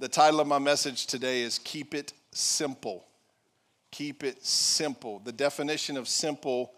The 0.00 0.08
title 0.08 0.40
of 0.40 0.46
my 0.46 0.58
message 0.58 1.04
today 1.04 1.42
is 1.42 1.58
Keep 1.58 1.94
It 1.94 2.14
Simple. 2.32 3.04
Keep 3.90 4.24
it 4.24 4.42
simple. 4.42 5.18
The 5.18 5.30
definition 5.30 5.98
of 5.98 6.08
simple 6.08 6.72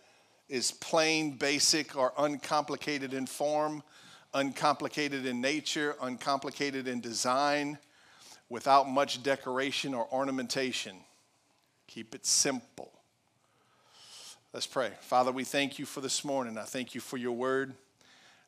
is 0.48 0.72
plain, 0.72 1.36
basic, 1.36 1.96
or 1.96 2.12
uncomplicated 2.18 3.14
in 3.14 3.26
form, 3.26 3.84
uncomplicated 4.34 5.24
in 5.24 5.40
nature, 5.40 5.94
uncomplicated 6.02 6.88
in 6.88 7.00
design, 7.00 7.78
without 8.48 8.88
much 8.88 9.22
decoration 9.22 9.94
or 9.94 10.12
ornamentation. 10.12 10.96
Keep 11.86 12.16
it 12.16 12.26
simple. 12.26 12.90
Let's 14.52 14.66
pray. 14.66 14.90
Father, 15.00 15.30
we 15.30 15.44
thank 15.44 15.78
you 15.78 15.86
for 15.86 16.00
this 16.00 16.24
morning. 16.24 16.58
I 16.58 16.64
thank 16.64 16.92
you 16.92 17.00
for 17.00 17.18
your 17.18 17.36
word. 17.36 17.72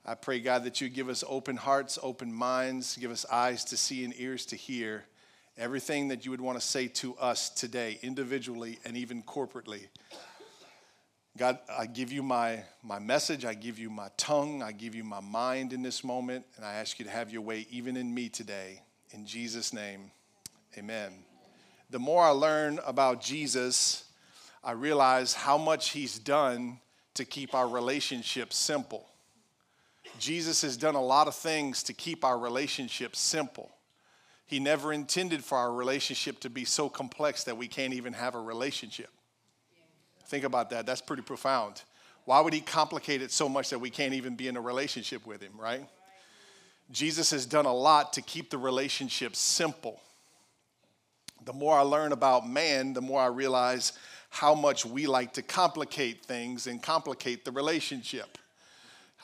I 0.07 0.15
pray, 0.15 0.41
God, 0.41 0.65
that 0.65 0.83
you 0.83 0.91
give 0.91 1.09
us 1.09 1.25
open 1.27 1.57
hearts, 1.57 1.99
open 2.03 2.33
minds, 2.33 2.99
give 2.99 3.11
us 3.11 3.25
eyes 3.31 3.65
to 3.67 3.77
see 3.77 4.05
and 4.05 4.13
ears 4.19 4.45
to 4.47 4.57
hear 4.57 5.05
everything 5.57 6.09
that 6.09 6.25
you 6.25 6.31
would 6.31 6.41
want 6.43 6.61
to 6.61 6.67
say 6.67 6.89
to 6.89 7.17
us 7.17 7.49
today, 7.49 7.99
individually 8.03 8.79
and 8.85 8.97
even 8.97 9.23
corporately. 9.23 9.87
God, 11.39 11.59
I 11.71 11.87
give 11.87 12.13
you 12.13 12.23
my, 12.23 12.63
my 12.83 12.99
message, 12.99 13.45
I 13.45 13.55
give 13.55 13.79
you 13.79 13.89
my 13.89 14.09
tongue, 14.17 14.63
I 14.63 14.73
give 14.73 14.95
you 14.95 15.05
my 15.05 15.21
mind 15.21 15.73
in 15.73 15.83
this 15.83 16.05
moment, 16.05 16.45
and 16.57 16.65
I 16.65 16.75
ask 16.75 16.99
you 16.99 17.07
to 17.07 17.11
have 17.11 17.33
your 17.33 17.43
way 17.43 17.67
even 17.71 17.97
in 17.97 18.15
me 18.15 18.29
today. 18.29 18.83
In 19.11 19.27
Jesus' 19.27 19.73
name, 19.73 20.11
amen. 20.77 21.13
The 21.91 21.99
more 21.99 22.23
I 22.23 22.31
learn 22.31 22.79
about 22.87 23.21
Jesus, 23.21 24.05
I 24.63 24.73
realize 24.73 25.35
how 25.35 25.57
much 25.57 25.91
he's 25.91 26.19
done 26.19 26.79
to 27.15 27.25
keep 27.25 27.55
our 27.55 27.69
relationship 27.69 28.53
simple. 28.53 29.07
Jesus 30.19 30.63
has 30.63 30.77
done 30.77 30.95
a 30.95 31.03
lot 31.03 31.29
of 31.29 31.35
things 31.35 31.83
to 31.85 31.93
keep 31.93 32.25
our 32.25 32.39
relationship 32.39 33.17
simple. 33.17 33.71
He 34.47 34.61
never 34.61 34.93
intended 34.93 35.45
for 35.45 35.59
our 35.59 35.73
relationship 35.73 36.41
to 36.41 36.51
be 36.51 36.65
so 36.65 36.89
complex 36.89 37.45
that 37.45 37.57
we 37.57 37.67
can't 37.67 37.95
even 37.95 38.13
have 38.13 38.35
a 38.35 38.41
relationship. 38.41 39.09
Think 40.27 40.45
about 40.45 40.71
that. 40.71 40.87
That's 40.87 41.01
pretty 41.01 41.23
profound. 41.23 41.83
Why 42.25 42.41
would 42.41 42.55
he 42.55 42.61
complicate 42.61 43.23
it 43.23 43.31
so 43.31 43.49
much 43.49 43.71
that 43.71 43.79
we 43.79 43.91
can't 43.91 44.15
even 44.15 44.35
be 44.35 44.49
in 44.49 44.57
a 44.57 44.61
relationship 44.61 45.27
with 45.27 45.43
him, 45.43 45.53
right? 45.59 45.87
Jesus 46.91 47.31
has 47.31 47.47
done 47.47 47.67
a 47.67 47.73
lot 47.73 48.13
to 48.15 48.23
keep 48.23 48.51
the 48.51 48.59
relationship 48.59 49.37
simple. 49.37 50.01
The 51.45 51.53
more 51.53 51.77
I 51.77 51.83
learn 51.83 52.13
about 52.13 52.49
man, 52.49 52.93
the 52.93 53.01
more 53.01 53.21
I 53.21 53.27
realize 53.27 53.93
how 54.31 54.55
much 54.55 54.85
we 54.85 55.07
like 55.07 55.35
to 55.35 55.43
complicate 55.43 56.25
things 56.25 56.67
and 56.67 56.83
complicate 56.83 57.45
the 57.45 57.53
relationship. 57.53 58.39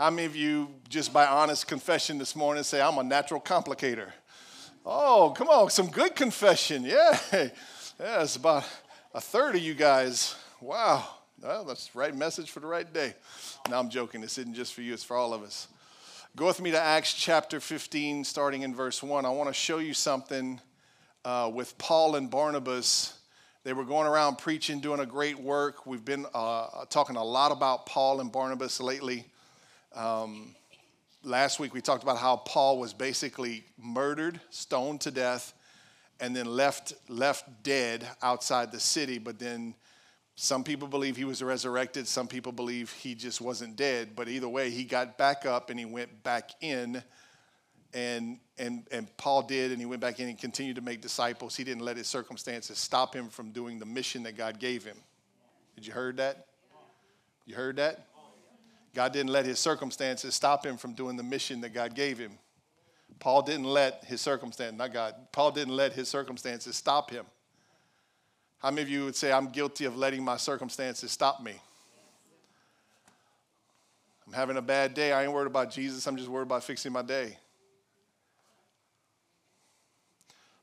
How 0.00 0.08
many 0.08 0.24
of 0.24 0.34
you, 0.34 0.70
just 0.88 1.12
by 1.12 1.26
honest 1.26 1.68
confession 1.68 2.16
this 2.16 2.34
morning, 2.34 2.62
say, 2.62 2.80
I'm 2.80 2.96
a 2.96 3.02
natural 3.02 3.38
complicator? 3.38 4.08
Oh, 4.86 5.34
come 5.36 5.48
on, 5.48 5.68
some 5.68 5.88
good 5.88 6.16
confession. 6.16 6.84
Yeah. 6.84 7.18
Yeah, 7.32 8.22
it's 8.22 8.36
about 8.36 8.64
a 9.12 9.20
third 9.20 9.56
of 9.56 9.60
you 9.60 9.74
guys. 9.74 10.36
Wow. 10.62 11.06
Well, 11.42 11.66
that's 11.66 11.88
the 11.88 11.98
right 11.98 12.16
message 12.16 12.50
for 12.50 12.60
the 12.60 12.66
right 12.66 12.90
day. 12.90 13.12
Now 13.68 13.78
I'm 13.78 13.90
joking. 13.90 14.22
This 14.22 14.38
isn't 14.38 14.54
just 14.54 14.72
for 14.72 14.80
you, 14.80 14.94
it's 14.94 15.04
for 15.04 15.18
all 15.18 15.34
of 15.34 15.42
us. 15.42 15.68
Go 16.34 16.46
with 16.46 16.62
me 16.62 16.70
to 16.70 16.80
Acts 16.80 17.12
chapter 17.12 17.60
15, 17.60 18.24
starting 18.24 18.62
in 18.62 18.74
verse 18.74 19.02
1. 19.02 19.26
I 19.26 19.28
want 19.28 19.50
to 19.50 19.54
show 19.54 19.80
you 19.80 19.92
something 19.92 20.62
uh, 21.26 21.50
with 21.52 21.76
Paul 21.76 22.16
and 22.16 22.30
Barnabas. 22.30 23.18
They 23.64 23.74
were 23.74 23.84
going 23.84 24.06
around 24.06 24.38
preaching, 24.38 24.80
doing 24.80 25.00
a 25.00 25.06
great 25.06 25.38
work. 25.38 25.84
We've 25.84 26.02
been 26.02 26.24
uh, 26.32 26.86
talking 26.88 27.16
a 27.16 27.24
lot 27.24 27.52
about 27.52 27.84
Paul 27.84 28.22
and 28.22 28.32
Barnabas 28.32 28.80
lately. 28.80 29.26
Um, 29.94 30.54
last 31.24 31.58
week 31.58 31.74
we 31.74 31.80
talked 31.80 32.02
about 32.02 32.18
how 32.18 32.36
Paul 32.36 32.78
was 32.78 32.94
basically 32.94 33.64
murdered, 33.78 34.40
stoned 34.50 35.00
to 35.02 35.10
death, 35.10 35.52
and 36.20 36.36
then 36.36 36.46
left 36.46 36.92
left 37.08 37.62
dead 37.62 38.06
outside 38.22 38.72
the 38.72 38.80
city. 38.80 39.18
But 39.18 39.38
then 39.38 39.74
some 40.36 40.64
people 40.64 40.88
believe 40.88 41.16
he 41.16 41.24
was 41.24 41.42
resurrected. 41.42 42.08
Some 42.08 42.26
people 42.26 42.52
believe 42.52 42.90
he 42.92 43.14
just 43.14 43.40
wasn't 43.40 43.76
dead. 43.76 44.10
But 44.16 44.28
either 44.28 44.48
way, 44.48 44.70
he 44.70 44.84
got 44.84 45.18
back 45.18 45.44
up 45.44 45.70
and 45.70 45.78
he 45.78 45.84
went 45.84 46.22
back 46.22 46.50
in. 46.62 47.02
And, 47.92 48.38
and, 48.56 48.86
and 48.92 49.14
Paul 49.16 49.42
did, 49.42 49.72
and 49.72 49.80
he 49.80 49.84
went 49.84 50.00
back 50.00 50.20
in 50.20 50.28
and 50.28 50.38
continued 50.38 50.76
to 50.76 50.82
make 50.82 51.02
disciples. 51.02 51.56
He 51.56 51.64
didn't 51.64 51.82
let 51.82 51.96
his 51.96 52.06
circumstances 52.06 52.78
stop 52.78 53.14
him 53.14 53.28
from 53.28 53.50
doing 53.50 53.78
the 53.78 53.84
mission 53.84 54.22
that 54.22 54.36
God 54.36 54.60
gave 54.60 54.84
him. 54.84 54.96
Did 55.74 55.86
you 55.86 55.92
heard 55.92 56.16
that? 56.18 56.46
You 57.44 57.56
heard 57.56 57.76
that? 57.76 58.06
God 58.94 59.12
didn't 59.12 59.30
let 59.30 59.46
his 59.46 59.58
circumstances 59.58 60.34
stop 60.34 60.66
him 60.66 60.76
from 60.76 60.94
doing 60.94 61.16
the 61.16 61.22
mission 61.22 61.60
that 61.60 61.72
God 61.72 61.94
gave 61.94 62.18
him. 62.18 62.32
Paul 63.18 63.42
didn't 63.42 63.64
let 63.64 64.04
his 64.04 64.20
circumstance, 64.20 64.76
not 64.76 64.92
God, 64.92 65.14
Paul 65.32 65.52
didn't 65.52 65.76
let 65.76 65.92
his 65.92 66.08
circumstances 66.08 66.76
stop 66.76 67.10
him. 67.10 67.24
How 68.58 68.70
many 68.70 68.82
of 68.82 68.88
you 68.88 69.04
would 69.04 69.16
say, 69.16 69.32
I'm 69.32 69.48
guilty 69.48 69.84
of 69.84 69.96
letting 69.96 70.24
my 70.24 70.36
circumstances 70.36 71.10
stop 71.10 71.42
me? 71.42 71.54
I'm 74.26 74.32
having 74.32 74.56
a 74.56 74.62
bad 74.62 74.94
day. 74.94 75.12
I 75.12 75.24
ain't 75.24 75.32
worried 75.32 75.46
about 75.46 75.70
Jesus. 75.70 76.06
I'm 76.06 76.16
just 76.16 76.28
worried 76.28 76.44
about 76.44 76.62
fixing 76.62 76.92
my 76.92 77.02
day. 77.02 77.36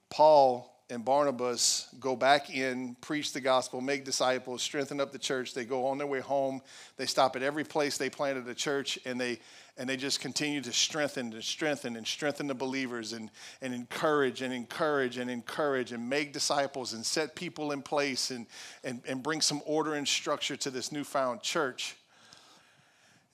Paul 0.09 0.73
and 0.89 1.03
Barnabas 1.03 1.89
go 1.99 2.15
back 2.15 2.49
in, 2.49 2.95
preach 3.01 3.33
the 3.33 3.41
gospel, 3.41 3.81
make 3.81 4.05
disciples, 4.05 4.61
strengthen 4.61 5.01
up 5.01 5.11
the 5.11 5.19
church. 5.19 5.53
They 5.53 5.65
go 5.65 5.85
on 5.87 5.97
their 5.97 6.07
way 6.07 6.21
home. 6.21 6.61
They 6.95 7.05
stop 7.05 7.35
at 7.35 7.43
every 7.43 7.65
place 7.65 7.97
they 7.97 8.09
planted 8.09 8.47
a 8.47 8.55
church, 8.55 8.97
and 9.05 9.19
they 9.19 9.39
and 9.77 9.87
they 9.87 9.95
just 9.95 10.19
continue 10.19 10.59
to 10.61 10.73
strengthen 10.73 11.31
and 11.33 11.43
strengthen 11.43 11.97
and 11.97 12.07
strengthen 12.07 12.47
the 12.47 12.55
believers 12.55 13.13
and, 13.13 13.29
and 13.61 13.75
encourage 13.75 14.41
and 14.41 14.51
encourage 14.51 15.17
and 15.17 15.29
encourage 15.29 15.91
and 15.91 16.09
make 16.09 16.33
disciples 16.33 16.93
and 16.93 17.05
set 17.05 17.35
people 17.35 17.71
in 17.71 17.83
place 17.83 18.31
and, 18.31 18.47
and, 18.83 19.01
and 19.07 19.21
bring 19.21 19.39
some 19.39 19.61
order 19.67 19.93
and 19.93 20.07
structure 20.07 20.55
to 20.55 20.71
this 20.71 20.91
newfound 20.91 21.43
church. 21.43 21.95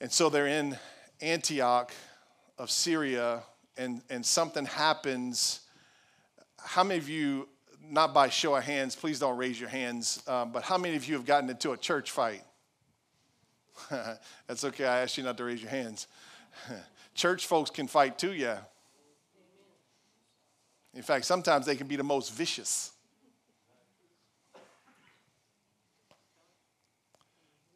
And 0.02 0.12
so 0.12 0.28
they're 0.28 0.46
in 0.46 0.76
Antioch 1.22 1.94
of 2.58 2.70
Syria, 2.70 3.42
and, 3.78 4.02
and 4.10 4.24
something 4.24 4.66
happens 4.66 5.60
how 6.64 6.82
many 6.82 6.98
of 6.98 7.08
you, 7.08 7.48
not 7.88 8.14
by 8.14 8.28
show 8.28 8.56
of 8.56 8.64
hands, 8.64 8.96
please 8.96 9.18
don't 9.18 9.36
raise 9.36 9.60
your 9.60 9.68
hands, 9.68 10.22
um, 10.26 10.50
but 10.50 10.62
how 10.62 10.78
many 10.78 10.96
of 10.96 11.06
you 11.06 11.14
have 11.14 11.26
gotten 11.26 11.48
into 11.48 11.72
a 11.72 11.76
church 11.76 12.10
fight? 12.10 12.42
That's 14.46 14.64
okay, 14.64 14.86
I 14.86 15.02
asked 15.02 15.18
you 15.18 15.24
not 15.24 15.36
to 15.36 15.44
raise 15.44 15.60
your 15.60 15.70
hands. 15.70 16.06
church 17.14 17.46
folks 17.46 17.70
can 17.70 17.86
fight 17.86 18.18
too, 18.18 18.32
yeah. 18.32 18.58
In 20.94 21.02
fact, 21.02 21.24
sometimes 21.26 21.66
they 21.66 21.76
can 21.76 21.86
be 21.86 21.96
the 21.96 22.04
most 22.04 22.32
vicious. 22.32 22.92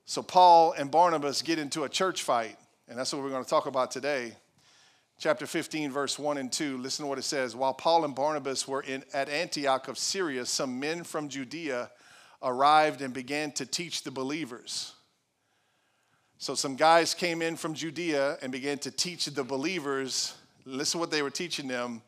So, 0.07 0.23
Paul 0.23 0.73
and 0.73 0.91
Barnabas 0.91 1.43
get 1.43 1.59
into 1.59 1.85
a 1.85 1.89
church 1.89 2.23
fight, 2.23 2.57
and 2.89 2.99
that's 2.99 3.13
what 3.13 3.23
we're 3.23 3.29
going 3.29 3.45
to 3.45 3.51
talk 3.51 3.67
about 3.67 3.91
today 3.91 4.33
chapter 5.19 5.47
15, 5.47 5.91
verse 5.91 6.19
1 6.19 6.39
and 6.39 6.51
2. 6.51 6.79
Listen 6.79 7.05
to 7.05 7.09
what 7.09 7.19
it 7.19 7.23
says. 7.23 7.57
While 7.57 7.75
Paul 7.75 8.05
and 8.05 8.15
Barnabas 8.15 8.67
were 8.69 8.83
in, 8.83 9.05
at 9.13 9.29
Antioch 9.29 9.89
of 9.89 9.99
Syria, 9.99 10.47
some 10.47 10.79
men 10.79 11.05
from 11.05 11.29
Judea 11.29 11.91
arrived 12.43 13.03
and 13.03 13.13
began 13.13 13.51
to 13.53 13.67
teach 13.67 14.05
the 14.05 14.11
believers. 14.11 14.95
So, 16.41 16.55
some 16.55 16.77
guys 16.77 17.15
came 17.15 17.43
in 17.43 17.57
from 17.57 17.75
Judea 17.75 18.39
and 18.43 18.53
began 18.53 18.79
to 18.79 18.93
teach 18.93 19.27
the 19.27 19.43
believers. 19.43 20.35
Listen 20.65 20.99
to 20.99 21.01
what 21.01 21.11
they 21.11 21.23
were 21.23 21.31
teaching 21.31 21.67
them. 21.67 22.01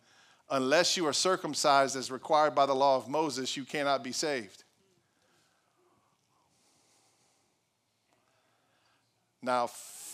Unless 0.49 0.97
you 0.97 1.07
are 1.07 1.13
circumcised 1.13 1.97
as 1.97 2.13
required 2.13 2.55
by 2.55 2.67
the 2.67 2.75
law 2.75 2.97
of 2.97 3.09
Moses, 3.09 3.57
you 3.57 3.65
cannot 3.65 4.05
be 4.05 4.13
saved. 4.13 4.63
Now, 9.43 9.69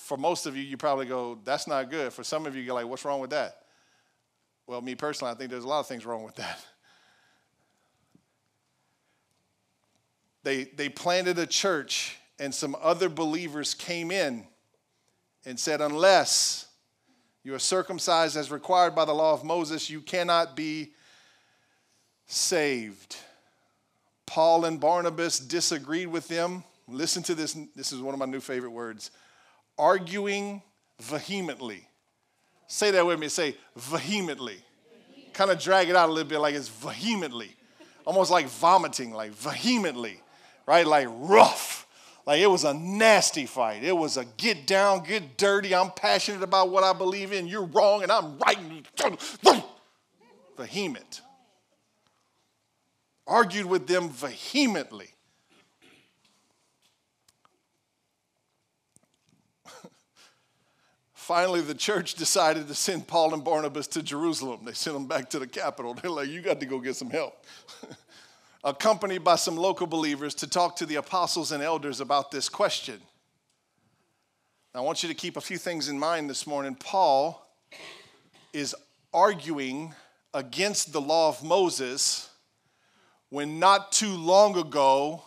for 0.06 0.16
most 0.16 0.46
of 0.46 0.56
you, 0.56 0.62
you 0.62 0.76
probably 0.76 1.06
go, 1.06 1.38
that's 1.44 1.66
not 1.66 1.90
good. 1.90 2.12
For 2.12 2.22
some 2.22 2.46
of 2.46 2.54
you, 2.54 2.62
you're 2.62 2.74
like, 2.74 2.86
what's 2.86 3.04
wrong 3.04 3.20
with 3.20 3.30
that? 3.30 3.62
Well, 4.68 4.80
me 4.80 4.94
personally, 4.94 5.32
I 5.32 5.36
think 5.36 5.50
there's 5.50 5.64
a 5.64 5.68
lot 5.68 5.80
of 5.80 5.88
things 5.88 6.06
wrong 6.06 6.22
with 6.24 6.36
that. 6.36 6.64
They, 10.42 10.62
they 10.62 10.88
planted 10.88 11.40
a 11.40 11.46
church, 11.46 12.18
and 12.38 12.54
some 12.54 12.76
other 12.80 13.08
believers 13.08 13.74
came 13.74 14.12
in 14.12 14.46
and 15.44 15.58
said, 15.58 15.80
unless 15.80 16.68
you 17.42 17.52
are 17.52 17.58
circumcised 17.58 18.36
as 18.36 18.52
required 18.52 18.94
by 18.94 19.04
the 19.04 19.12
law 19.12 19.32
of 19.32 19.42
Moses, 19.42 19.90
you 19.90 20.00
cannot 20.00 20.54
be 20.54 20.92
saved. 22.26 23.16
Paul 24.24 24.66
and 24.66 24.78
Barnabas 24.78 25.40
disagreed 25.40 26.06
with 26.06 26.28
them. 26.28 26.62
Listen 26.86 27.24
to 27.24 27.34
this. 27.34 27.58
This 27.74 27.90
is 27.90 28.00
one 28.00 28.14
of 28.14 28.20
my 28.20 28.26
new 28.26 28.38
favorite 28.38 28.70
words 28.70 29.10
arguing 29.78 30.62
vehemently. 31.00 31.86
Say 32.66 32.90
that 32.92 33.06
with 33.06 33.18
me. 33.18 33.28
Say 33.28 33.56
vehemently. 33.76 34.58
Kind 35.32 35.50
of 35.50 35.58
drag 35.58 35.88
it 35.88 35.96
out 35.96 36.08
a 36.08 36.12
little 36.12 36.28
bit 36.28 36.38
like 36.38 36.54
it's 36.54 36.68
vehemently. 36.68 37.54
Almost 38.04 38.30
like 38.30 38.46
vomiting, 38.46 39.12
like 39.12 39.32
vehemently, 39.32 40.20
right? 40.66 40.86
Like 40.86 41.08
rough. 41.10 41.86
Like 42.26 42.40
it 42.40 42.46
was 42.46 42.64
a 42.64 42.74
nasty 42.74 43.46
fight. 43.46 43.84
It 43.84 43.96
was 43.96 44.16
a 44.16 44.24
get 44.36 44.66
down, 44.66 45.04
get 45.04 45.36
dirty. 45.36 45.74
I'm 45.74 45.90
passionate 45.90 46.42
about 46.42 46.70
what 46.70 46.82
I 46.82 46.92
believe 46.92 47.32
in. 47.32 47.46
You're 47.46 47.66
wrong 47.66 48.02
and 48.02 48.10
I'm 48.10 48.38
right. 48.38 48.58
Vehement. 50.58 51.20
argued 53.26 53.66
with 53.66 53.86
them 53.86 54.08
vehemently. 54.08 55.08
Finally, 61.26 61.60
the 61.60 61.74
church 61.74 62.14
decided 62.14 62.68
to 62.68 62.74
send 62.76 63.08
Paul 63.08 63.34
and 63.34 63.42
Barnabas 63.42 63.88
to 63.88 64.00
Jerusalem. 64.00 64.60
They 64.64 64.74
sent 64.74 64.94
them 64.94 65.08
back 65.08 65.28
to 65.30 65.40
the 65.40 65.46
capital. 65.48 65.92
They're 65.92 66.08
like, 66.08 66.28
You 66.28 66.40
got 66.40 66.60
to 66.60 66.66
go 66.66 66.78
get 66.78 66.94
some 66.94 67.10
help. 67.10 67.44
Accompanied 68.62 69.24
by 69.24 69.34
some 69.34 69.56
local 69.56 69.88
believers 69.88 70.36
to 70.36 70.46
talk 70.46 70.76
to 70.76 70.86
the 70.86 70.94
apostles 70.94 71.50
and 71.50 71.64
elders 71.64 72.00
about 72.00 72.30
this 72.30 72.48
question. 72.48 73.00
Now, 74.72 74.82
I 74.82 74.84
want 74.84 75.02
you 75.02 75.08
to 75.08 75.16
keep 75.16 75.36
a 75.36 75.40
few 75.40 75.58
things 75.58 75.88
in 75.88 75.98
mind 75.98 76.30
this 76.30 76.46
morning. 76.46 76.76
Paul 76.76 77.44
is 78.52 78.76
arguing 79.12 79.96
against 80.32 80.92
the 80.92 81.00
law 81.00 81.30
of 81.30 81.42
Moses 81.42 82.30
when 83.30 83.58
not 83.58 83.90
too 83.90 84.14
long 84.14 84.56
ago 84.56 85.24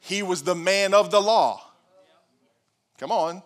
he 0.00 0.22
was 0.22 0.42
the 0.42 0.54
man 0.54 0.94
of 0.94 1.10
the 1.10 1.20
law. 1.20 1.62
Come 2.96 3.12
on. 3.12 3.42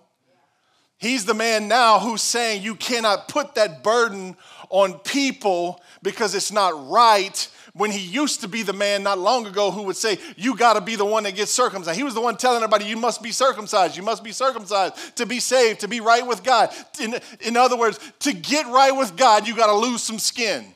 He's 1.03 1.25
the 1.25 1.35
man 1.35 1.67
now 1.67 1.99
who's 1.99 2.23
saying 2.23 2.63
you 2.63 2.77
cannot 2.77 3.27
put 3.27 3.57
that 3.57 3.83
burden 3.83 4.37
on 4.69 5.01
people 5.01 5.83
because 6.01 6.37
it's 6.37 6.53
not 6.53 6.89
right. 6.89 7.49
When 7.73 7.91
he 7.91 7.99
used 7.99 8.43
to 8.43 8.49
be 8.49 8.63
the 8.63 8.73
man 8.73 9.03
not 9.03 9.19
long 9.19 9.45
ago 9.45 9.73
who 9.73 9.83
would 9.83 9.97
say, 9.97 10.19
You 10.37 10.57
got 10.57 10.75
to 10.75 10.81
be 10.81 10.95
the 10.95 11.05
one 11.05 11.25
that 11.25 11.35
gets 11.35 11.51
circumcised. 11.51 11.99
He 11.99 12.05
was 12.05 12.15
the 12.15 12.21
one 12.21 12.37
telling 12.37 12.59
everybody, 12.59 12.85
You 12.85 12.97
must 12.97 13.21
be 13.21 13.33
circumcised. 13.33 13.97
You 13.97 14.05
must 14.05 14.23
be 14.23 14.31
circumcised 14.31 15.17
to 15.17 15.27
be 15.27 15.41
saved, 15.41 15.81
to 15.81 15.89
be 15.89 15.99
right 15.99 16.25
with 16.25 16.45
God. 16.45 16.73
In, 17.01 17.17
in 17.41 17.57
other 17.57 17.77
words, 17.77 17.99
to 18.21 18.33
get 18.33 18.67
right 18.69 18.93
with 18.93 19.17
God, 19.17 19.49
you 19.49 19.57
got 19.57 19.67
to 19.67 19.77
lose 19.77 20.05
some 20.05 20.21
skin. 20.21 20.73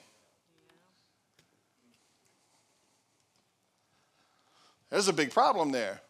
There's 4.90 5.06
a 5.06 5.12
big 5.12 5.31
problem 5.31 5.70
there. 5.70 6.00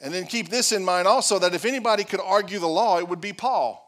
And 0.00 0.14
then 0.14 0.26
keep 0.26 0.48
this 0.48 0.72
in 0.72 0.84
mind 0.84 1.08
also 1.08 1.38
that 1.40 1.54
if 1.54 1.64
anybody 1.64 2.04
could 2.04 2.20
argue 2.20 2.58
the 2.58 2.68
law, 2.68 2.98
it 2.98 3.08
would 3.08 3.20
be 3.20 3.32
Paul. 3.32 3.84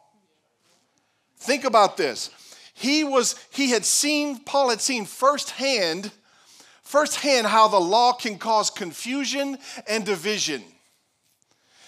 Think 1.37 1.63
about 1.63 1.97
this. 1.97 2.29
He 2.73 3.03
was 3.03 3.35
he 3.51 3.71
had 3.71 3.85
seen 3.85 4.39
Paul 4.39 4.69
had 4.69 4.81
seen 4.81 5.05
firsthand 5.05 6.11
firsthand 6.83 7.47
how 7.47 7.67
the 7.67 7.79
law 7.79 8.13
can 8.13 8.37
cause 8.37 8.69
confusion 8.69 9.57
and 9.87 10.05
division. 10.05 10.63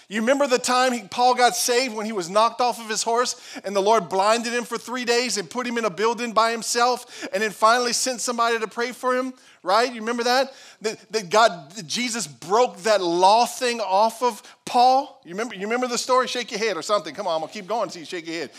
You 0.09 0.21
remember 0.21 0.47
the 0.47 0.59
time 0.59 0.91
he, 0.91 1.01
Paul 1.03 1.35
got 1.35 1.55
saved 1.55 1.95
when 1.95 2.05
he 2.05 2.11
was 2.11 2.29
knocked 2.29 2.61
off 2.61 2.79
of 2.79 2.89
his 2.89 3.03
horse 3.03 3.35
and 3.63 3.75
the 3.75 3.81
Lord 3.81 4.09
blinded 4.09 4.53
him 4.53 4.63
for 4.63 4.77
three 4.77 5.05
days 5.05 5.37
and 5.37 5.49
put 5.49 5.65
him 5.65 5.77
in 5.77 5.85
a 5.85 5.89
building 5.89 6.33
by 6.33 6.51
himself 6.51 7.27
and 7.33 7.41
then 7.41 7.51
finally 7.51 7.93
sent 7.93 8.21
somebody 8.21 8.59
to 8.59 8.67
pray 8.67 8.91
for 8.91 9.15
him? 9.15 9.33
right? 9.63 9.91
You 9.91 10.01
remember 10.01 10.23
that? 10.23 10.53
That, 10.81 11.11
that 11.11 11.29
God, 11.29 11.71
that 11.71 11.87
Jesus 11.87 12.27
broke 12.27 12.77
that 12.83 13.01
law 13.01 13.45
thing 13.45 13.79
off 13.79 14.21
of 14.21 14.43
Paul. 14.65 15.21
You 15.23 15.31
remember, 15.31 15.55
you 15.55 15.61
remember 15.61 15.87
the 15.87 15.97
story? 15.97 16.27
Shake 16.27 16.51
your 16.51 16.59
head 16.59 16.77
or 16.77 16.81
something. 16.81 17.15
Come 17.15 17.25
on, 17.27 17.35
I'm 17.35 17.39
gonna 17.41 17.51
keep 17.51 17.67
going 17.67 17.83
until 17.83 18.01
you 18.01 18.05
shake 18.05 18.27
your 18.27 18.35
head. 18.35 18.51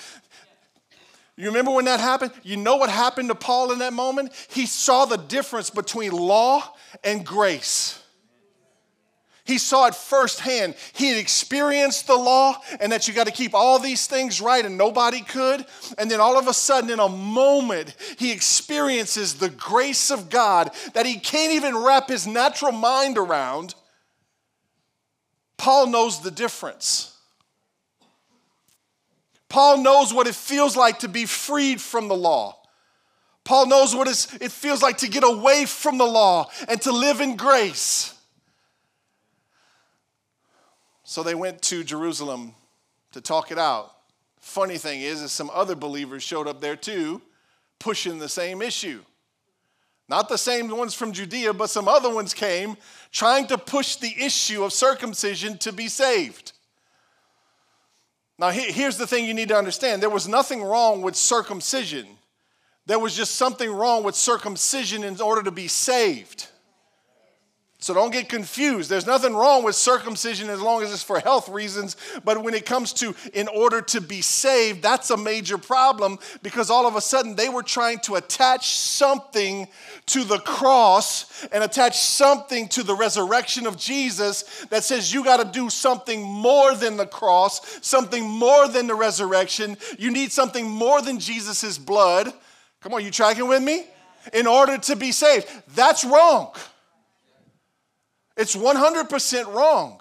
You 1.36 1.46
remember 1.46 1.72
when 1.72 1.84
that 1.86 2.00
happened? 2.00 2.32
You 2.42 2.56
know 2.56 2.76
what 2.76 2.90
happened 2.90 3.28
to 3.28 3.34
Paul 3.34 3.72
in 3.72 3.80
that 3.80 3.92
moment? 3.92 4.32
He 4.48 4.66
saw 4.66 5.04
the 5.04 5.16
difference 5.16 5.68
between 5.68 6.12
law 6.12 6.74
and 7.02 7.26
grace. 7.26 8.00
He 9.44 9.58
saw 9.58 9.86
it 9.86 9.94
firsthand. 9.94 10.74
He 10.94 11.08
had 11.10 11.18
experienced 11.18 12.06
the 12.06 12.16
law 12.16 12.56
and 12.80 12.90
that 12.90 13.06
you 13.06 13.12
got 13.12 13.26
to 13.26 13.32
keep 13.32 13.54
all 13.54 13.78
these 13.78 14.06
things 14.06 14.40
right 14.40 14.64
and 14.64 14.78
nobody 14.78 15.20
could. 15.20 15.66
And 15.98 16.10
then 16.10 16.18
all 16.18 16.38
of 16.38 16.48
a 16.48 16.54
sudden, 16.54 16.88
in 16.88 16.98
a 16.98 17.10
moment, 17.10 17.94
he 18.18 18.32
experiences 18.32 19.34
the 19.34 19.50
grace 19.50 20.10
of 20.10 20.30
God 20.30 20.70
that 20.94 21.04
he 21.04 21.18
can't 21.18 21.52
even 21.52 21.76
wrap 21.76 22.08
his 22.08 22.26
natural 22.26 22.72
mind 22.72 23.18
around. 23.18 23.74
Paul 25.58 25.88
knows 25.88 26.22
the 26.22 26.30
difference. 26.30 27.14
Paul 29.50 29.82
knows 29.82 30.12
what 30.12 30.26
it 30.26 30.34
feels 30.34 30.74
like 30.74 31.00
to 31.00 31.08
be 31.08 31.26
freed 31.26 31.82
from 31.82 32.08
the 32.08 32.16
law. 32.16 32.56
Paul 33.44 33.66
knows 33.66 33.94
what 33.94 34.08
it 34.08 34.50
feels 34.50 34.82
like 34.82 34.98
to 34.98 35.08
get 35.08 35.22
away 35.22 35.66
from 35.66 35.98
the 35.98 36.06
law 36.06 36.48
and 36.66 36.80
to 36.80 36.92
live 36.92 37.20
in 37.20 37.36
grace. 37.36 38.13
So 41.14 41.22
they 41.22 41.36
went 41.36 41.62
to 41.62 41.84
Jerusalem 41.84 42.56
to 43.12 43.20
talk 43.20 43.52
it 43.52 43.58
out. 43.58 43.94
Funny 44.40 44.78
thing 44.78 45.00
is, 45.00 45.22
is 45.22 45.30
some 45.30 45.48
other 45.54 45.76
believers 45.76 46.24
showed 46.24 46.48
up 46.48 46.60
there 46.60 46.74
too, 46.74 47.22
pushing 47.78 48.18
the 48.18 48.28
same 48.28 48.60
issue. 48.60 49.00
Not 50.08 50.28
the 50.28 50.36
same 50.36 50.68
ones 50.76 50.92
from 50.92 51.12
Judea, 51.12 51.54
but 51.54 51.70
some 51.70 51.86
other 51.86 52.12
ones 52.12 52.34
came 52.34 52.76
trying 53.12 53.46
to 53.46 53.56
push 53.56 53.94
the 53.94 54.12
issue 54.18 54.64
of 54.64 54.72
circumcision 54.72 55.56
to 55.58 55.70
be 55.70 55.86
saved. 55.86 56.50
Now, 58.36 58.50
here's 58.50 58.96
the 58.96 59.06
thing 59.06 59.24
you 59.24 59.34
need 59.34 59.50
to 59.50 59.56
understand 59.56 60.02
there 60.02 60.10
was 60.10 60.26
nothing 60.26 60.64
wrong 60.64 61.00
with 61.00 61.14
circumcision, 61.14 62.08
there 62.86 62.98
was 62.98 63.16
just 63.16 63.36
something 63.36 63.70
wrong 63.70 64.02
with 64.02 64.16
circumcision 64.16 65.04
in 65.04 65.20
order 65.20 65.44
to 65.44 65.52
be 65.52 65.68
saved. 65.68 66.48
So 67.84 67.92
don't 67.92 68.14
get 68.14 68.30
confused. 68.30 68.88
There's 68.88 69.04
nothing 69.04 69.34
wrong 69.34 69.62
with 69.62 69.74
circumcision 69.74 70.48
as 70.48 70.58
long 70.58 70.82
as 70.82 70.90
it's 70.90 71.02
for 71.02 71.20
health 71.20 71.50
reasons. 71.50 71.98
But 72.24 72.42
when 72.42 72.54
it 72.54 72.64
comes 72.64 72.94
to 72.94 73.14
in 73.34 73.46
order 73.46 73.82
to 73.82 74.00
be 74.00 74.22
saved, 74.22 74.82
that's 74.82 75.10
a 75.10 75.18
major 75.18 75.58
problem 75.58 76.18
because 76.42 76.70
all 76.70 76.86
of 76.86 76.96
a 76.96 77.02
sudden 77.02 77.36
they 77.36 77.50
were 77.50 77.62
trying 77.62 77.98
to 78.04 78.14
attach 78.14 78.70
something 78.70 79.68
to 80.06 80.24
the 80.24 80.38
cross 80.38 81.46
and 81.52 81.62
attach 81.62 81.98
something 81.98 82.68
to 82.68 82.82
the 82.82 82.94
resurrection 82.94 83.66
of 83.66 83.76
Jesus 83.76 84.64
that 84.70 84.82
says 84.82 85.12
you 85.12 85.22
got 85.22 85.44
to 85.44 85.52
do 85.52 85.68
something 85.68 86.22
more 86.22 86.74
than 86.74 86.96
the 86.96 87.04
cross, 87.04 87.60
something 87.86 88.26
more 88.26 88.66
than 88.66 88.86
the 88.86 88.94
resurrection. 88.94 89.76
You 89.98 90.10
need 90.10 90.32
something 90.32 90.66
more 90.66 91.02
than 91.02 91.18
Jesus' 91.18 91.76
blood. 91.76 92.32
Come 92.80 92.94
on, 92.94 93.04
you 93.04 93.10
tracking 93.10 93.46
with 93.46 93.62
me? 93.62 93.84
In 94.32 94.46
order 94.46 94.78
to 94.78 94.96
be 94.96 95.12
saved. 95.12 95.46
That's 95.74 96.02
wrong. 96.02 96.54
It's 98.36 98.56
100% 98.56 99.54
wrong. 99.54 100.00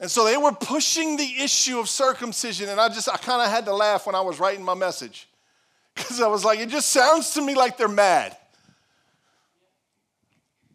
And 0.00 0.10
so 0.10 0.24
they 0.24 0.36
were 0.36 0.52
pushing 0.52 1.16
the 1.16 1.42
issue 1.42 1.78
of 1.78 1.88
circumcision, 1.88 2.68
and 2.68 2.80
I 2.80 2.88
just, 2.88 3.08
I 3.08 3.16
kind 3.16 3.40
of 3.40 3.48
had 3.48 3.64
to 3.66 3.74
laugh 3.74 4.06
when 4.06 4.14
I 4.14 4.20
was 4.20 4.40
writing 4.40 4.64
my 4.64 4.74
message. 4.74 5.28
Because 5.94 6.20
I 6.20 6.26
was 6.26 6.44
like, 6.44 6.58
it 6.58 6.70
just 6.70 6.90
sounds 6.90 7.34
to 7.34 7.40
me 7.40 7.54
like 7.54 7.76
they're 7.76 7.86
mad. 7.86 8.36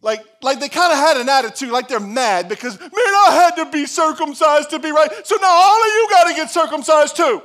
Like, 0.01 0.21
like 0.41 0.61
they 0.61 0.69
kind 0.69 0.93
of 0.93 0.97
had 0.97 1.17
an 1.17 1.27
attitude 1.27 1.71
like 1.71 1.89
they're 1.89 1.99
mad 1.99 2.47
because, 2.47 2.79
man, 2.79 2.89
I 2.93 3.31
had 3.31 3.63
to 3.63 3.69
be 3.69 3.85
circumcised 3.85 4.69
to 4.69 4.79
be 4.79 4.91
right. 4.91 5.11
So 5.25 5.35
now 5.35 5.51
all 5.51 5.81
of 5.81 5.87
you 5.87 6.07
got 6.09 6.27
to 6.29 6.33
get 6.35 6.49
circumcised 6.49 7.17
too. 7.17 7.43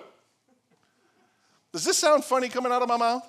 Does 1.72 1.84
this 1.84 1.98
sound 1.98 2.24
funny 2.24 2.48
coming 2.48 2.70
out 2.70 2.80
of 2.80 2.88
my 2.88 2.96
mouth? 2.96 3.28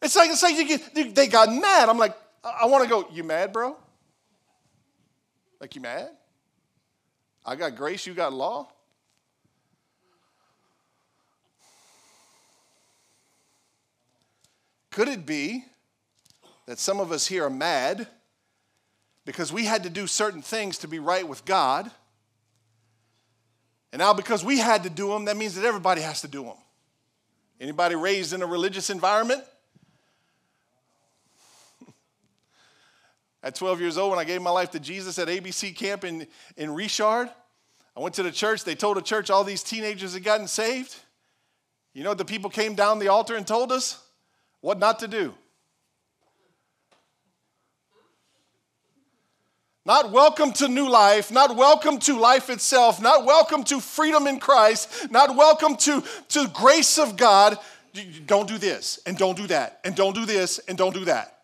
It's 0.00 0.14
like, 0.16 0.30
it's 0.30 0.42
like 0.42 0.56
you 0.56 1.10
they 1.12 1.26
got 1.26 1.52
mad. 1.52 1.88
I'm 1.88 1.98
like, 1.98 2.16
I, 2.44 2.60
I 2.62 2.66
want 2.66 2.84
to 2.84 2.90
go, 2.90 3.06
you 3.12 3.24
mad, 3.24 3.52
bro? 3.52 3.76
Like, 5.60 5.74
you 5.74 5.80
mad? 5.80 6.10
I 7.44 7.56
got 7.56 7.76
grace, 7.76 8.06
you 8.06 8.14
got 8.14 8.32
law? 8.32 8.68
Could 14.90 15.08
it 15.08 15.24
be 15.24 15.64
that 16.66 16.78
some 16.78 17.00
of 17.00 17.12
us 17.12 17.26
here 17.26 17.44
are 17.44 17.50
mad 17.50 18.06
because 19.24 19.52
we 19.52 19.64
had 19.64 19.84
to 19.84 19.90
do 19.90 20.06
certain 20.06 20.42
things 20.42 20.78
to 20.78 20.88
be 20.88 20.98
right 20.98 21.26
with 21.26 21.44
God? 21.44 21.90
And 23.92 24.00
now 24.00 24.12
because 24.12 24.44
we 24.44 24.58
had 24.58 24.82
to 24.82 24.90
do 24.90 25.08
them, 25.08 25.24
that 25.26 25.36
means 25.36 25.54
that 25.54 25.64
everybody 25.64 26.00
has 26.02 26.20
to 26.22 26.28
do 26.28 26.44
them. 26.44 26.56
Anybody 27.60 27.94
raised 27.94 28.32
in 28.32 28.42
a 28.42 28.46
religious 28.46 28.90
environment? 28.90 29.44
At 33.42 33.54
12 33.54 33.80
years 33.80 33.98
old, 33.98 34.10
when 34.10 34.18
I 34.18 34.24
gave 34.24 34.42
my 34.42 34.50
life 34.50 34.72
to 34.72 34.80
Jesus 34.80 35.18
at 35.18 35.28
ABC 35.28 35.74
camp 35.74 36.04
in, 36.04 36.26
in 36.56 36.74
Richard, 36.74 37.30
I 37.96 38.00
went 38.00 38.14
to 38.16 38.22
the 38.22 38.32
church. 38.32 38.64
They 38.64 38.74
told 38.74 38.96
the 38.96 39.02
church 39.02 39.30
all 39.30 39.44
these 39.44 39.62
teenagers 39.62 40.14
had 40.14 40.24
gotten 40.24 40.48
saved. 40.48 40.96
You 41.94 42.02
know 42.02 42.14
the 42.14 42.24
people 42.24 42.50
came 42.50 42.74
down 42.74 42.98
the 42.98 43.08
altar 43.08 43.36
and 43.36 43.46
told 43.46 43.70
us? 43.70 44.02
What 44.60 44.78
not 44.78 44.98
to 45.00 45.08
do. 45.08 45.34
Not 49.86 50.12
welcome 50.12 50.52
to 50.54 50.68
new 50.68 50.88
life, 50.88 51.30
not 51.30 51.56
welcome 51.56 51.98
to 52.00 52.18
life 52.18 52.50
itself, 52.50 53.00
not 53.00 53.24
welcome 53.24 53.64
to 53.64 53.80
freedom 53.80 54.26
in 54.26 54.38
Christ, 54.38 55.10
not 55.10 55.34
welcome 55.34 55.76
to, 55.76 56.04
to 56.30 56.48
grace 56.48 56.98
of 56.98 57.16
God. 57.16 57.56
Don't 58.26 58.46
do 58.46 58.58
this, 58.58 59.00
and 59.06 59.16
don't 59.16 59.36
do 59.36 59.46
that, 59.46 59.80
and 59.84 59.96
don't 59.96 60.14
do 60.14 60.26
this, 60.26 60.58
and 60.68 60.76
don't 60.76 60.92
do 60.92 61.06
that. 61.06 61.37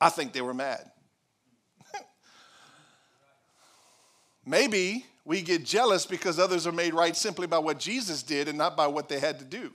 I 0.00 0.10
think 0.10 0.32
they 0.32 0.40
were 0.42 0.54
mad. 0.54 0.90
Maybe 4.44 5.06
We 5.24 5.40
get 5.40 5.64
jealous 5.64 6.04
because 6.04 6.38
others 6.38 6.66
are 6.66 6.72
made 6.72 6.92
right 6.92 7.16
simply 7.16 7.46
by 7.46 7.58
what 7.58 7.78
Jesus 7.78 8.22
did 8.22 8.46
and 8.46 8.58
not 8.58 8.76
by 8.76 8.86
what 8.86 9.08
they 9.08 9.18
had 9.18 9.38
to 9.38 9.44
do. 9.44 9.72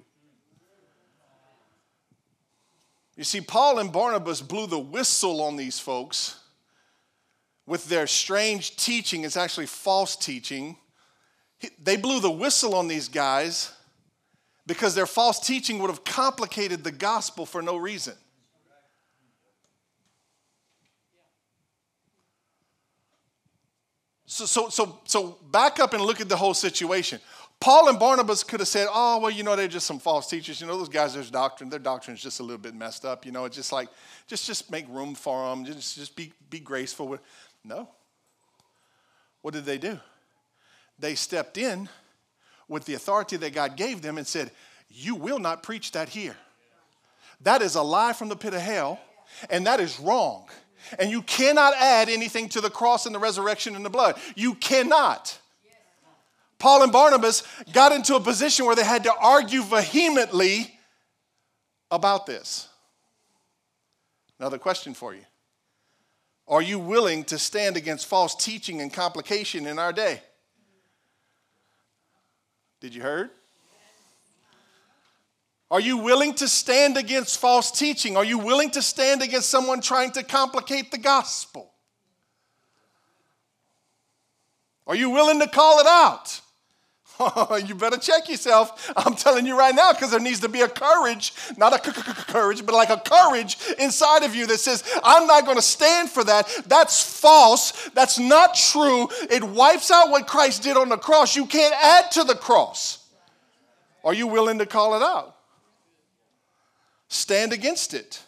You 3.18 3.24
see, 3.24 3.42
Paul 3.42 3.80
and 3.80 3.92
Barnabas 3.92 4.42
blew 4.42 4.68
the 4.68 4.80
whistle 4.80 5.42
on 5.42 5.58
these 5.58 5.80
folks 5.80 6.40
with 7.66 7.90
their 7.90 8.08
strange 8.08 8.78
teaching. 8.78 9.26
It's 9.26 9.36
actually 9.36 9.66
false 9.66 10.16
teaching. 10.16 10.78
They 11.84 11.98
blew 11.98 12.22
the 12.22 12.32
whistle 12.32 12.76
on 12.76 12.88
these 12.88 13.10
guys 13.10 13.74
because 14.66 14.96
their 14.96 15.06
false 15.06 15.40
teaching 15.40 15.80
would 15.80 15.90
have 15.90 16.06
complicated 16.06 16.84
the 16.84 16.92
gospel 16.92 17.46
for 17.46 17.62
no 17.62 17.76
reason. 17.76 18.14
So, 24.32 24.46
so, 24.46 24.70
so, 24.70 25.00
so 25.06 25.40
back 25.52 25.80
up 25.80 25.94
and 25.94 26.04
look 26.04 26.22
at 26.22 26.30
the 26.30 26.38
whole 26.38 26.54
situation. 26.54 27.20
Paul 27.60 27.90
and 27.90 27.98
Barnabas 27.98 28.44
could 28.44 28.60
have 28.60 28.70
said, 28.70 28.88
oh, 28.92 29.20
well, 29.20 29.32
you 29.32 29.42
know, 29.42 29.56
they're 29.56 29.68
just 29.68 29.88
some 29.88 29.98
false 29.98 30.30
teachers. 30.30 30.62
You 30.62 30.68
know, 30.68 30.78
those 30.78 30.88
guys, 30.88 31.16
there's 31.16 31.32
doctrine. 31.32 31.68
Their 31.68 31.80
doctrine 31.80 32.16
is 32.16 32.22
just 32.22 32.40
a 32.40 32.44
little 32.44 32.60
bit 32.60 32.76
messed 32.76 33.06
up. 33.06 33.26
You 33.26 33.32
know, 33.32 33.46
it's 33.46 33.56
just 33.56 33.72
like, 33.72 33.90
just, 34.28 34.46
just 34.46 34.70
make 34.70 34.88
room 34.88 35.16
for 35.16 35.50
them. 35.50 35.66
Just, 35.66 35.96
just 35.96 36.16
be, 36.16 36.32
be 36.52 36.60
graceful. 36.60 37.18
No. 37.64 37.90
What 39.42 39.56
did 39.56 39.66
they 39.66 39.80
do? 39.80 40.00
They 41.00 41.16
stepped 41.16 41.58
in 41.58 41.90
with 42.68 42.86
the 42.86 42.94
authority 42.94 43.36
that 43.36 43.56
God 43.56 43.78
gave 43.78 44.04
them 44.04 44.20
and 44.20 44.28
said, 44.28 44.52
you 44.90 45.16
will 45.16 45.40
not 45.40 45.64
preach 45.64 45.92
that 45.94 46.08
here. 46.08 46.38
That 47.42 47.64
is 47.64 47.74
a 47.74 47.82
lie 47.82 48.14
from 48.14 48.30
the 48.30 48.36
pit 48.36 48.54
of 48.54 48.62
hell, 48.62 49.00
and 49.50 49.66
that 49.66 49.80
is 49.80 50.00
wrong. 50.00 50.48
And 50.98 51.12
you 51.12 51.22
cannot 51.22 51.74
add 51.76 52.10
anything 52.10 52.50
to 52.50 52.62
the 52.62 52.70
cross 52.70 53.06
and 53.06 53.14
the 53.14 53.20
resurrection 53.20 53.76
and 53.76 53.86
the 53.86 53.90
blood. 53.90 54.20
You 54.36 54.56
cannot. 54.56 55.38
Paul 56.58 56.84
and 56.84 56.92
Barnabas 56.92 57.44
got 57.72 57.92
into 57.92 58.16
a 58.16 58.20
position 58.20 58.66
where 58.66 58.76
they 58.76 58.84
had 58.84 59.04
to 59.06 59.14
argue 59.14 59.64
vehemently 59.64 60.78
about 61.90 62.26
this. 62.26 62.68
Another 64.40 64.58
question 64.58 64.94
for 64.94 65.14
you 65.14 65.24
Are 66.48 66.62
you 66.62 66.80
willing 66.80 67.24
to 67.26 67.40
stand 67.40 67.78
against 67.78 68.08
false 68.08 68.36
teaching 68.36 68.82
and 68.82 68.92
complication 68.92 69.68
in 69.68 69.80
our 69.80 69.94
day? 69.94 70.22
Did 72.82 72.94
you 72.94 73.02
heard? 73.02 73.32
Are 75.72 75.80
you 75.80 75.98
willing 75.98 76.34
to 76.36 76.48
stand 76.48 76.98
against 76.98 77.40
false 77.40 77.72
teaching? 77.72 78.18
Are 78.18 78.24
you 78.24 78.40
willing 78.40 78.72
to 78.72 78.82
stand 78.82 79.22
against 79.22 79.50
someone 79.50 79.82
trying 79.82 80.12
to 80.12 80.24
complicate 80.24 80.92
the 80.92 80.98
gospel? 80.98 81.72
Are 84.88 84.96
you 84.96 85.12
willing 85.12 85.40
to 85.40 85.48
call 85.48 85.80
it 85.80 85.88
out? 85.88 86.42
You 87.66 87.76
better 87.76 87.98
check 87.98 88.30
yourself. 88.30 88.94
I'm 88.96 89.14
telling 89.14 89.46
you 89.46 89.58
right 89.58 89.76
now 89.76 89.92
because 89.92 90.12
there 90.12 90.22
needs 90.22 90.40
to 90.40 90.48
be 90.48 90.62
a 90.62 90.70
courage, 90.70 91.34
not 91.58 91.74
a 91.74 91.92
courage, 91.92 92.66
but 92.66 92.74
like 92.74 92.90
a 92.90 92.98
courage 92.98 93.58
inside 93.78 94.24
of 94.24 94.34
you 94.34 94.48
that 94.48 94.60
says, 94.60 94.84
I'm 95.04 95.28
not 95.28 95.44
going 95.44 95.58
to 95.58 95.62
stand 95.62 96.10
for 96.10 96.24
that. 96.24 96.48
That's 96.66 97.04
false. 97.20 97.90
That's 97.90 98.18
not 98.18 98.56
true. 98.56 99.10
It 99.30 99.44
wipes 99.44 99.92
out 99.92 100.12
what 100.12 100.28
Christ 100.28 100.64
did 100.64 100.78
on 100.78 100.88
the 100.88 100.98
cross. 100.98 101.36
You 101.36 101.46
can't 101.46 101.76
add 101.76 102.10
to 102.12 102.24
the 102.24 102.36
cross. 102.36 103.06
Are 104.06 104.14
you 104.14 104.28
willing 104.28 104.60
to 104.60 104.66
call 104.66 104.96
it 104.96 105.04
out? 105.04 105.36
Stand 107.10 107.52
against 107.52 107.94
it. 107.94 108.24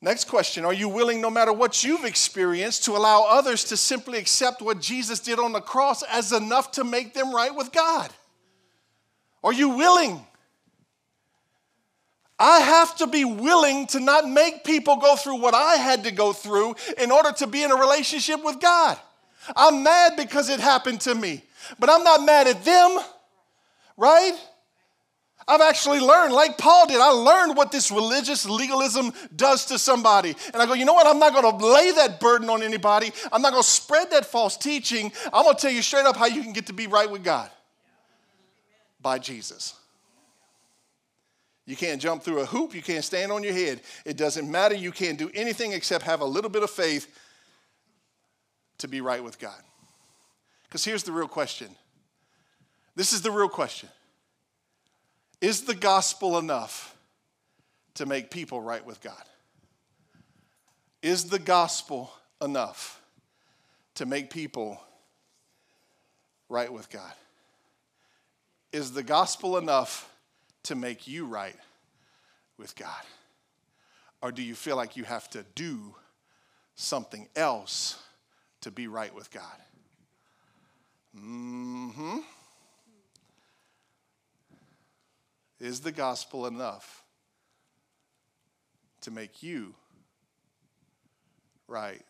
Next 0.00 0.24
question 0.24 0.64
Are 0.64 0.72
you 0.72 0.88
willing, 0.88 1.20
no 1.20 1.30
matter 1.30 1.52
what 1.52 1.84
you've 1.84 2.04
experienced, 2.04 2.84
to 2.84 2.92
allow 2.92 3.26
others 3.28 3.64
to 3.64 3.76
simply 3.76 4.18
accept 4.18 4.62
what 4.62 4.80
Jesus 4.80 5.20
did 5.20 5.38
on 5.38 5.52
the 5.52 5.60
cross 5.60 6.02
as 6.04 6.32
enough 6.32 6.72
to 6.72 6.84
make 6.84 7.12
them 7.12 7.34
right 7.34 7.54
with 7.54 7.70
God? 7.72 8.10
Are 9.44 9.52
you 9.52 9.70
willing? 9.70 10.24
I 12.38 12.60
have 12.60 12.96
to 12.96 13.06
be 13.06 13.26
willing 13.26 13.86
to 13.88 14.00
not 14.00 14.26
make 14.26 14.64
people 14.64 14.96
go 14.96 15.14
through 15.14 15.42
what 15.42 15.54
I 15.54 15.74
had 15.74 16.04
to 16.04 16.10
go 16.10 16.32
through 16.32 16.74
in 16.96 17.10
order 17.10 17.32
to 17.32 17.46
be 17.46 17.62
in 17.62 17.70
a 17.70 17.76
relationship 17.76 18.42
with 18.42 18.60
God. 18.60 18.98
I'm 19.54 19.82
mad 19.82 20.16
because 20.16 20.48
it 20.48 20.58
happened 20.58 21.02
to 21.02 21.14
me, 21.14 21.44
but 21.78 21.90
I'm 21.90 22.02
not 22.02 22.24
mad 22.24 22.46
at 22.46 22.64
them, 22.64 22.98
right? 23.98 24.38
I've 25.48 25.60
actually 25.60 26.00
learned, 26.00 26.32
like 26.32 26.58
Paul 26.58 26.86
did, 26.86 27.00
I 27.00 27.08
learned 27.08 27.56
what 27.56 27.72
this 27.72 27.90
religious 27.90 28.46
legalism 28.46 29.12
does 29.34 29.66
to 29.66 29.78
somebody. 29.78 30.36
And 30.52 30.62
I 30.62 30.66
go, 30.66 30.74
you 30.74 30.84
know 30.84 30.92
what? 30.92 31.06
I'm 31.06 31.18
not 31.18 31.32
going 31.32 31.58
to 31.58 31.66
lay 31.66 31.92
that 31.92 32.20
burden 32.20 32.48
on 32.50 32.62
anybody. 32.62 33.10
I'm 33.32 33.42
not 33.42 33.52
going 33.52 33.62
to 33.62 33.68
spread 33.68 34.10
that 34.10 34.26
false 34.26 34.56
teaching. 34.56 35.12
I'm 35.32 35.44
going 35.44 35.56
to 35.56 35.60
tell 35.60 35.72
you 35.72 35.82
straight 35.82 36.06
up 36.06 36.16
how 36.16 36.26
you 36.26 36.42
can 36.42 36.52
get 36.52 36.66
to 36.66 36.72
be 36.72 36.86
right 36.86 37.10
with 37.10 37.24
God 37.24 37.50
by 39.00 39.18
Jesus. 39.18 39.74
You 41.66 41.76
can't 41.76 42.00
jump 42.00 42.22
through 42.22 42.40
a 42.40 42.46
hoop. 42.46 42.74
You 42.74 42.82
can't 42.82 43.04
stand 43.04 43.30
on 43.30 43.42
your 43.42 43.52
head. 43.52 43.80
It 44.04 44.16
doesn't 44.16 44.50
matter. 44.50 44.74
You 44.74 44.92
can't 44.92 45.18
do 45.18 45.30
anything 45.34 45.72
except 45.72 46.04
have 46.04 46.20
a 46.20 46.24
little 46.24 46.50
bit 46.50 46.62
of 46.62 46.70
faith 46.70 47.06
to 48.78 48.88
be 48.88 49.00
right 49.00 49.22
with 49.22 49.38
God. 49.38 49.60
Because 50.64 50.84
here's 50.84 51.02
the 51.02 51.12
real 51.12 51.28
question 51.28 51.68
this 52.96 53.12
is 53.12 53.22
the 53.22 53.30
real 53.30 53.48
question 53.48 53.88
is 55.40 55.62
the 55.62 55.74
gospel 55.74 56.38
enough 56.38 56.96
to 57.94 58.06
make 58.06 58.30
people 58.30 58.60
right 58.60 58.84
with 58.84 59.00
God? 59.00 59.22
Is 61.02 61.24
the 61.24 61.38
gospel 61.38 62.12
enough 62.42 63.00
to 63.94 64.06
make 64.06 64.30
people 64.30 64.80
right 66.48 66.72
with 66.72 66.90
God? 66.90 67.12
Is 68.72 68.92
the 68.92 69.02
gospel 69.02 69.56
enough 69.56 70.12
to 70.64 70.74
make 70.74 71.08
you 71.08 71.26
right 71.26 71.56
with 72.58 72.76
God? 72.76 73.02
Or 74.22 74.30
do 74.30 74.42
you 74.42 74.54
feel 74.54 74.76
like 74.76 74.96
you 74.96 75.04
have 75.04 75.28
to 75.30 75.44
do 75.54 75.94
something 76.74 77.28
else 77.34 78.00
to 78.60 78.70
be 78.70 78.86
right 78.86 79.14
with 79.14 79.30
God? 79.30 79.42
Mm 81.16 81.94
hmm. 81.94 82.18
Is 85.60 85.80
the 85.80 85.92
gospel 85.92 86.46
enough 86.46 87.04
to 89.02 89.10
make 89.10 89.42
you 89.42 89.74
right 91.68 92.00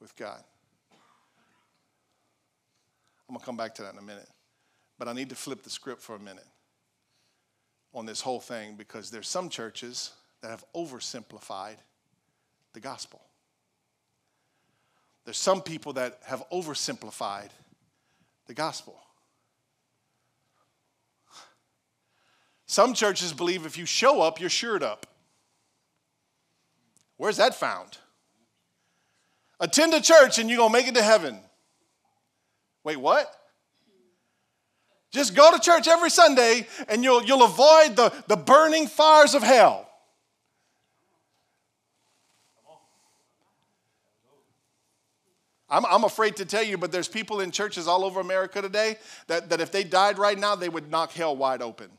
with 0.00 0.14
God? 0.14 0.42
I'm 3.28 3.34
going 3.34 3.40
to 3.40 3.44
come 3.44 3.56
back 3.56 3.74
to 3.74 3.82
that 3.82 3.92
in 3.94 3.98
a 3.98 4.02
minute. 4.02 4.28
But 4.98 5.08
I 5.08 5.12
need 5.12 5.28
to 5.30 5.34
flip 5.34 5.64
the 5.64 5.70
script 5.70 6.00
for 6.00 6.14
a 6.14 6.20
minute 6.20 6.46
on 7.92 8.06
this 8.06 8.20
whole 8.20 8.40
thing 8.40 8.76
because 8.76 9.10
there's 9.10 9.28
some 9.28 9.48
churches 9.48 10.12
that 10.42 10.50
have 10.50 10.64
oversimplified 10.74 11.76
the 12.72 12.80
gospel. 12.80 13.20
There's 15.24 15.36
some 15.36 15.60
people 15.60 15.94
that 15.94 16.20
have 16.24 16.44
oversimplified 16.52 17.48
the 18.46 18.54
gospel. 18.54 19.00
Some 22.66 22.94
churches 22.94 23.32
believe 23.32 23.64
if 23.64 23.78
you 23.78 23.86
show 23.86 24.20
up, 24.20 24.40
you're 24.40 24.50
shored 24.50 24.82
up. 24.82 25.06
Where's 27.16 27.36
that 27.36 27.54
found? 27.54 27.98
Attend 29.58 29.94
a 29.94 30.00
church 30.00 30.38
and 30.38 30.50
you're 30.50 30.58
going 30.58 30.70
to 30.70 30.78
make 30.78 30.88
it 30.88 30.94
to 30.96 31.02
heaven. 31.02 31.38
Wait, 32.84 32.96
what? 32.96 33.32
Just 35.10 35.34
go 35.34 35.50
to 35.50 35.58
church 35.58 35.88
every 35.88 36.10
Sunday 36.10 36.66
and 36.88 37.02
you'll, 37.02 37.22
you'll 37.24 37.44
avoid 37.44 37.96
the, 37.96 38.12
the 38.26 38.36
burning 38.36 38.86
fires 38.86 39.34
of 39.34 39.42
hell. 39.42 39.88
I'm, 45.68 45.84
I'm 45.86 46.04
afraid 46.04 46.36
to 46.36 46.44
tell 46.44 46.62
you, 46.62 46.78
but 46.78 46.92
there's 46.92 47.08
people 47.08 47.40
in 47.40 47.50
churches 47.50 47.88
all 47.88 48.04
over 48.04 48.20
America 48.20 48.60
today 48.60 48.98
that, 49.26 49.50
that 49.50 49.60
if 49.60 49.72
they 49.72 49.84
died 49.84 50.18
right 50.18 50.38
now, 50.38 50.54
they 50.54 50.68
would 50.68 50.90
knock 50.90 51.12
hell 51.12 51.36
wide 51.36 51.62
open. 51.62 51.90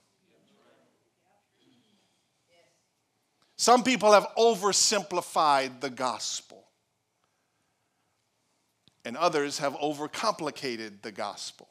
Some 3.57 3.83
people 3.83 4.11
have 4.11 4.27
oversimplified 4.37 5.81
the 5.81 5.89
gospel, 5.89 6.63
and 9.03 9.17
others 9.17 9.57
have 9.59 9.73
overcomplicated 9.73 11.01
the 11.01 11.11
gospel. 11.11 11.67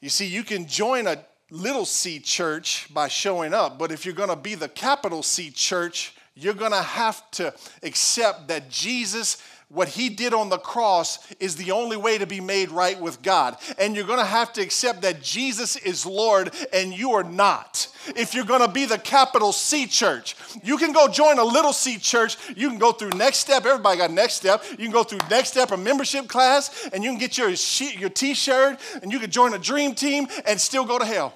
You 0.00 0.08
see, 0.08 0.26
you 0.26 0.44
can 0.44 0.66
join 0.66 1.06
a 1.06 1.24
little 1.50 1.84
c 1.84 2.20
church 2.20 2.86
by 2.92 3.08
showing 3.08 3.52
up, 3.52 3.78
but 3.78 3.90
if 3.90 4.04
you're 4.04 4.14
going 4.14 4.28
to 4.28 4.36
be 4.36 4.54
the 4.54 4.68
capital 4.68 5.22
C 5.22 5.50
church, 5.50 6.14
you're 6.34 6.54
going 6.54 6.72
to 6.72 6.82
have 6.82 7.30
to 7.32 7.54
accept 7.82 8.48
that 8.48 8.68
Jesus 8.68 9.42
what 9.68 9.88
he 9.88 10.08
did 10.08 10.32
on 10.32 10.48
the 10.48 10.58
cross 10.58 11.18
is 11.40 11.56
the 11.56 11.72
only 11.72 11.96
way 11.96 12.18
to 12.18 12.26
be 12.26 12.40
made 12.40 12.70
right 12.70 13.00
with 13.00 13.22
God. 13.22 13.56
And 13.78 13.96
you're 13.96 14.06
going 14.06 14.18
to 14.18 14.24
have 14.24 14.52
to 14.54 14.62
accept 14.62 15.02
that 15.02 15.22
Jesus 15.22 15.76
is 15.76 16.06
Lord 16.06 16.54
and 16.72 16.92
you 16.92 17.12
are 17.12 17.24
not. 17.24 17.88
If 18.16 18.34
you're 18.34 18.44
going 18.44 18.60
to 18.60 18.68
be 18.68 18.84
the 18.84 18.98
capital 18.98 19.52
C 19.52 19.86
church, 19.86 20.36
you 20.62 20.76
can 20.76 20.92
go 20.92 21.08
join 21.08 21.38
a 21.38 21.44
little 21.44 21.72
C 21.72 21.98
church. 21.98 22.36
You 22.56 22.68
can 22.68 22.78
go 22.78 22.92
through 22.92 23.10
Next 23.10 23.38
Step. 23.38 23.64
Everybody 23.64 23.98
got 23.98 24.10
Next 24.10 24.34
Step. 24.34 24.62
You 24.70 24.76
can 24.76 24.90
go 24.90 25.04
through 25.04 25.20
Next 25.30 25.50
Step, 25.50 25.70
a 25.72 25.76
membership 25.76 26.28
class, 26.28 26.88
and 26.92 27.02
you 27.02 27.10
can 27.10 27.18
get 27.18 27.38
your, 27.38 27.50
your 27.98 28.10
t 28.10 28.34
shirt, 28.34 28.78
and 29.02 29.10
you 29.10 29.18
can 29.18 29.30
join 29.30 29.54
a 29.54 29.58
dream 29.58 29.94
team 29.94 30.28
and 30.46 30.60
still 30.60 30.84
go 30.84 30.98
to 30.98 31.04
hell. 31.04 31.34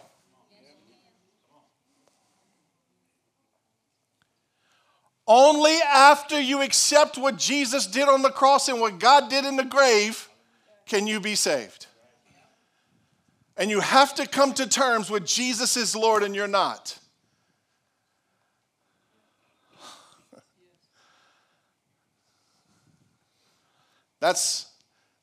Only 5.31 5.77
after 5.83 6.41
you 6.41 6.63
accept 6.63 7.19
what 7.19 7.37
Jesus 7.37 7.87
did 7.87 8.09
on 8.09 8.23
the 8.23 8.31
cross 8.31 8.71
and 8.71 8.81
what 8.81 8.99
God 8.99 9.29
did 9.29 9.45
in 9.45 9.57
the 9.57 9.65
grave 9.65 10.27
can 10.87 11.07
you 11.07 11.21
be 11.21 11.35
saved. 11.35 11.87
And 13.59 13.71
you 13.71 13.81
have 13.81 14.15
to 14.15 14.27
come 14.27 14.55
to 14.55 14.67
terms 14.67 15.11
with 15.11 15.27
Jesus 15.27 15.77
is 15.77 15.95
Lord 15.95 16.23
and 16.23 16.35
you're 16.35 16.49
not. 16.49 16.99
That's, 24.21 24.67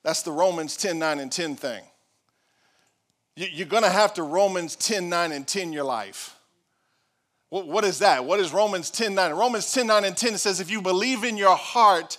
that's 0.04 0.22
the 0.22 0.32
Romans 0.32 0.78
10, 0.78 1.00
9, 1.00 1.20
and 1.20 1.32
10 1.32 1.56
thing. 1.56 1.84
You, 3.36 3.66
are 3.66 3.68
going 3.68 3.84
to 3.84 3.90
have 3.90 4.14
to 4.14 4.24
Romans 4.24 4.76
10, 4.76 5.10
9, 5.10 5.32
and 5.32 5.46
10 5.46 5.74
your 5.74 5.84
life. 5.84 6.35
What 7.64 7.86
is 7.86 8.00
that? 8.00 8.26
What 8.26 8.40
is 8.40 8.52
Romans 8.52 8.92
10 8.92 9.16
9? 9.16 9.32
Romans 9.32 9.72
10 9.72 9.88
9 9.88 10.04
and 10.04 10.18
10 10.18 10.38
says, 10.38 10.60
If 10.60 10.70
you 10.70 10.82
believe 10.82 11.24
in 11.24 11.38
your 11.38 11.56
heart 11.56 12.18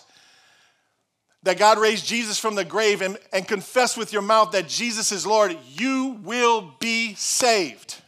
that 1.43 1.59
God 1.59 1.79
raised 1.79 2.07
Jesus 2.07 2.39
from 2.39 2.55
the 2.55 2.65
grave 2.65 3.03
and, 3.03 3.19
and 3.33 3.47
confess 3.47 3.97
with 3.97 4.13
your 4.13 4.23
mouth 4.23 4.53
that 4.53 4.67
Jesus 4.67 5.13
is 5.13 5.27
Lord, 5.27 5.57
you 5.75 6.19
will 6.23 6.73
be 6.81 7.15
saved. 7.17 8.01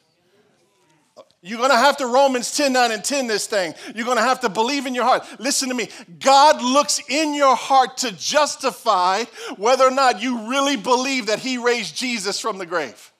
You're 1.40 1.61
gonna 1.61 1.76
have 1.76 1.99
to 1.99 2.06
Romans 2.06 2.56
10 2.56 2.73
9 2.73 2.92
and 2.92 3.04
10 3.04 3.26
this 3.26 3.47
thing. 3.47 3.75
You're 3.94 4.06
gonna 4.06 4.23
have 4.23 4.40
to 4.40 4.49
believe 4.49 4.87
in 4.87 4.94
your 4.94 5.04
heart. 5.04 5.25
Listen 5.38 5.68
to 5.68 5.75
me. 5.75 5.88
God 6.20 6.62
looks 6.62 7.00
in 7.08 7.35
your 7.35 7.54
heart 7.54 7.99
to 7.99 8.12
justify 8.12 9.25
whether 9.56 9.85
or 9.85 9.90
not 9.90 10.23
you 10.23 10.49
really 10.49 10.76
believe 10.76 11.26
that 11.26 11.40
He 11.40 11.58
raised 11.58 11.94
Jesus 11.94 12.40
from 12.40 12.56
the 12.58 12.66
grave. 12.66 13.12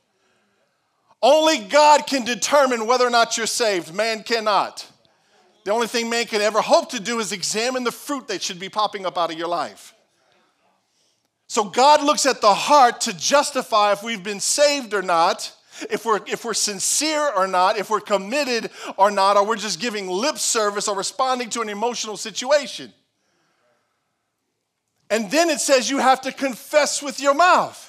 Only 1.23 1.59
God 1.59 2.07
can 2.07 2.25
determine 2.25 2.87
whether 2.87 3.07
or 3.07 3.11
not 3.11 3.37
you're 3.37 3.47
saved. 3.47 3.93
Man 3.93 4.23
cannot. 4.23 4.87
The 5.65 5.73
only 5.73 5.87
thing 5.87 6.09
man 6.09 6.27
can 6.27 6.41
ever 6.41 6.61
hope 6.61 6.91
to 6.91 7.01
do 7.01 7.19
is 7.19 7.33
examine 7.33 7.85
the 7.85 7.93
fruit 7.93 8.29
that 8.29 8.43
should 8.43 8.61
be 8.61 8.69
popping 8.69 9.05
up 9.05 9.19
out 9.19 9.33
of 9.33 9.39
your 9.39 9.49
life. 9.49 9.95
So 11.49 11.65
God 11.65 12.03
looks 12.03 12.27
at 12.27 12.41
the 12.41 12.55
heart 12.55 13.03
to 13.03 13.17
justify 13.17 13.93
if 13.93 14.03
we've 14.03 14.23
been 14.23 14.41
saved 14.41 14.95
or 14.95 15.03
not, 15.03 15.53
if 15.91 16.05
we're, 16.05 16.21
if 16.27 16.45
we're 16.45 16.55
sincere 16.55 17.33
or 17.35 17.47
not, 17.47 17.79
if 17.79 17.91
we're 17.91 18.01
committed 18.01 18.71
or 18.97 19.11
not, 19.11 19.37
or 19.37 19.47
we're 19.47 19.57
just 19.57 19.81
giving 19.81 20.09
lip 20.09 20.39
service 20.39 20.89
or 20.89 20.97
responding 20.97 21.51
to 21.51 21.63
an 21.63 21.69
emotional 21.69 22.17
situation. 22.17 22.93
And 25.11 25.31
then 25.31 25.49
it 25.49 25.61
says 25.61 25.89
you 25.89 25.99
have 25.99 26.21
to 26.23 26.33
confess 26.33 27.03
with 27.03 27.19
your 27.19 27.35
mouth. 27.35 27.88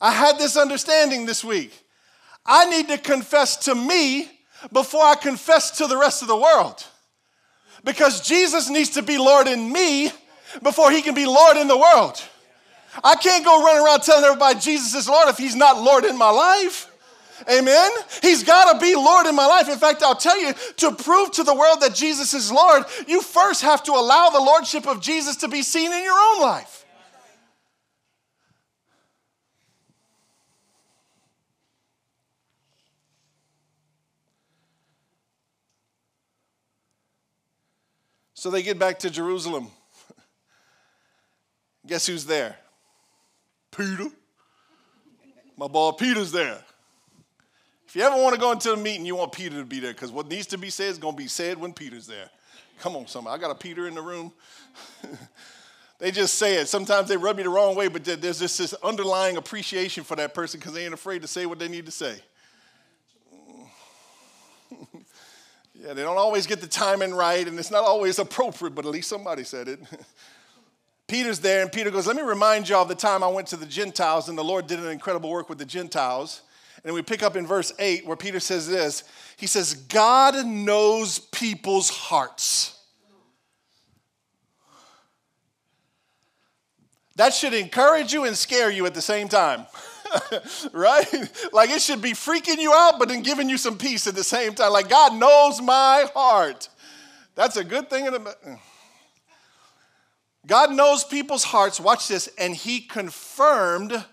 I 0.00 0.12
had 0.12 0.38
this 0.38 0.56
understanding 0.56 1.26
this 1.26 1.42
week. 1.44 1.72
I 2.44 2.68
need 2.68 2.88
to 2.88 2.98
confess 2.98 3.56
to 3.64 3.74
me 3.74 4.30
before 4.72 5.02
I 5.02 5.14
confess 5.14 5.78
to 5.78 5.86
the 5.86 5.96
rest 5.96 6.22
of 6.22 6.28
the 6.28 6.36
world. 6.36 6.84
Because 7.84 8.20
Jesus 8.20 8.68
needs 8.68 8.90
to 8.90 9.02
be 9.02 9.18
Lord 9.18 9.46
in 9.46 9.72
me 9.72 10.10
before 10.62 10.90
he 10.90 11.02
can 11.02 11.14
be 11.14 11.26
Lord 11.26 11.56
in 11.56 11.68
the 11.68 11.76
world. 11.76 12.22
I 13.04 13.14
can't 13.16 13.44
go 13.44 13.62
running 13.62 13.84
around 13.84 14.00
telling 14.00 14.24
everybody 14.24 14.58
Jesus 14.58 14.94
is 14.94 15.08
Lord 15.08 15.28
if 15.28 15.36
he's 15.36 15.54
not 15.54 15.80
Lord 15.80 16.04
in 16.04 16.16
my 16.16 16.30
life. 16.30 16.90
Amen. 17.50 17.90
He's 18.22 18.42
got 18.42 18.72
to 18.72 18.80
be 18.80 18.94
Lord 18.94 19.26
in 19.26 19.34
my 19.34 19.46
life. 19.46 19.68
In 19.68 19.78
fact, 19.78 20.02
I'll 20.02 20.14
tell 20.14 20.40
you 20.40 20.54
to 20.78 20.92
prove 20.92 21.32
to 21.32 21.42
the 21.42 21.54
world 21.54 21.82
that 21.82 21.94
Jesus 21.94 22.32
is 22.32 22.50
Lord, 22.50 22.84
you 23.06 23.20
first 23.20 23.62
have 23.62 23.82
to 23.84 23.92
allow 23.92 24.30
the 24.30 24.40
Lordship 24.40 24.86
of 24.86 25.00
Jesus 25.00 25.36
to 25.36 25.48
be 25.48 25.62
seen 25.62 25.92
in 25.92 26.02
your 26.02 26.18
own 26.18 26.40
life. 26.40 26.85
So 38.46 38.50
they 38.50 38.62
get 38.62 38.78
back 38.78 39.00
to 39.00 39.10
Jerusalem. 39.10 39.72
Guess 41.88 42.06
who's 42.06 42.26
there? 42.26 42.54
Peter. 43.76 44.06
My 45.56 45.66
boy 45.66 45.90
Peter's 45.90 46.30
there. 46.30 46.62
If 47.88 47.96
you 47.96 48.02
ever 48.02 48.14
want 48.14 48.36
to 48.36 48.40
go 48.40 48.52
into 48.52 48.72
a 48.72 48.76
meeting, 48.76 49.04
you 49.04 49.16
want 49.16 49.32
Peter 49.32 49.56
to 49.58 49.64
be 49.64 49.80
there 49.80 49.92
because 49.92 50.12
what 50.12 50.28
needs 50.28 50.46
to 50.46 50.58
be 50.58 50.70
said 50.70 50.90
is 50.90 50.98
going 50.98 51.16
to 51.16 51.20
be 51.20 51.26
said 51.26 51.58
when 51.58 51.72
Peter's 51.72 52.06
there. 52.06 52.30
Come 52.78 52.94
on, 52.94 53.08
somebody. 53.08 53.36
I 53.36 53.40
got 53.40 53.50
a 53.50 53.58
Peter 53.58 53.88
in 53.88 53.96
the 53.96 54.02
room. 54.02 54.32
they 55.98 56.12
just 56.12 56.36
say 56.36 56.54
it. 56.58 56.68
Sometimes 56.68 57.08
they 57.08 57.16
rub 57.16 57.38
you 57.38 57.42
the 57.42 57.50
wrong 57.50 57.74
way, 57.74 57.88
but 57.88 58.04
there's 58.04 58.38
just 58.38 58.58
this 58.58 58.74
underlying 58.74 59.38
appreciation 59.38 60.04
for 60.04 60.14
that 60.14 60.34
person 60.34 60.60
because 60.60 60.72
they 60.72 60.84
ain't 60.84 60.94
afraid 60.94 61.22
to 61.22 61.26
say 61.26 61.46
what 61.46 61.58
they 61.58 61.66
need 61.66 61.86
to 61.86 61.92
say. 61.92 62.20
Yeah, 65.86 65.94
they 65.94 66.02
don't 66.02 66.18
always 66.18 66.48
get 66.48 66.60
the 66.60 66.66
timing 66.66 67.14
right, 67.14 67.46
and 67.46 67.56
it's 67.60 67.70
not 67.70 67.84
always 67.84 68.18
appropriate, 68.18 68.74
but 68.74 68.84
at 68.84 68.90
least 68.90 69.08
somebody 69.08 69.44
said 69.44 69.68
it. 69.68 69.78
Peter's 71.06 71.38
there, 71.38 71.62
and 71.62 71.70
Peter 71.70 71.92
goes, 71.92 72.08
Let 72.08 72.16
me 72.16 72.22
remind 72.22 72.68
y'all 72.68 72.82
of 72.82 72.88
the 72.88 72.96
time 72.96 73.22
I 73.22 73.28
went 73.28 73.46
to 73.48 73.56
the 73.56 73.66
Gentiles, 73.66 74.28
and 74.28 74.36
the 74.36 74.42
Lord 74.42 74.66
did 74.66 74.80
an 74.80 74.88
incredible 74.88 75.30
work 75.30 75.48
with 75.48 75.58
the 75.58 75.64
Gentiles. 75.64 76.42
And 76.84 76.92
we 76.92 77.02
pick 77.02 77.22
up 77.22 77.36
in 77.36 77.46
verse 77.46 77.72
8 77.78 78.04
where 78.04 78.16
Peter 78.16 78.40
says 78.40 78.68
this 78.68 79.04
He 79.36 79.46
says, 79.46 79.74
God 79.74 80.44
knows 80.44 81.20
people's 81.20 81.88
hearts. 81.88 82.76
That 87.14 87.32
should 87.32 87.54
encourage 87.54 88.12
you 88.12 88.24
and 88.24 88.36
scare 88.36 88.72
you 88.72 88.86
at 88.86 88.94
the 88.94 89.00
same 89.00 89.28
time. 89.28 89.66
right? 90.72 91.06
Like 91.52 91.70
it 91.70 91.82
should 91.82 92.02
be 92.02 92.12
freaking 92.12 92.58
you 92.58 92.72
out, 92.72 92.98
but 92.98 93.08
then 93.08 93.22
giving 93.22 93.48
you 93.48 93.58
some 93.58 93.78
peace 93.78 94.06
at 94.06 94.14
the 94.14 94.24
same 94.24 94.54
time. 94.54 94.72
Like 94.72 94.88
God 94.88 95.14
knows 95.14 95.60
my 95.60 96.06
heart. 96.14 96.68
That's 97.34 97.56
a 97.56 97.64
good 97.64 97.90
thing. 97.90 98.06
Mm. 98.06 98.58
God 100.46 100.72
knows 100.72 101.04
people's 101.04 101.44
hearts. 101.44 101.80
Watch 101.80 102.08
this. 102.08 102.28
And 102.38 102.54
he 102.54 102.80
confirmed 102.80 104.04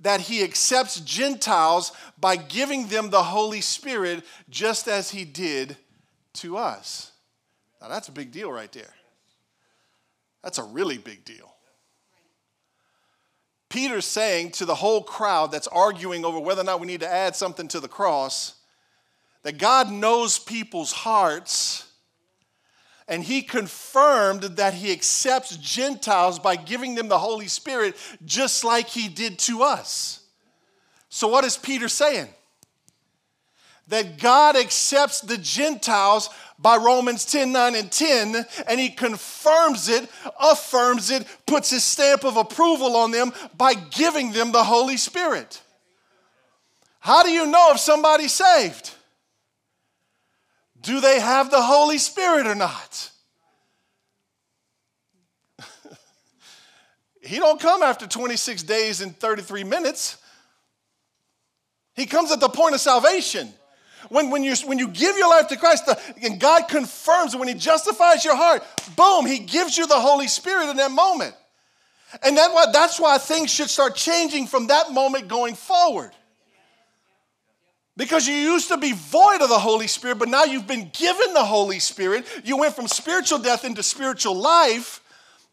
that 0.00 0.22
he 0.22 0.42
accepts 0.42 1.00
Gentiles 1.00 1.92
by 2.18 2.36
giving 2.36 2.86
them 2.86 3.10
the 3.10 3.22
Holy 3.22 3.60
Spirit 3.60 4.24
just 4.48 4.88
as 4.88 5.10
he 5.10 5.24
did 5.24 5.76
to 6.34 6.56
us. 6.56 7.12
Now, 7.80 7.88
that's 7.88 8.08
a 8.08 8.12
big 8.12 8.30
deal 8.30 8.50
right 8.50 8.70
there. 8.72 8.94
That's 10.42 10.58
a 10.58 10.62
really 10.62 10.98
big 10.98 11.24
deal. 11.24 11.49
Peter's 13.70 14.04
saying 14.04 14.50
to 14.50 14.66
the 14.66 14.74
whole 14.74 15.02
crowd 15.02 15.52
that's 15.52 15.68
arguing 15.68 16.24
over 16.24 16.38
whether 16.38 16.60
or 16.60 16.64
not 16.64 16.80
we 16.80 16.86
need 16.86 17.00
to 17.00 17.10
add 17.10 17.34
something 17.34 17.68
to 17.68 17.80
the 17.80 17.88
cross 17.88 18.56
that 19.44 19.58
God 19.58 19.90
knows 19.90 20.38
people's 20.38 20.92
hearts. 20.92 21.86
And 23.08 23.24
he 23.24 23.42
confirmed 23.42 24.42
that 24.42 24.74
he 24.74 24.92
accepts 24.92 25.56
Gentiles 25.56 26.38
by 26.38 26.56
giving 26.56 26.94
them 26.94 27.08
the 27.08 27.18
Holy 27.18 27.48
Spirit 27.48 27.96
just 28.24 28.64
like 28.64 28.88
he 28.88 29.08
did 29.08 29.38
to 29.40 29.62
us. 29.62 30.20
So, 31.08 31.26
what 31.26 31.44
is 31.44 31.56
Peter 31.56 31.88
saying? 31.88 32.28
That 33.90 34.18
God 34.18 34.56
accepts 34.56 35.20
the 35.20 35.38
Gentiles 35.38 36.30
by 36.60 36.76
Romans 36.76 37.24
10 37.24 37.52
9 37.52 37.74
and 37.74 37.90
10, 37.90 38.46
and 38.68 38.80
he 38.80 38.90
confirms 38.90 39.88
it, 39.88 40.08
affirms 40.38 41.10
it, 41.10 41.26
puts 41.46 41.70
his 41.70 41.84
stamp 41.84 42.24
of 42.24 42.36
approval 42.36 42.96
on 42.96 43.10
them 43.10 43.32
by 43.56 43.74
giving 43.74 44.32
them 44.32 44.52
the 44.52 44.64
Holy 44.64 44.96
Spirit. 44.96 45.60
How 47.00 47.22
do 47.22 47.30
you 47.30 47.46
know 47.46 47.70
if 47.72 47.78
somebody's 47.78 48.32
saved? 48.32 48.94
Do 50.82 51.00
they 51.00 51.18
have 51.18 51.50
the 51.50 51.62
Holy 51.62 51.98
Spirit 51.98 52.46
or 52.46 52.54
not? 52.54 53.10
he 57.22 57.38
don't 57.38 57.60
come 57.60 57.82
after 57.82 58.06
26 58.06 58.62
days 58.62 59.00
and 59.00 59.16
33 59.16 59.64
minutes. 59.64 60.18
He 61.94 62.06
comes 62.06 62.30
at 62.32 62.40
the 62.40 62.48
point 62.48 62.74
of 62.74 62.80
salvation. 62.80 63.52
When, 64.08 64.30
when, 64.30 64.42
you, 64.42 64.54
when 64.64 64.78
you 64.78 64.88
give 64.88 65.16
your 65.16 65.28
life 65.28 65.48
to 65.48 65.56
Christ, 65.56 65.86
the, 65.86 66.00
and 66.22 66.40
God 66.40 66.68
confirms, 66.68 67.34
it, 67.34 67.38
when 67.38 67.48
He 67.48 67.54
justifies 67.54 68.24
your 68.24 68.36
heart, 68.36 68.64
boom, 68.96 69.26
He 69.26 69.40
gives 69.40 69.76
you 69.76 69.86
the 69.86 70.00
Holy 70.00 70.28
Spirit 70.28 70.70
in 70.70 70.76
that 70.78 70.90
moment. 70.90 71.34
And 72.22 72.36
that, 72.36 72.70
that's 72.72 72.98
why 72.98 73.18
things 73.18 73.50
should 73.50 73.70
start 73.70 73.94
changing 73.94 74.46
from 74.46 74.68
that 74.68 74.92
moment 74.92 75.28
going 75.28 75.54
forward. 75.54 76.10
Because 77.96 78.26
you 78.26 78.34
used 78.34 78.68
to 78.68 78.78
be 78.78 78.92
void 78.92 79.42
of 79.42 79.48
the 79.48 79.58
Holy 79.58 79.86
Spirit, 79.86 80.18
but 80.18 80.28
now 80.28 80.44
you've 80.44 80.66
been 80.66 80.90
given 80.92 81.34
the 81.34 81.44
Holy 81.44 81.78
Spirit. 81.78 82.24
You 82.44 82.56
went 82.56 82.74
from 82.74 82.88
spiritual 82.88 83.38
death 83.38 83.64
into 83.64 83.82
spiritual 83.82 84.34
life. 84.34 85.02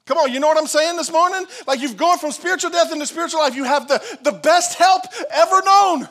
Come 0.05 0.17
on, 0.17 0.31
you 0.31 0.39
know 0.39 0.47
what 0.47 0.57
I'm 0.57 0.67
saying 0.67 0.95
this 0.95 1.11
morning? 1.11 1.45
Like 1.67 1.81
you've 1.81 1.97
gone 1.97 2.17
from 2.17 2.31
spiritual 2.31 2.71
death 2.71 2.93
into 2.93 3.05
spiritual 3.05 3.41
life. 3.41 3.55
You 3.55 3.65
have 3.65 3.89
the, 3.89 4.01
the 4.21 4.31
best 4.31 4.77
help 4.77 5.03
ever 5.29 5.61
known. 5.61 6.07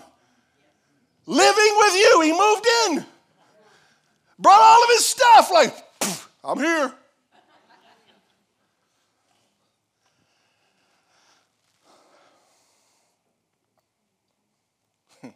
Living 1.27 1.73
with 1.79 1.95
you, 1.95 2.21
he 2.23 2.33
moved 2.33 2.67
in. 2.87 3.05
Brought 4.39 4.61
all 4.61 4.85
of 4.85 4.91
his 4.91 5.05
stuff, 5.05 5.51
like, 5.51 5.75
I'm 6.45 6.59
here. 6.59 6.93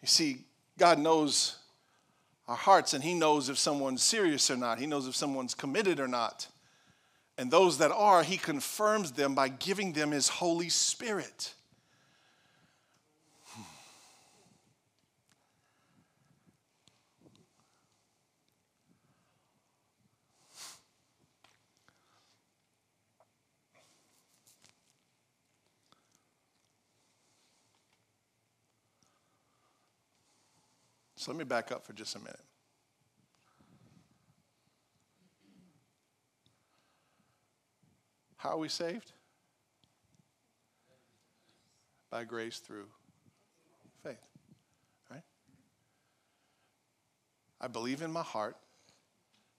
You 0.00 0.08
see, 0.08 0.38
God 0.78 0.98
knows 0.98 1.58
our 2.48 2.56
hearts 2.56 2.92
and 2.92 3.04
He 3.04 3.14
knows 3.14 3.48
if 3.48 3.56
someone's 3.56 4.02
serious 4.02 4.50
or 4.50 4.56
not. 4.56 4.78
He 4.78 4.86
knows 4.86 5.06
if 5.06 5.14
someone's 5.14 5.54
committed 5.54 6.00
or 6.00 6.08
not. 6.08 6.48
And 7.38 7.50
those 7.50 7.78
that 7.78 7.90
are, 7.90 8.22
He 8.22 8.36
confirms 8.36 9.12
them 9.12 9.34
by 9.34 9.48
giving 9.48 9.92
them 9.92 10.10
His 10.10 10.28
Holy 10.28 10.68
Spirit. 10.68 11.54
Hmm. 13.46 13.62
So 31.16 31.30
let 31.30 31.38
me 31.38 31.44
back 31.44 31.72
up 31.72 31.86
for 31.86 31.92
just 31.92 32.14
a 32.14 32.18
minute. 32.18 32.40
How 38.42 38.50
are 38.50 38.58
we 38.58 38.68
saved? 38.68 39.12
By 42.10 42.24
grace 42.24 42.58
through 42.58 42.86
faith. 44.02 44.18
Right? 45.08 45.22
I 47.60 47.68
believe 47.68 48.02
in 48.02 48.10
my 48.12 48.24
heart 48.24 48.56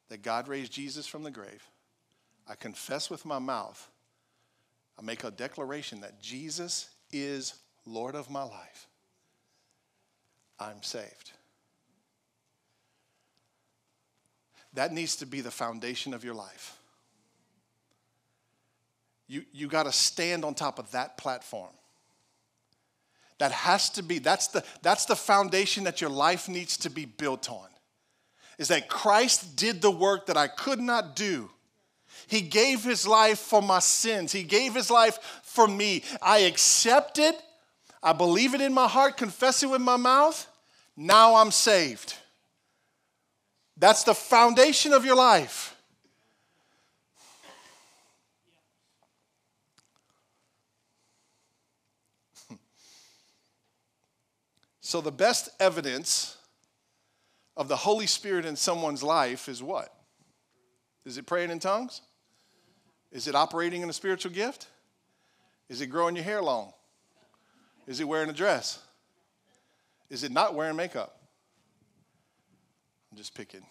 that 0.10 0.22
God 0.22 0.50
raised 0.50 0.74
Jesus 0.74 1.08
from 1.08 1.24
the 1.24 1.32
grave. 1.32 1.66
I 2.46 2.56
confess 2.56 3.10
with 3.10 3.26
my 3.26 3.40
mouth. 3.40 3.88
I 5.00 5.02
make 5.02 5.24
a 5.24 5.32
declaration 5.32 6.02
that 6.02 6.22
Jesus 6.22 6.90
is 7.10 7.54
Lord 7.86 8.16
of 8.16 8.30
my 8.30 8.44
life. 8.44 8.90
I'm 10.60 10.84
saved. 10.84 11.32
That 14.74 14.92
needs 14.92 15.16
to 15.18 15.26
be 15.26 15.40
the 15.40 15.52
foundation 15.52 16.14
of 16.14 16.26
your 16.26 16.36
life. 16.36 16.78
You, 19.34 19.44
you 19.52 19.68
got 19.68 19.88
to 19.88 19.92
stand 19.92 20.46
on 20.46 20.54
top 20.54 20.78
of 20.78 20.92
that 20.92 21.18
platform. 21.18 21.72
That 23.40 23.52
has 23.52 23.90
to 23.92 24.04
be, 24.04 24.20
that's 24.20 24.50
the, 24.50 24.64
that's 24.84 25.06
the 25.06 25.16
foundation 25.16 25.86
that 25.86 26.02
your 26.02 26.12
life 26.12 26.48
needs 26.48 26.78
to 26.78 26.92
be 26.92 27.06
built 27.06 27.50
on. 27.50 27.66
Is 28.60 28.68
that 28.68 28.90
Christ 28.90 29.56
did 29.56 29.82
the 29.82 29.90
work 29.90 30.28
that 30.28 30.38
I 30.38 30.48
could 30.48 30.80
not 30.80 31.16
do. 31.16 31.50
He 32.28 32.42
gave 32.42 32.84
his 32.84 33.08
life 33.08 33.40
for 33.40 33.60
my 33.60 33.80
sins, 33.80 34.32
He 34.32 34.44
gave 34.44 34.76
his 34.76 34.92
life 34.92 35.18
for 35.42 35.68
me. 35.68 36.04
I 36.22 36.42
accept 36.42 37.18
it, 37.18 37.36
I 38.04 38.14
believe 38.14 38.54
it 38.54 38.62
in 38.62 38.72
my 38.72 38.88
heart, 38.88 39.18
confess 39.18 39.64
it 39.64 39.68
with 39.72 39.82
my 39.82 39.98
mouth. 39.98 40.48
Now 40.96 41.38
I'm 41.38 41.50
saved. 41.50 42.14
That's 43.78 44.04
the 44.04 44.14
foundation 44.14 44.94
of 44.94 45.04
your 45.06 45.16
life. 45.16 45.73
So, 54.94 55.02
the 55.02 55.12
best 55.12 55.50
evidence 55.60 56.38
of 57.58 57.68
the 57.68 57.76
Holy 57.76 58.06
Spirit 58.06 58.46
in 58.46 58.56
someone's 58.56 59.02
life 59.02 59.50
is 59.50 59.64
what? 59.64 59.92
Is 61.04 61.18
it 61.18 61.26
praying 61.26 61.50
in 61.50 61.58
tongues? 61.58 62.02
Is 63.12 63.28
it 63.28 63.34
operating 63.34 63.82
in 63.82 63.90
a 63.90 63.94
spiritual 63.94 64.32
gift? 64.32 64.68
Is 65.68 65.82
it 65.82 65.88
growing 65.88 66.16
your 66.16 66.24
hair 66.24 66.44
long? 66.44 66.74
Is 67.88 68.02
it 68.02 68.08
wearing 68.08 68.30
a 68.30 68.34
dress? 68.34 68.78
Is 70.12 70.24
it 70.24 70.32
not 70.32 70.54
wearing 70.54 70.76
makeup? 70.76 71.18
I'm 73.12 73.18
just 73.18 73.34
picking. 73.34 73.66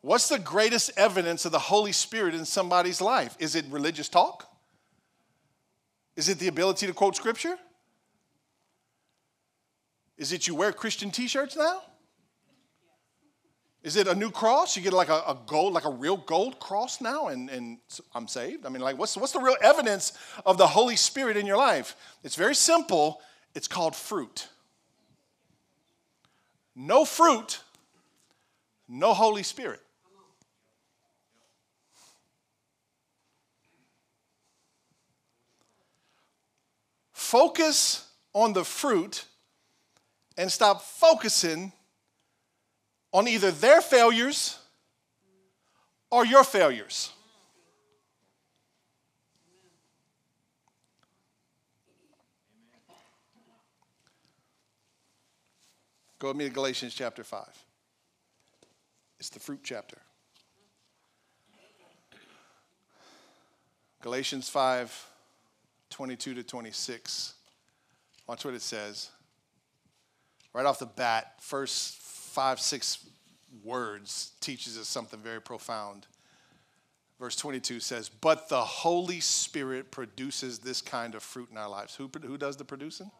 What's 0.00 0.30
the 0.30 0.38
greatest 0.38 0.90
evidence 0.96 1.44
of 1.44 1.52
the 1.52 1.58
Holy 1.58 1.92
Spirit 1.92 2.34
in 2.34 2.46
somebody's 2.46 3.02
life? 3.02 3.36
Is 3.38 3.54
it 3.56 3.66
religious 3.68 4.08
talk? 4.08 4.50
Is 6.16 6.30
it 6.30 6.38
the 6.38 6.48
ability 6.48 6.86
to 6.86 6.94
quote 6.94 7.14
scripture? 7.14 7.58
Is 10.20 10.32
it 10.32 10.46
you 10.46 10.54
wear 10.54 10.70
Christian 10.72 11.10
t 11.10 11.26
shirts 11.26 11.56
now? 11.56 11.82
Is 13.82 13.96
it 13.96 14.06
a 14.06 14.14
new 14.14 14.30
cross? 14.30 14.76
You 14.76 14.82
get 14.82 14.92
like 14.92 15.08
a, 15.08 15.22
a, 15.26 15.38
gold, 15.46 15.72
like 15.72 15.86
a 15.86 15.90
real 15.90 16.18
gold 16.18 16.60
cross 16.60 17.00
now, 17.00 17.28
and, 17.28 17.50
and 17.50 17.78
I'm 18.14 18.28
saved? 18.28 18.66
I 18.66 18.68
mean, 18.68 18.82
like, 18.82 18.98
what's, 18.98 19.16
what's 19.16 19.32
the 19.32 19.40
real 19.40 19.56
evidence 19.62 20.12
of 20.46 20.58
the 20.58 20.66
Holy 20.66 20.96
Spirit 20.96 21.36
in 21.36 21.46
your 21.46 21.56
life? 21.56 21.96
It's 22.22 22.36
very 22.36 22.54
simple. 22.54 23.20
It's 23.54 23.66
called 23.66 23.96
fruit. 23.96 24.48
No 26.76 27.04
fruit 27.04 27.60
no 28.90 29.14
Holy 29.14 29.44
Spirit. 29.44 29.80
Focus 37.12 38.10
on 38.34 38.52
the 38.52 38.64
fruit 38.64 39.24
and 40.40 40.50
stop 40.50 40.80
focusing 40.80 41.70
on 43.12 43.28
either 43.28 43.50
their 43.50 43.82
failures 43.82 44.58
or 46.10 46.24
your 46.24 46.44
failures. 46.44 47.12
Go 56.18 56.28
with 56.28 56.38
me 56.38 56.44
to 56.44 56.50
Galatians 56.50 56.94
chapter 56.94 57.22
5. 57.22 57.46
It's 59.18 59.28
the 59.28 59.40
fruit 59.40 59.60
chapter. 59.62 59.98
Galatians 64.00 64.48
5 64.48 65.06
22 65.90 66.34
to 66.34 66.42
26. 66.42 67.34
Watch 68.26 68.44
what 68.46 68.54
it 68.54 68.62
says. 68.62 69.10
Right 70.52 70.66
off 70.66 70.78
the 70.78 70.86
bat, 70.86 71.34
first 71.40 71.98
five, 72.00 72.60
six 72.60 73.06
words 73.64 74.32
teaches 74.40 74.78
us 74.78 74.88
something 74.88 75.20
very 75.20 75.40
profound. 75.40 76.06
Verse 77.18 77.36
22 77.36 77.80
says, 77.80 78.08
But 78.08 78.48
the 78.48 78.62
Holy 78.62 79.20
Spirit 79.20 79.90
produces 79.90 80.58
this 80.58 80.80
kind 80.80 81.14
of 81.14 81.22
fruit 81.22 81.48
in 81.50 81.58
our 81.58 81.68
lives. 81.68 81.94
Who, 81.94 82.10
who 82.22 82.38
does 82.38 82.56
the 82.56 82.64
producing? 82.64 83.10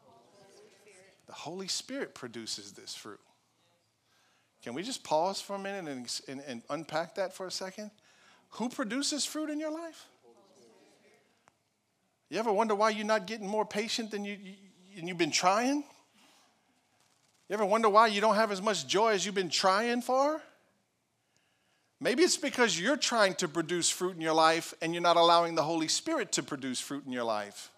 The 1.26 1.34
Holy 1.34 1.68
Spirit 1.68 2.14
produces 2.14 2.72
this 2.72 2.94
fruit. 2.94 3.20
Can 4.62 4.74
we 4.74 4.82
just 4.82 5.04
pause 5.04 5.40
for 5.40 5.54
a 5.54 5.58
minute 5.58 5.90
and, 5.90 6.20
and, 6.28 6.42
and 6.46 6.62
unpack 6.70 7.14
that 7.14 7.34
for 7.34 7.46
a 7.46 7.50
second? 7.50 7.90
Who 8.54 8.68
produces 8.68 9.24
fruit 9.24 9.48
in 9.50 9.60
your 9.60 9.70
life? 9.70 10.06
You 12.28 12.38
ever 12.38 12.52
wonder 12.52 12.74
why 12.74 12.90
you're 12.90 13.06
not 13.06 13.26
getting 13.26 13.46
more 13.46 13.64
patient 13.64 14.10
than 14.10 14.24
you, 14.24 14.36
you, 14.40 14.54
you've 15.06 15.18
been 15.18 15.30
trying? 15.30 15.84
You 17.50 17.54
ever 17.54 17.66
wonder 17.66 17.88
why 17.88 18.06
you 18.06 18.20
don't 18.20 18.36
have 18.36 18.52
as 18.52 18.62
much 18.62 18.86
joy 18.86 19.08
as 19.08 19.26
you've 19.26 19.34
been 19.34 19.48
trying 19.48 20.02
for? 20.02 20.40
Maybe 21.98 22.22
it's 22.22 22.36
because 22.36 22.78
you're 22.78 22.96
trying 22.96 23.34
to 23.34 23.48
produce 23.48 23.90
fruit 23.90 24.14
in 24.14 24.20
your 24.20 24.34
life 24.34 24.72
and 24.80 24.94
you're 24.94 25.02
not 25.02 25.16
allowing 25.16 25.56
the 25.56 25.64
Holy 25.64 25.88
Spirit 25.88 26.30
to 26.32 26.44
produce 26.44 26.78
fruit 26.78 27.04
in 27.06 27.10
your 27.10 27.24
life. 27.24 27.72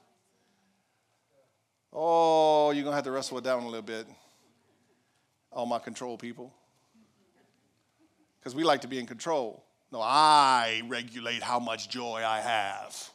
Oh, 1.91 2.71
you're 2.73 2.83
going 2.83 2.93
to 2.93 2.97
have 2.97 3.05
to 3.05 3.11
wrestle 3.11 3.39
it 3.39 3.45
down 3.45 3.63
a 3.63 3.67
little 3.67 3.81
bit. 3.81 4.07
All 5.51 5.65
my 5.65 5.79
control 5.79 6.19
people 6.19 6.53
because 8.39 8.55
we 8.55 8.65
like 8.65 8.83
to 8.83 8.89
be 8.89 8.99
in 8.99 9.07
control. 9.07 9.65
No, 9.91 10.03
I 10.03 10.83
regulate 10.87 11.43
how 11.43 11.61
much 11.61 11.89
joy 11.89 12.23
I 12.23 12.41
have. 12.41 13.12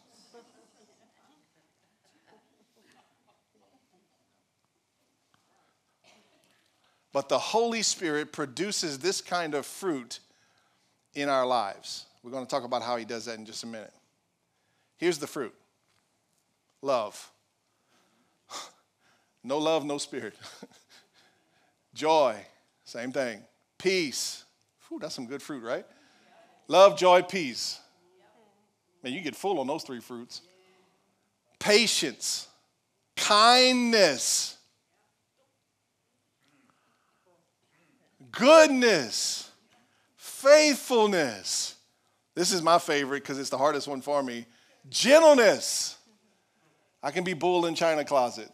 But 7.17 7.29
the 7.29 7.39
Holy 7.39 7.81
Spirit 7.81 8.31
produces 8.31 8.99
this 8.99 9.21
kind 9.21 9.55
of 9.55 9.65
fruit 9.65 10.19
in 11.15 11.29
our 11.29 11.47
lives. 11.47 12.05
We're 12.21 12.29
going 12.29 12.45
to 12.45 12.49
talk 12.49 12.63
about 12.63 12.83
how 12.83 12.95
He 12.95 13.05
does 13.05 13.25
that 13.25 13.39
in 13.39 13.45
just 13.47 13.63
a 13.63 13.65
minute. 13.65 13.91
Here's 14.97 15.17
the 15.17 15.25
fruit 15.25 15.55
Love. 16.83 17.31
No 19.43 19.57
love, 19.57 19.83
no 19.83 19.97
spirit. 19.97 20.35
joy, 21.95 22.35
same 22.83 23.11
thing. 23.11 23.41
Peace. 23.79 24.43
Ooh, 24.91 24.99
that's 24.99 25.15
some 25.15 25.25
good 25.25 25.41
fruit, 25.41 25.63
right? 25.63 25.87
Love, 26.67 26.99
joy, 26.99 27.23
peace. 27.23 27.79
Man, 29.03 29.11
you 29.11 29.21
get 29.21 29.35
full 29.35 29.59
on 29.59 29.65
those 29.65 29.81
three 29.81 30.01
fruits. 30.01 30.41
Patience, 31.57 32.47
kindness, 33.15 34.56
goodness, 38.31 39.51
faithfulness. 40.15 41.75
This 42.35 42.51
is 42.51 42.61
my 42.61 42.77
favorite 42.79 43.23
because 43.23 43.39
it's 43.39 43.49
the 43.49 43.57
hardest 43.57 43.87
one 43.87 44.01
for 44.01 44.21
me. 44.21 44.45
Gentleness. 44.89 45.97
I 47.01 47.11
can 47.11 47.23
be 47.23 47.33
bull 47.33 47.65
in 47.65 47.75
china 47.75 48.03
closet. 48.03 48.49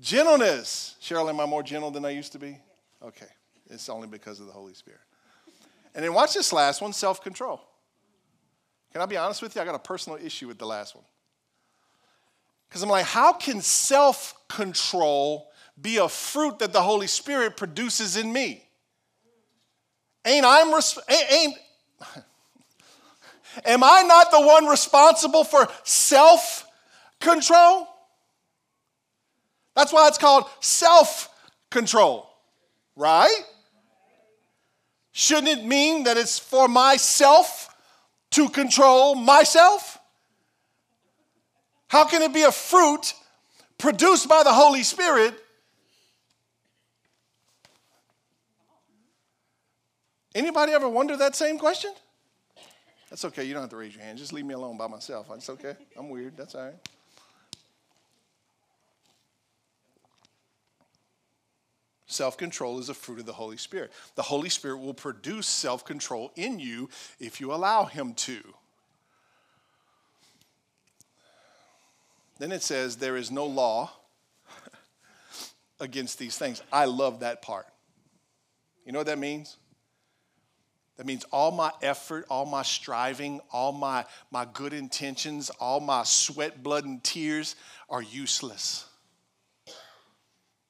Gentleness. 0.00 0.96
Cheryl, 1.00 1.28
am 1.28 1.40
I 1.40 1.46
more 1.46 1.62
gentle 1.62 1.90
than 1.90 2.04
I 2.04 2.10
used 2.10 2.32
to 2.32 2.38
be? 2.38 2.58
Okay. 3.02 3.26
It's 3.70 3.88
only 3.88 4.08
because 4.08 4.40
of 4.40 4.46
the 4.46 4.52
Holy 4.52 4.74
Spirit. 4.74 5.00
And 5.94 6.04
then 6.04 6.12
watch 6.12 6.34
this 6.34 6.52
last 6.52 6.82
one 6.82 6.92
self 6.92 7.22
control. 7.22 7.60
Can 8.92 9.00
I 9.00 9.06
be 9.06 9.16
honest 9.16 9.42
with 9.42 9.54
you? 9.54 9.62
I 9.62 9.64
got 9.64 9.74
a 9.74 9.80
personal 9.80 10.18
issue 10.24 10.46
with 10.46 10.58
the 10.58 10.66
last 10.66 10.94
one. 10.94 11.04
Because 12.68 12.82
I'm 12.82 12.88
like, 12.88 13.04
how 13.04 13.32
can 13.32 13.60
self 13.60 14.34
control 14.48 15.50
be 15.80 15.98
a 15.98 16.08
fruit 16.08 16.58
that 16.58 16.72
the 16.72 16.82
Holy 16.82 17.06
Spirit 17.06 17.56
produces 17.56 18.16
in 18.16 18.32
me? 18.32 18.63
Ain't 20.24 20.46
I'm 20.46 20.74
res- 20.74 20.98
ain't, 21.08 21.54
am 23.64 23.84
I 23.84 24.02
not 24.02 24.30
the 24.30 24.40
one 24.40 24.66
responsible 24.66 25.44
for 25.44 25.68
self 25.84 26.66
control? 27.20 27.86
That's 29.76 29.92
why 29.92 30.08
it's 30.08 30.18
called 30.18 30.44
self 30.60 31.28
control, 31.70 32.28
right? 32.96 33.42
Shouldn't 35.12 35.48
it 35.48 35.64
mean 35.64 36.04
that 36.04 36.16
it's 36.16 36.38
for 36.38 36.68
myself 36.68 37.68
to 38.30 38.48
control 38.48 39.14
myself? 39.14 39.98
How 41.86 42.04
can 42.04 42.22
it 42.22 42.32
be 42.32 42.42
a 42.42 42.50
fruit 42.50 43.14
produced 43.78 44.28
by 44.28 44.42
the 44.42 44.52
Holy 44.52 44.82
Spirit? 44.82 45.34
Anybody 50.34 50.72
ever 50.72 50.88
wonder 50.88 51.16
that 51.16 51.36
same 51.36 51.58
question? 51.58 51.92
That's 53.08 53.24
okay. 53.26 53.44
You 53.44 53.54
don't 53.54 53.62
have 53.62 53.70
to 53.70 53.76
raise 53.76 53.94
your 53.94 54.02
hand. 54.02 54.18
Just 54.18 54.32
leave 54.32 54.44
me 54.44 54.54
alone 54.54 54.76
by 54.76 54.88
myself. 54.88 55.28
It's 55.34 55.48
okay. 55.48 55.76
I'm 55.96 56.10
weird. 56.10 56.36
That's 56.36 56.54
all 56.54 56.64
right. 56.64 56.74
Self 62.06 62.36
control 62.36 62.78
is 62.78 62.88
a 62.88 62.94
fruit 62.94 63.18
of 63.20 63.26
the 63.26 63.32
Holy 63.32 63.56
Spirit. 63.56 63.92
The 64.14 64.22
Holy 64.22 64.48
Spirit 64.48 64.78
will 64.78 64.94
produce 64.94 65.46
self 65.46 65.84
control 65.84 66.32
in 66.36 66.58
you 66.58 66.88
if 67.18 67.40
you 67.40 67.52
allow 67.52 67.84
Him 67.84 68.14
to. 68.14 68.40
Then 72.38 72.52
it 72.52 72.62
says, 72.62 72.96
There 72.96 73.16
is 73.16 73.30
no 73.30 73.46
law 73.46 73.92
against 75.80 76.18
these 76.18 76.36
things. 76.36 76.62
I 76.72 76.84
love 76.84 77.20
that 77.20 77.42
part. 77.42 77.66
You 78.86 78.92
know 78.92 78.98
what 78.98 79.06
that 79.06 79.18
means? 79.18 79.56
That 80.96 81.06
means 81.06 81.24
all 81.32 81.50
my 81.50 81.72
effort, 81.82 82.24
all 82.30 82.46
my 82.46 82.62
striving, 82.62 83.40
all 83.50 83.72
my, 83.72 84.04
my 84.30 84.46
good 84.52 84.72
intentions, 84.72 85.50
all 85.58 85.80
my 85.80 86.04
sweat, 86.04 86.62
blood, 86.62 86.84
and 86.84 87.02
tears 87.02 87.56
are 87.90 88.02
useless. 88.02 88.86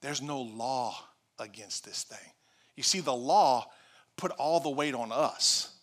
There's 0.00 0.22
no 0.22 0.40
law 0.40 0.96
against 1.38 1.84
this 1.84 2.04
thing. 2.04 2.32
You 2.76 2.82
see, 2.82 3.00
the 3.00 3.14
law 3.14 3.66
put 4.16 4.30
all 4.32 4.60
the 4.60 4.70
weight 4.70 4.94
on 4.94 5.12
us 5.12 5.74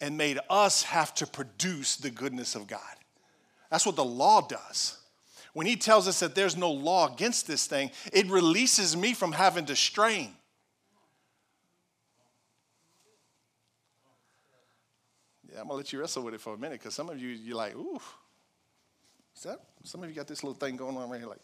and 0.00 0.16
made 0.16 0.38
us 0.50 0.82
have 0.82 1.14
to 1.14 1.26
produce 1.26 1.96
the 1.96 2.10
goodness 2.10 2.54
of 2.54 2.66
God. 2.66 2.80
That's 3.70 3.86
what 3.86 3.96
the 3.96 4.04
law 4.04 4.46
does. 4.46 4.98
When 5.54 5.66
he 5.66 5.76
tells 5.76 6.06
us 6.06 6.20
that 6.20 6.34
there's 6.34 6.56
no 6.56 6.70
law 6.70 7.12
against 7.12 7.46
this 7.46 7.66
thing, 7.66 7.90
it 8.12 8.26
releases 8.30 8.96
me 8.96 9.14
from 9.14 9.32
having 9.32 9.66
to 9.66 9.76
strain. 9.76 10.30
Yeah, 15.47 15.47
I'm 15.60 15.66
gonna 15.68 15.78
let 15.78 15.92
you 15.92 16.00
wrestle 16.00 16.22
with 16.22 16.34
it 16.34 16.40
for 16.40 16.54
a 16.54 16.58
minute 16.58 16.78
because 16.78 16.94
some 16.94 17.08
of 17.08 17.18
you, 17.20 17.28
you're 17.28 17.56
like, 17.56 17.74
ooh, 17.74 18.00
is 19.36 19.42
that? 19.44 19.60
Some 19.84 20.02
of 20.02 20.08
you 20.08 20.14
got 20.14 20.26
this 20.26 20.42
little 20.42 20.58
thing 20.58 20.76
going 20.76 20.96
on 20.96 21.08
right 21.08 21.20
here, 21.20 21.28
like, 21.28 21.40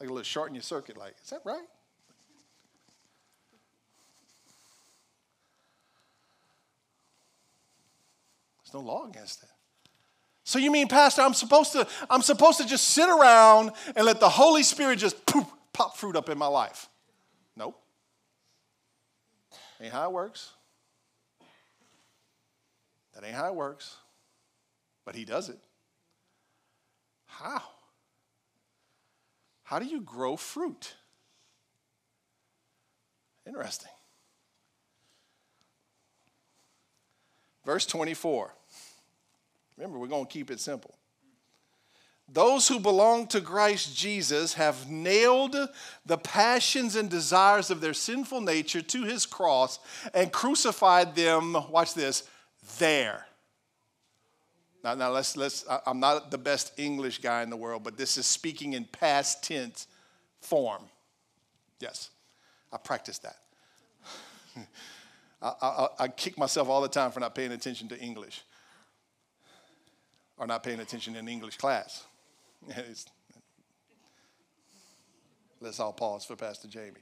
like 0.00 0.08
a 0.08 0.12
little 0.12 0.22
short 0.22 0.48
in 0.48 0.54
your 0.54 0.62
circuit. 0.62 0.96
Like, 0.96 1.14
is 1.22 1.30
that 1.30 1.40
right? 1.44 1.66
There's 8.64 8.74
no 8.74 8.80
law 8.80 9.06
against 9.08 9.42
it. 9.42 9.48
So 10.44 10.58
you 10.58 10.70
mean, 10.70 10.88
Pastor, 10.88 11.22
I'm 11.22 11.34
supposed 11.34 11.72
to, 11.72 11.86
I'm 12.10 12.22
supposed 12.22 12.58
to 12.58 12.66
just 12.66 12.88
sit 12.88 13.08
around 13.08 13.72
and 13.94 14.04
let 14.04 14.20
the 14.20 14.28
Holy 14.28 14.62
Spirit 14.62 14.98
just 14.98 15.24
poof, 15.26 15.46
pop 15.72 15.96
fruit 15.96 16.16
up 16.16 16.28
in 16.28 16.36
my 16.38 16.46
life? 16.46 16.88
Nope. 17.56 17.78
Ain't 19.80 19.92
how 19.92 20.08
it 20.08 20.12
works. 20.12 20.52
That 23.14 23.24
ain't 23.24 23.34
how 23.34 23.48
it 23.48 23.54
works. 23.54 23.96
But 25.04 25.14
he 25.14 25.24
does 25.24 25.48
it. 25.48 25.58
How? 27.26 27.62
How 29.64 29.78
do 29.78 29.86
you 29.86 30.00
grow 30.00 30.36
fruit? 30.36 30.94
Interesting. 33.46 33.90
Verse 37.64 37.86
24. 37.86 38.54
Remember, 39.76 39.98
we're 39.98 40.06
going 40.06 40.26
to 40.26 40.32
keep 40.32 40.50
it 40.50 40.60
simple. 40.60 40.94
Those 42.28 42.68
who 42.68 42.80
belong 42.80 43.26
to 43.28 43.40
Christ 43.40 43.96
Jesus 43.96 44.54
have 44.54 44.88
nailed 44.88 45.56
the 46.06 46.18
passions 46.18 46.96
and 46.96 47.10
desires 47.10 47.70
of 47.70 47.80
their 47.80 47.92
sinful 47.92 48.40
nature 48.40 48.80
to 48.80 49.04
his 49.04 49.26
cross 49.26 49.78
and 50.14 50.32
crucified 50.32 51.14
them, 51.14 51.56
watch 51.70 51.94
this, 51.94 52.22
there. 52.78 53.26
Now, 54.82 54.94
now 54.94 55.10
let's, 55.10 55.36
let's, 55.36 55.64
I'm 55.86 56.00
not 56.00 56.30
the 56.30 56.38
best 56.38 56.72
English 56.78 57.18
guy 57.18 57.42
in 57.42 57.50
the 57.50 57.56
world, 57.56 57.84
but 57.84 57.96
this 57.96 58.16
is 58.16 58.26
speaking 58.26 58.72
in 58.72 58.84
past 58.84 59.44
tense 59.44 59.86
form. 60.40 60.82
Yes, 61.80 62.10
I 62.72 62.78
practiced 62.78 63.22
that. 63.22 63.36
I, 65.42 65.52
I, 65.60 65.88
I 66.00 66.08
kick 66.08 66.38
myself 66.38 66.68
all 66.68 66.80
the 66.80 66.88
time 66.88 67.10
for 67.10 67.20
not 67.20 67.34
paying 67.34 67.52
attention 67.52 67.88
to 67.88 67.98
English 67.98 68.42
or 70.36 70.46
not 70.46 70.62
paying 70.62 70.80
attention 70.80 71.16
in 71.16 71.28
English 71.28 71.56
class. 71.56 72.04
let's 75.60 75.80
all 75.80 75.92
pause 75.92 76.24
for 76.24 76.36
Pastor 76.36 76.68
Jamie. 76.68 77.00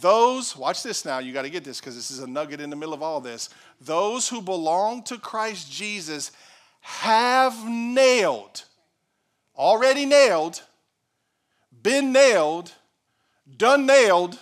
Those, 0.00 0.56
watch 0.56 0.82
this 0.82 1.04
now, 1.04 1.18
you 1.18 1.32
got 1.32 1.42
to 1.42 1.50
get 1.50 1.64
this 1.64 1.80
because 1.80 1.94
this 1.94 2.10
is 2.10 2.20
a 2.20 2.26
nugget 2.26 2.60
in 2.60 2.70
the 2.70 2.76
middle 2.76 2.94
of 2.94 3.02
all 3.02 3.20
this. 3.20 3.48
Those 3.80 4.28
who 4.28 4.42
belong 4.42 5.02
to 5.04 5.18
Christ 5.18 5.70
Jesus 5.70 6.32
have 6.80 7.68
nailed, 7.68 8.64
already 9.56 10.04
nailed, 10.04 10.62
been 11.82 12.12
nailed, 12.12 12.72
done 13.56 13.86
nailed. 13.86 14.38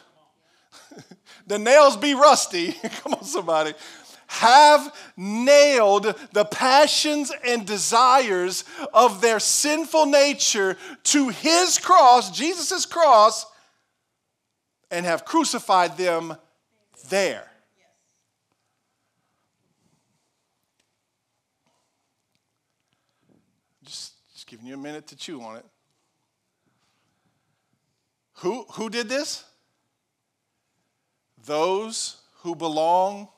the 1.47 1.59
nails 1.59 1.97
be 1.97 2.15
rusty. 2.15 2.73
Come 3.03 3.15
on, 3.15 3.25
somebody 3.25 3.75
have 4.33 4.95
nailed 5.15 6.05
the 6.33 6.45
passions 6.47 7.31
and 7.45 7.67
desires 7.67 8.65
of 8.95 9.21
their 9.21 9.38
sinful 9.38 10.07
nature 10.07 10.79
to 11.05 11.29
his 11.29 11.79
cross, 11.79 12.31
Jesus' 12.31 12.87
cross, 12.87 13.45
and 14.92 15.07
have 15.07 15.24
crucified 15.24 15.96
them 15.96 16.37
there. 17.09 17.50
Just, 23.85 24.12
just 24.35 24.46
giving 24.46 24.66
you 24.66 24.74
a 24.74 24.76
minute 24.76 25.07
to 25.09 25.16
chew 25.16 25.40
on 25.40 25.57
it. 25.57 25.64
Who, 28.35 28.66
who 28.72 28.90
did 28.90 29.09
this? 29.09 29.44
Those 31.46 32.20
who 32.40 32.55
belong 32.55 33.28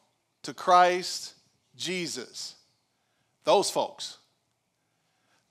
to 0.42 0.52
Christ 0.52 1.34
Jesus. 1.76 2.56
Those 3.44 3.70
folks 3.70 4.18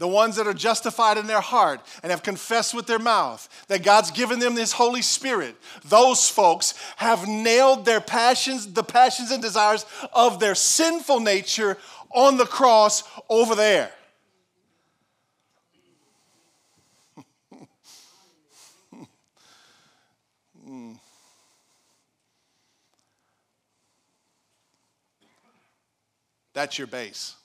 the 0.04 0.08
ones 0.10 0.36
that 0.36 0.46
are 0.46 0.54
justified 0.54 1.18
in 1.18 1.28
their 1.28 1.40
heart 1.40 1.80
and 2.04 2.12
have 2.12 2.24
confessed 2.24 2.74
with 2.74 2.88
their 2.88 3.00
mouth 3.00 3.48
that 3.70 3.84
God's 3.84 4.12
given 4.12 4.38
them 4.38 4.54
this 4.54 4.74
Holy 4.74 5.02
Spirit, 5.02 5.56
those 5.86 6.30
folks 6.30 6.74
have 6.98 7.26
nailed 7.26 7.86
their 7.86 8.02
passions, 8.02 8.74
the 8.74 8.84
passions 8.84 9.32
and 9.32 9.42
desires 9.42 9.86
of 10.12 10.42
their 10.42 10.56
sinful 10.56 11.22
nature 11.22 11.78
on 12.10 12.36
the 12.36 12.46
cross 12.46 13.06
over 13.30 13.56
there. 13.56 13.94
That's 26.54 26.78
your 26.78 26.88
base. 26.88 27.36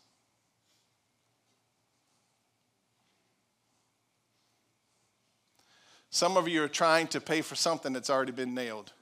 Some 6.18 6.36
of 6.36 6.48
you 6.48 6.64
are 6.64 6.68
trying 6.68 7.06
to 7.08 7.20
pay 7.20 7.42
for 7.42 7.54
something 7.54 7.92
that's 7.92 8.10
already 8.10 8.32
been 8.32 8.52
nailed. 8.52 8.92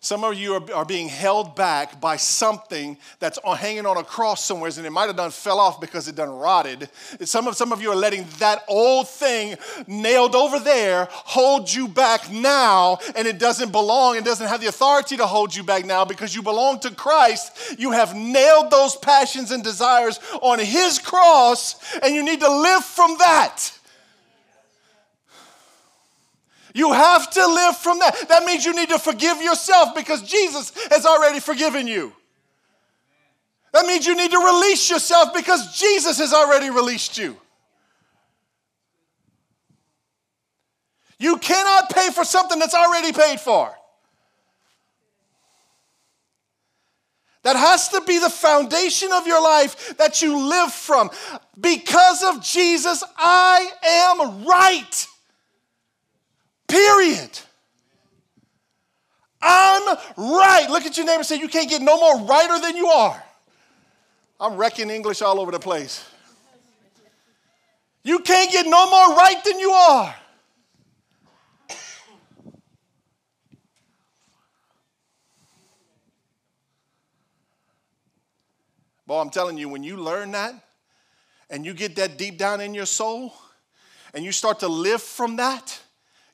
Some 0.00 0.24
of 0.24 0.32
you 0.32 0.54
are, 0.54 0.72
are 0.72 0.86
being 0.86 1.10
held 1.10 1.54
back 1.54 2.00
by 2.00 2.16
something 2.16 2.96
that's 3.18 3.36
on, 3.44 3.58
hanging 3.58 3.84
on 3.84 3.98
a 3.98 4.02
cross 4.02 4.42
somewhere, 4.42 4.70
and 4.74 4.86
it 4.86 4.90
might 4.90 5.08
have 5.08 5.16
done 5.16 5.30
fell 5.30 5.60
off 5.60 5.78
because 5.78 6.08
it 6.08 6.14
done 6.14 6.30
rotted. 6.30 6.88
Some 7.20 7.46
of, 7.46 7.54
some 7.54 7.70
of 7.70 7.82
you 7.82 7.90
are 7.90 7.96
letting 7.96 8.24
that 8.38 8.64
old 8.66 9.10
thing 9.10 9.56
nailed 9.86 10.34
over 10.34 10.58
there 10.58 11.06
hold 11.10 11.70
you 11.70 11.86
back 11.86 12.30
now, 12.30 13.00
and 13.14 13.28
it 13.28 13.38
doesn't 13.38 13.72
belong. 13.72 14.16
It 14.16 14.24
doesn't 14.24 14.48
have 14.48 14.62
the 14.62 14.68
authority 14.68 15.18
to 15.18 15.26
hold 15.26 15.54
you 15.54 15.64
back 15.64 15.84
now 15.84 16.06
because 16.06 16.34
you 16.34 16.40
belong 16.40 16.80
to 16.80 16.90
Christ. 16.90 17.78
You 17.78 17.90
have 17.90 18.16
nailed 18.16 18.70
those 18.70 18.96
passions 18.96 19.50
and 19.50 19.62
desires 19.62 20.18
on 20.40 20.60
His 20.60 20.98
cross, 20.98 21.76
and 22.02 22.14
you 22.14 22.22
need 22.22 22.40
to 22.40 22.50
live 22.50 22.86
from 22.86 23.18
that. 23.18 23.70
You 26.74 26.92
have 26.92 27.30
to 27.30 27.46
live 27.46 27.76
from 27.76 28.00
that. 28.00 28.28
That 28.28 28.44
means 28.44 28.66
you 28.66 28.74
need 28.74 28.88
to 28.88 28.98
forgive 28.98 29.40
yourself 29.40 29.94
because 29.94 30.22
Jesus 30.22 30.72
has 30.90 31.06
already 31.06 31.38
forgiven 31.38 31.86
you. 31.86 32.12
That 33.72 33.86
means 33.86 34.06
you 34.06 34.16
need 34.16 34.32
to 34.32 34.38
release 34.38 34.90
yourself 34.90 35.32
because 35.32 35.78
Jesus 35.78 36.18
has 36.18 36.32
already 36.32 36.70
released 36.70 37.16
you. 37.16 37.36
You 41.18 41.38
cannot 41.38 41.90
pay 41.90 42.10
for 42.10 42.24
something 42.24 42.58
that's 42.58 42.74
already 42.74 43.12
paid 43.12 43.40
for. 43.40 43.72
That 47.44 47.56
has 47.56 47.88
to 47.90 48.00
be 48.00 48.18
the 48.18 48.30
foundation 48.30 49.12
of 49.12 49.26
your 49.26 49.42
life 49.42 49.96
that 49.98 50.22
you 50.22 50.48
live 50.48 50.72
from. 50.72 51.10
Because 51.60 52.24
of 52.24 52.42
Jesus, 52.42 53.04
I 53.16 53.70
am 53.86 54.44
right. 54.44 55.06
Period. 56.74 57.30
I'm 59.40 59.96
right. 60.16 60.66
Look 60.68 60.86
at 60.86 60.96
your 60.96 61.06
neighbor 61.06 61.18
and 61.18 61.26
say, 61.26 61.38
You 61.38 61.46
can't 61.46 61.70
get 61.70 61.80
no 61.80 62.00
more 62.00 62.26
righter 62.26 62.58
than 62.60 62.76
you 62.76 62.88
are. 62.88 63.22
I'm 64.40 64.56
wrecking 64.56 64.90
English 64.90 65.22
all 65.22 65.38
over 65.38 65.52
the 65.52 65.60
place. 65.60 66.04
You 68.02 68.18
can't 68.18 68.50
get 68.50 68.66
no 68.66 68.90
more 68.90 69.16
right 69.16 69.36
than 69.44 69.60
you 69.60 69.70
are. 69.70 70.16
Boy, 79.06 79.20
I'm 79.20 79.30
telling 79.30 79.58
you, 79.58 79.68
when 79.68 79.84
you 79.84 79.96
learn 79.96 80.32
that 80.32 80.54
and 81.48 81.64
you 81.64 81.72
get 81.72 81.94
that 81.94 82.18
deep 82.18 82.36
down 82.36 82.60
in 82.60 82.74
your 82.74 82.86
soul 82.86 83.32
and 84.12 84.24
you 84.24 84.32
start 84.32 84.58
to 84.58 84.68
live 84.68 85.00
from 85.00 85.36
that, 85.36 85.83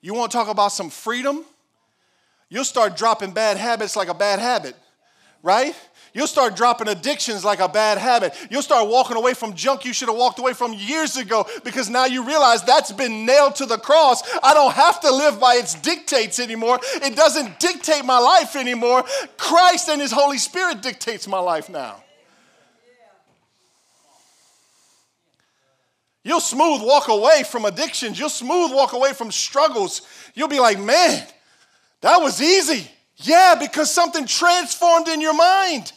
you 0.01 0.15
want 0.15 0.31
to 0.33 0.37
talk 0.37 0.49
about 0.49 0.73
some 0.73 0.91
freedom? 0.91 1.45
You'll 2.49 2.65
start 2.65 2.97
dropping 2.97 3.33
bad 3.33 3.57
habits 3.57 3.97
like 3.97 4.09
a 4.09 4.15
bad 4.15 4.39
habit, 4.39 4.75
right? 5.43 5.75
You'll 6.13 6.27
start 6.27 6.57
dropping 6.57 6.89
addictions 6.89 7.45
like 7.45 7.61
a 7.61 7.69
bad 7.69 7.99
habit. 7.99 8.35
You'll 8.51 8.63
start 8.63 8.89
walking 8.89 9.17
away 9.17 9.35
from 9.35 9.55
junk 9.55 9.85
you 9.85 9.93
should 9.93 10.09
have 10.09 10.17
walked 10.17 10.41
away 10.41 10.55
from 10.55 10.73
years 10.73 11.17
ago 11.17 11.47
because 11.63 11.89
now 11.89 12.07
you 12.07 12.27
realize 12.27 12.65
that's 12.65 12.91
been 12.91 13.25
nailed 13.25 13.55
to 13.57 13.67
the 13.67 13.79
cross. 13.79 14.23
I 14.43 14.53
don't 14.53 14.73
have 14.73 15.01
to 15.03 15.13
live 15.13 15.39
by 15.39 15.55
its 15.55 15.75
dictates 15.75 16.41
anymore. 16.41 16.81
It 16.97 17.15
doesn't 17.15 17.61
dictate 17.61 18.05
my 18.05 18.19
life 18.19 18.57
anymore. 18.57 19.05
Christ 19.37 19.89
and 19.89 20.01
His 20.01 20.11
Holy 20.11 20.39
Spirit 20.39 20.83
dictates 20.83 21.29
my 21.29 21.39
life 21.39 21.69
now. 21.69 22.03
You'll 26.23 26.41
smooth 26.41 26.83
walk 26.83 27.09
away 27.09 27.45
from 27.45 27.65
addictions. 27.65 28.19
You'll 28.19 28.29
smooth 28.29 28.73
walk 28.73 28.93
away 28.93 29.13
from 29.13 29.31
struggles. 29.31 30.03
You'll 30.35 30.49
be 30.49 30.61
like, 30.61 30.79
man, 30.79 31.27
that 32.03 32.21
was 32.21 32.43
easy. 32.43 32.89
Yeah, 33.17 33.55
because 33.59 33.91
something 33.91 34.27
transformed 34.27 35.09
in 35.09 35.21
your 35.21 35.35
mind. 35.35 35.93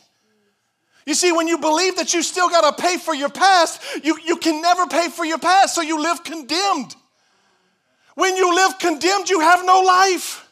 You 1.05 1.13
see, 1.13 1.33
when 1.33 1.47
you 1.47 1.57
believe 1.57 1.97
that 1.97 2.13
you 2.13 2.23
still 2.23 2.49
got 2.49 2.77
to 2.77 2.81
pay 2.81 2.97
for 2.97 3.13
your 3.13 3.29
past, 3.29 3.81
you, 4.03 4.17
you 4.23 4.38
can 4.38 4.62
never 4.62 4.88
pay 4.88 5.09
for 5.09 5.25
your 5.25 5.38
past, 5.38 5.75
so 5.75 5.81
you 5.81 6.01
live 6.01 6.23
condemned. 6.23 6.95
When 8.15 8.38
you 8.38 8.55
live 8.55 8.79
condemned, 8.79 9.29
you 9.29 9.41
have 9.41 9.65
no 9.65 9.81
life. 9.81 10.42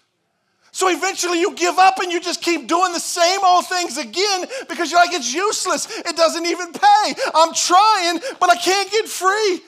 So 0.72 0.88
eventually 0.88 1.42
you 1.42 1.54
give 1.54 1.78
up 1.78 2.00
and 2.00 2.12
you 2.12 2.22
just 2.22 2.42
keep 2.42 2.68
doing 2.68 2.94
the 2.94 3.00
same 3.00 3.40
old 3.44 3.68
things 3.68 3.98
again 3.98 4.46
because 4.70 4.90
you're 4.90 5.02
like, 5.02 5.14
it's 5.14 5.34
useless. 5.34 5.88
It 6.00 6.16
doesn't 6.16 6.46
even 6.46 6.72
pay. 6.72 7.16
I'm 7.36 7.54
trying, 7.54 8.20
but 8.40 8.50
I 8.50 8.56
can't 8.56 8.90
get 8.90 9.08
free. 9.08 9.62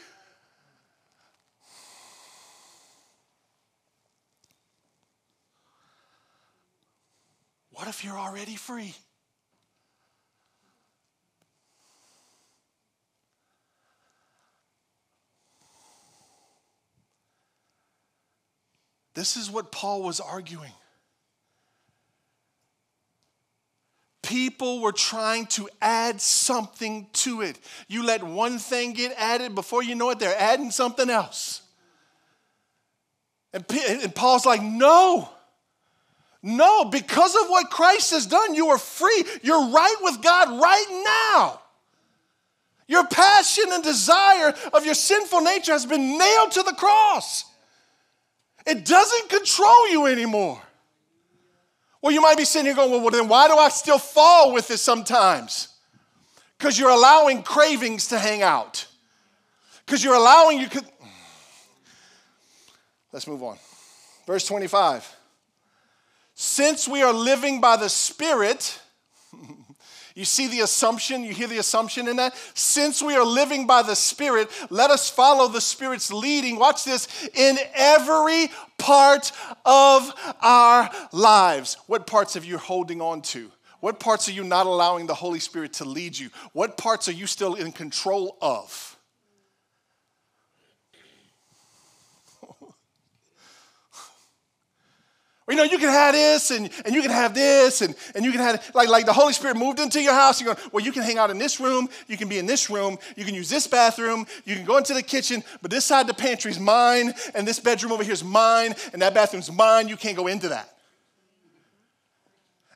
What 7.72 7.88
if 7.90 8.04
you're 8.06 8.18
already 8.18 8.56
free? 8.56 8.96
This 19.16 19.36
is 19.36 19.52
what 19.52 19.72
Paul 19.72 20.02
was 20.02 20.20
arguing. 20.20 20.72
People 24.24 24.82
were 24.82 24.94
trying 24.94 25.46
to 25.48 25.70
add 25.82 26.20
something 26.20 27.08
to 27.14 27.42
it. 27.42 27.60
You 27.88 28.04
let 28.04 28.24
one 28.24 28.58
thing 28.58 28.94
get 28.94 29.14
added, 29.18 29.54
before 29.54 29.84
you 29.84 29.96
know 29.96 30.10
it, 30.10 30.20
they're 30.20 30.36
adding 30.40 30.72
something 30.72 31.10
else. 31.10 31.62
And, 33.54 33.64
and 33.70 34.16
Paul's 34.16 34.46
like, 34.46 34.64
no. 34.64 35.30
No, 36.42 36.86
because 36.86 37.36
of 37.36 37.50
what 37.50 37.70
Christ 37.70 38.12
has 38.12 38.26
done, 38.26 38.56
you 38.56 38.70
are 38.70 38.78
free. 38.78 39.24
You're 39.44 39.68
right 39.70 39.96
with 40.02 40.22
God 40.22 40.60
right 40.62 41.04
now. 41.06 41.60
Your 42.88 43.06
passion 43.06 43.66
and 43.70 43.84
desire 43.84 44.54
of 44.74 44.86
your 44.86 44.96
sinful 44.96 45.42
nature 45.42 45.72
has 45.72 45.86
been 45.86 46.18
nailed 46.18 46.52
to 46.52 46.64
the 46.64 46.74
cross. 46.74 47.46
It 48.66 48.86
doesn't 48.86 49.30
control 49.30 49.90
you 49.90 50.06
anymore. 50.08 50.62
Well, 52.04 52.12
you 52.12 52.20
might 52.20 52.36
be 52.36 52.44
sitting 52.44 52.66
here 52.66 52.76
going, 52.76 52.92
well, 52.92 53.10
then 53.12 53.30
why 53.30 53.48
do 53.48 53.56
I 53.56 53.70
still 53.70 53.98
fall 53.98 54.52
with 54.54 54.68
this 54.68 54.82
sometimes? 54.82 55.70
Because 56.58 56.78
you're 56.78 56.90
allowing 56.90 57.44
cravings 57.44 58.08
to 58.10 58.20
hang 58.20 58.42
out. 58.44 58.86
Because 59.86 60.04
you're 60.04 60.14
allowing 60.14 60.60
you 60.60 60.68
could. 60.68 60.84
Let's 63.14 63.26
move 63.26 63.42
on. 63.42 63.58
Verse 64.28 64.46
25. 64.46 65.16
Since 66.34 66.90
we 66.90 67.02
are 67.02 67.14
living 67.14 67.62
by 67.62 67.78
the 67.78 67.88
Spirit, 67.88 68.82
you 70.16 70.26
see 70.26 70.48
the 70.48 70.62
assumption, 70.62 71.24
you 71.24 71.34
hear 71.34 71.48
the 71.48 71.58
assumption 71.58 72.08
in 72.08 72.18
that? 72.18 72.36
Since 72.54 73.02
we 73.02 73.16
are 73.16 73.26
living 73.26 73.66
by 73.66 73.82
the 73.82 73.96
Spirit, 73.96 74.50
let 74.70 74.92
us 74.92 75.10
follow 75.10 75.48
the 75.48 75.62
Spirit's 75.62 76.12
leading. 76.12 76.58
Watch 76.58 76.84
this 76.84 77.08
in 77.34 77.58
every 77.74 78.50
part 78.78 79.32
of 79.66 80.14
our 80.42 80.90
lives. 81.12 81.78
What 81.88 82.06
parts 82.06 82.36
are 82.36 82.42
you 82.42 82.58
holding 82.58 83.02
on 83.02 83.22
to? 83.24 83.52
What 83.80 84.00
parts 84.00 84.30
are 84.30 84.34
you 84.34 84.44
not 84.44 84.66
allowing 84.66 85.08
the 85.08 85.14
Holy 85.14 85.40
Spirit 85.40 85.74
to 85.74 85.86
lead 85.86 86.18
you? 86.18 86.30
What 86.54 86.78
parts 86.78 87.10
are 87.10 87.14
you 87.14 87.28
still 87.28 87.56
in 87.56 87.72
control 87.72 88.38
of? 88.42 88.93
You 95.50 95.56
know, 95.56 95.64
you 95.64 95.78
can 95.78 95.90
have 95.90 96.14
this 96.14 96.52
and, 96.52 96.70
and 96.86 96.96
you 96.96 97.02
can 97.02 97.12
have 97.12 97.34
this 97.34 97.82
and, 97.82 97.96
and 98.16 98.24
you 98.24 98.32
can 98.32 98.40
have, 98.40 98.72
like, 98.74 98.88
like 98.88 99.06
the 99.06 99.14
Holy 99.14 99.34
Spirit 99.34 99.58
moved 99.58 99.80
into 99.80 100.02
your 100.02 100.14
house. 100.14 100.42
You're 100.42 100.54
going, 100.54 100.70
well, 100.72 100.84
you 100.84 100.92
can 100.92 101.04
hang 101.04 101.18
out 101.18 101.30
in 101.30 101.38
this 101.38 101.60
room, 101.60 101.90
you 102.08 102.16
can 102.16 102.30
be 102.30 102.38
in 102.38 102.46
this 102.46 102.70
room, 102.70 102.98
you 103.18 103.26
can 103.26 103.36
use 103.36 103.50
this 103.50 103.68
bathroom, 103.68 104.26
you 104.46 104.56
can 104.56 104.64
go 104.64 104.78
into 104.78 104.94
the 104.94 105.04
kitchen, 105.04 105.44
but 105.62 105.70
this 105.70 105.84
side 105.84 106.02
of 106.02 106.08
the 106.08 106.14
pantry 106.14 106.52
is 106.52 106.60
mine, 106.60 107.14
and 107.36 107.46
this 107.46 107.60
bedroom 107.60 107.92
over 107.92 108.04
here 108.04 108.14
is 108.14 108.24
mine, 108.24 108.74
and 108.94 109.02
that 109.02 109.14
bathroom's 109.14 109.52
mine. 109.52 109.90
You 109.90 109.98
can't 109.98 110.16
go 110.16 110.28
into 110.28 110.50
that. 110.50 110.70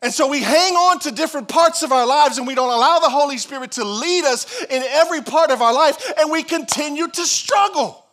And 0.02 0.14
so 0.14 0.28
we 0.28 0.42
hang 0.42 0.74
on 0.74 1.00
to 1.00 1.12
different 1.12 1.48
parts 1.48 1.82
of 1.84 1.92
our 1.92 2.06
lives 2.06 2.38
and 2.38 2.46
we 2.46 2.54
don't 2.54 2.72
allow 2.72 3.00
the 3.00 3.10
Holy 3.10 3.38
Spirit 3.38 3.72
to 3.74 3.84
lead 3.84 4.26
us 4.26 4.64
in 4.66 4.84
every 4.84 5.22
part 5.22 5.52
of 5.52 5.62
our 5.62 5.74
life, 5.74 6.14
and 6.20 6.32
we 6.32 6.44
continue 6.44 7.08
to 7.08 7.26
struggle. 7.26 8.07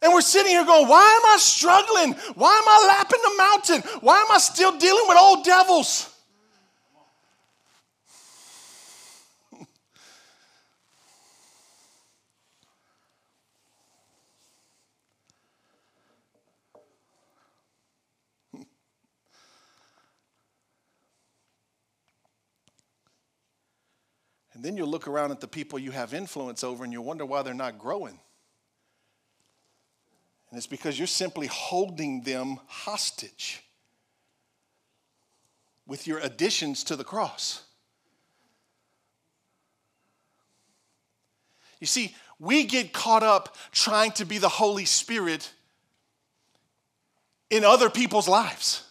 And 0.00 0.12
we're 0.12 0.20
sitting 0.20 0.52
here 0.52 0.64
going, 0.64 0.88
why 0.88 1.02
am 1.02 1.34
I 1.34 1.36
struggling? 1.38 2.12
Why 2.34 2.56
am 2.56 2.68
I 2.68 2.86
lapping 2.88 3.20
the 3.22 3.34
mountain? 3.36 4.00
Why 4.00 4.20
am 4.20 4.30
I 4.30 4.38
still 4.38 4.78
dealing 4.78 5.04
with 5.08 5.18
old 5.18 5.44
devils? 5.44 6.14
And 24.58 24.64
then 24.64 24.76
you'll 24.76 24.88
look 24.88 25.06
around 25.06 25.30
at 25.30 25.40
the 25.40 25.46
people 25.46 25.78
you 25.78 25.92
have 25.92 26.12
influence 26.12 26.64
over 26.64 26.82
and 26.82 26.92
you 26.92 27.00
wonder 27.00 27.24
why 27.24 27.42
they're 27.42 27.54
not 27.54 27.78
growing. 27.78 28.18
And 30.50 30.56
it's 30.56 30.66
because 30.66 30.98
you're 30.98 31.06
simply 31.06 31.46
holding 31.46 32.22
them 32.22 32.58
hostage 32.66 33.62
with 35.86 36.06
your 36.06 36.18
additions 36.18 36.84
to 36.84 36.96
the 36.96 37.04
cross. 37.04 37.62
You 41.80 41.86
see, 41.86 42.14
we 42.38 42.64
get 42.64 42.92
caught 42.92 43.22
up 43.22 43.56
trying 43.72 44.12
to 44.12 44.24
be 44.24 44.38
the 44.38 44.48
Holy 44.48 44.84
Spirit 44.84 45.52
in 47.50 47.64
other 47.64 47.90
people's 47.90 48.28
lives. 48.28 48.84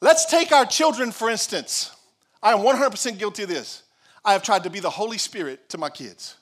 Let's 0.00 0.26
take 0.26 0.50
our 0.50 0.66
children, 0.66 1.12
for 1.12 1.30
instance. 1.30 1.94
I 2.42 2.52
am 2.52 2.58
100% 2.58 3.18
guilty 3.18 3.44
of 3.44 3.48
this. 3.48 3.84
I 4.24 4.32
have 4.32 4.42
tried 4.42 4.64
to 4.64 4.70
be 4.70 4.80
the 4.80 4.90
Holy 4.90 5.18
Spirit 5.18 5.68
to 5.70 5.78
my 5.78 5.90
kids. 5.90 6.36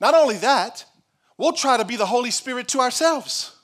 Not 0.00 0.14
only 0.14 0.36
that, 0.38 0.84
we'll 1.36 1.52
try 1.52 1.76
to 1.76 1.84
be 1.84 1.96
the 1.96 2.06
Holy 2.06 2.30
Spirit 2.30 2.68
to 2.68 2.80
ourselves. 2.80 3.54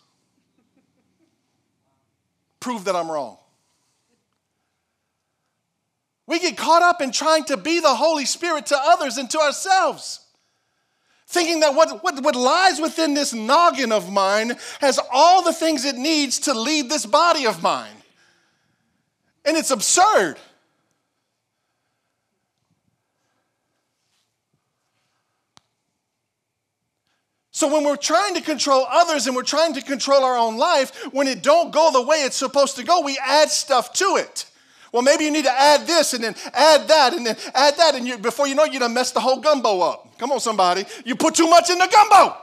Prove 2.61 2.85
that 2.85 2.97
I'm 2.97 3.11
wrong. 3.11 3.39
We 6.27 6.39
get 6.39 6.57
caught 6.57 6.83
up 6.83 7.03
in 7.03 7.11
trying 7.11 7.45
to 7.45 7.57
be 7.57 7.81
the 7.81 7.95
Holy 7.95 8.25
Spirit 8.25 8.67
to 8.67 8.79
others 8.79 9.19
and 9.19 9.29
to 9.31 9.39
ourselves. 9.39 10.21
Thinking 11.27 11.61
that 11.61 11.75
what, 11.75 12.03
what, 12.03 12.23
what 12.23 12.37
lies 12.37 12.81
within 12.81 13.15
this 13.15 13.33
noggin 13.33 13.91
of 13.91 14.11
mine 14.11 14.57
has 14.81 15.01
all 15.11 15.43
the 15.43 15.53
things 15.53 15.85
it 15.85 15.97
needs 15.97 16.41
to 16.41 16.55
lead 16.55 16.89
this 16.89 17.07
body 17.07 17.47
of 17.47 17.63
mine. 17.63 17.97
And 19.45 19.57
it's 19.57 19.71
absurd. 19.71 20.37
So 27.63 27.73
when 27.73 27.85
we're 27.85 27.95
trying 27.95 28.35
to 28.35 28.41
control 28.41 28.89
others 28.91 29.29
and 29.29 29.37
we're 29.37 29.45
trying 29.45 29.73
to 29.75 29.83
control 29.83 30.25
our 30.25 30.37
own 30.37 30.57
life, 30.57 31.07
when 31.13 31.29
it 31.29 31.45
don't 31.45 31.73
go 31.73 31.93
the 31.93 32.03
way 32.03 32.17
it's 32.25 32.35
supposed 32.35 32.75
to 32.75 32.83
go, 32.83 33.03
we 33.03 33.17
add 33.25 33.51
stuff 33.51 33.93
to 33.93 34.17
it. 34.17 34.47
Well, 34.91 35.03
maybe 35.03 35.23
you 35.23 35.31
need 35.31 35.45
to 35.45 35.53
add 35.53 35.87
this 35.87 36.13
and 36.13 36.25
then 36.25 36.35
add 36.55 36.89
that 36.89 37.15
and 37.15 37.25
then 37.25 37.37
add 37.55 37.77
that, 37.77 37.95
and 37.95 38.05
you, 38.05 38.19
before 38.19 38.49
you 38.49 38.57
know 38.57 38.65
it, 38.65 38.73
you 38.73 38.81
done 38.81 38.93
messed 38.95 39.15
the 39.15 39.21
whole 39.21 39.39
gumbo 39.39 39.79
up. 39.79 40.19
Come 40.19 40.33
on, 40.33 40.41
somebody. 40.41 40.85
You 41.05 41.15
put 41.15 41.37
too 41.37 41.49
much 41.49 41.71
in 41.71 41.79
the 41.79 41.87
gumbo. 41.87 42.37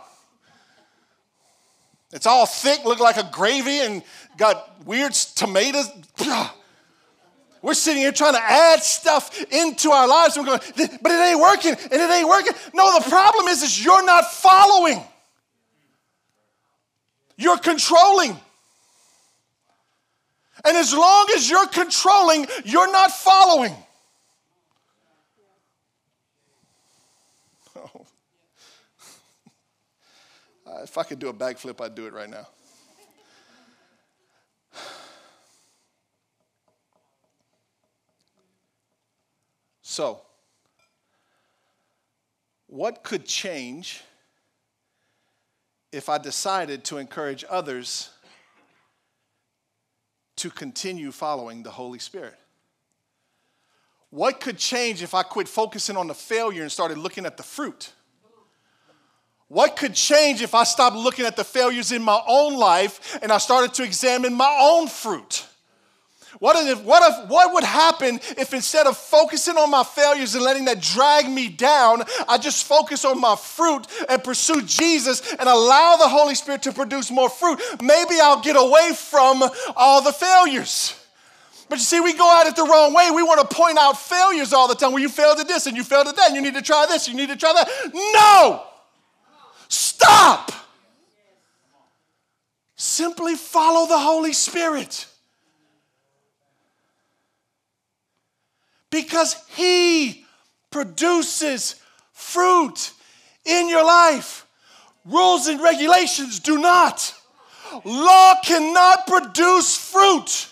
It's 2.13 2.26
all 2.26 2.45
thick, 2.45 2.86
look 2.86 3.01
like 3.01 3.17
a 3.17 3.30
gravy, 3.30 3.82
and 3.82 4.01
got 4.38 4.86
weird 4.86 5.11
tomatoes. 5.11 5.89
We're 7.61 7.74
sitting 7.74 8.03
here 8.03 8.13
trying 8.13 8.36
to 8.36 8.41
add 8.41 8.82
stuff 8.84 9.38
into 9.51 9.91
our 9.91 10.07
lives, 10.07 10.38
and 10.38 10.47
we're 10.47 10.57
going, 10.57 10.89
but 11.01 11.11
it 11.11 11.30
ain't 11.30 11.41
working, 11.41 11.72
and 11.74 12.01
it 12.01 12.09
ain't 12.09 12.30
working. 12.30 12.53
No, 12.74 12.97
the 12.97 13.09
problem 13.09 13.47
is, 13.47 13.63
is 13.63 13.84
you're 13.84 14.05
not 14.05 14.32
following. 14.32 15.03
You're 17.39 17.57
controlling. 17.57 18.37
And 20.65 20.75
as 20.75 20.93
long 20.93 21.25
as 21.37 21.49
you're 21.49 21.67
controlling, 21.67 22.45
you're 22.65 22.91
not 22.91 23.11
following. 23.11 23.73
Oh. 27.77 28.05
Uh, 30.67 30.81
if 30.83 30.97
I 30.97 31.03
could 31.03 31.19
do 31.19 31.29
a 31.29 31.33
backflip, 31.33 31.79
I'd 31.79 31.95
do 31.95 32.07
it 32.07 32.13
right 32.13 32.29
now. 32.29 32.47
So, 39.81 40.21
what 42.67 43.03
could 43.03 43.25
change 43.25 44.03
if 45.91 46.09
I 46.09 46.17
decided 46.17 46.83
to 46.85 46.97
encourage 46.97 47.43
others 47.49 48.09
to 50.37 50.49
continue 50.49 51.11
following 51.11 51.63
the 51.63 51.71
Holy 51.71 51.99
Spirit? 51.99 52.35
What 54.09 54.39
could 54.39 54.57
change 54.57 55.03
if 55.03 55.13
I 55.13 55.23
quit 55.23 55.47
focusing 55.47 55.97
on 55.97 56.07
the 56.07 56.13
failure 56.13 56.63
and 56.63 56.71
started 56.71 56.97
looking 56.97 57.25
at 57.25 57.37
the 57.37 57.43
fruit? 57.43 57.91
What 59.49 59.75
could 59.75 59.95
change 59.95 60.41
if 60.41 60.53
I 60.53 60.63
stopped 60.63 60.95
looking 60.95 61.25
at 61.25 61.35
the 61.35 61.43
failures 61.43 61.91
in 61.91 62.03
my 62.03 62.21
own 62.27 62.55
life 62.55 63.17
and 63.21 63.31
I 63.31 63.39
started 63.39 63.73
to 63.75 63.83
examine 63.83 64.33
my 64.33 64.57
own 64.61 64.87
fruit? 64.87 65.45
What 66.38 66.55
if, 66.67 66.84
what 66.84 67.03
if 67.09 67.30
what 67.30 67.53
would 67.53 67.63
happen 67.63 68.19
if 68.38 68.53
instead 68.53 68.86
of 68.86 68.95
focusing 68.97 69.57
on 69.57 69.71
my 69.71 69.84
failures 69.84 70.36
and 70.36 70.43
letting 70.43 70.65
that 70.65 70.80
drag 70.80 71.27
me 71.27 71.49
down, 71.49 72.03
I 72.27 72.38
just 72.38 72.65
focus 72.65 73.03
on 73.03 73.19
my 73.19 73.36
fruit 73.36 73.88
and 74.07 74.23
pursue 74.23 74.61
Jesus 74.61 75.34
and 75.34 75.49
allow 75.49 75.95
the 75.95 76.07
Holy 76.07 76.36
Spirit 76.36 76.61
to 76.63 76.71
produce 76.71 77.09
more 77.09 77.30
fruit? 77.30 77.59
Maybe 77.82 78.15
I'll 78.21 78.41
get 78.41 78.55
away 78.55 78.91
from 78.95 79.43
all 79.75 80.03
the 80.03 80.13
failures. 80.13 80.95
But 81.67 81.77
you 81.77 81.84
see, 81.84 81.99
we 81.99 82.13
go 82.13 82.41
at 82.41 82.47
it 82.47 82.55
the 82.55 82.63
wrong 82.63 82.93
way. 82.93 83.11
We 83.11 83.23
want 83.23 83.47
to 83.47 83.55
point 83.55 83.77
out 83.77 83.99
failures 83.99 84.53
all 84.53 84.67
the 84.67 84.75
time. 84.75 84.91
Well, 84.91 85.01
you 85.01 85.09
failed 85.09 85.39
at 85.39 85.47
this 85.47 85.67
and 85.67 85.77
you 85.77 85.84
failed 85.84 86.07
at 86.07 86.15
that, 86.15 86.27
and 86.27 86.36
you 86.36 86.41
need 86.41 86.55
to 86.55 86.63
try 86.63 86.86
this, 86.88 87.07
you 87.07 87.15
need 87.15 87.30
to 87.30 87.36
try 87.36 87.53
that. 87.53 87.69
No! 87.93 88.63
Stop! 89.67 90.51
Simply 92.75 93.36
follow 93.36 93.88
the 93.88 93.99
Holy 93.99 94.34
Spirit. 94.34 95.05
Because 98.89 99.35
He 99.55 100.25
produces 100.71 101.75
fruit 102.13 102.91
in 103.45 103.69
your 103.69 103.85
life. 103.85 104.45
Rules 105.05 105.47
and 105.47 105.61
regulations 105.61 106.39
do 106.39 106.57
not. 106.57 107.13
Law 107.83 108.35
cannot 108.43 109.07
produce 109.07 109.77
fruit. 109.77 110.47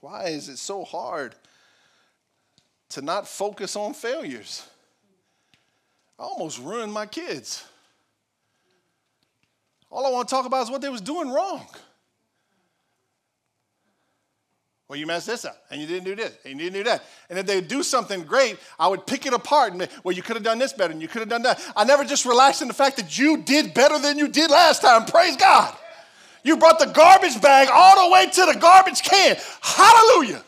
Why 0.00 0.24
is 0.24 0.50
it 0.50 0.58
so 0.58 0.84
hard 0.84 1.34
to 2.94 3.02
not 3.02 3.26
focus 3.28 3.76
on 3.76 3.92
failures. 3.92 4.66
I 6.18 6.22
almost 6.22 6.60
ruined 6.60 6.92
my 6.92 7.06
kids. 7.06 7.64
All 9.90 10.06
I 10.06 10.10
want 10.10 10.28
to 10.28 10.34
talk 10.34 10.46
about 10.46 10.62
is 10.62 10.70
what 10.70 10.80
they 10.80 10.88
was 10.88 11.00
doing 11.00 11.30
wrong. 11.30 11.66
Well, 14.86 14.98
you 14.98 15.06
messed 15.06 15.26
this 15.26 15.44
up, 15.44 15.56
and 15.70 15.80
you 15.80 15.86
didn't 15.86 16.04
do 16.04 16.14
this, 16.14 16.36
and 16.44 16.52
you 16.52 16.70
didn't 16.70 16.74
do 16.74 16.84
that. 16.84 17.02
And 17.30 17.38
if 17.38 17.46
they 17.46 17.60
do 17.60 17.82
something 17.82 18.22
great, 18.22 18.58
I 18.78 18.86
would 18.86 19.06
pick 19.06 19.26
it 19.26 19.32
apart 19.32 19.72
and, 19.72 19.88
well, 20.04 20.14
you 20.14 20.22
could 20.22 20.36
have 20.36 20.44
done 20.44 20.58
this 20.58 20.72
better, 20.72 20.92
and 20.92 21.02
you 21.02 21.08
could 21.08 21.20
have 21.20 21.28
done 21.28 21.42
that. 21.42 21.60
I 21.74 21.84
never 21.84 22.04
just 22.04 22.24
relaxed 22.24 22.62
in 22.62 22.68
the 22.68 22.74
fact 22.74 22.96
that 22.98 23.18
you 23.18 23.38
did 23.38 23.74
better 23.74 23.98
than 23.98 24.18
you 24.18 24.28
did 24.28 24.50
last 24.50 24.82
time. 24.82 25.04
Praise 25.06 25.36
God. 25.36 25.76
You 26.44 26.58
brought 26.58 26.78
the 26.78 26.86
garbage 26.86 27.40
bag 27.40 27.68
all 27.72 28.06
the 28.06 28.12
way 28.12 28.26
to 28.26 28.52
the 28.52 28.58
garbage 28.60 29.02
can. 29.02 29.36
Hallelujah. 29.62 30.44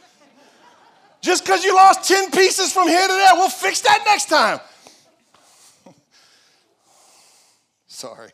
Just 1.21 1.45
because 1.45 1.65
you 1.65 1.75
lost 1.75 2.09
10 2.09 2.31
pieces 2.31 2.73
from 2.73 2.89
here 2.89 3.07
to 3.07 3.13
there, 3.13 3.35
we'll 3.35 3.49
fix 3.49 3.81
that 3.81 4.03
next 4.07 4.27
time. 4.27 4.61
Sorry. 7.87 8.31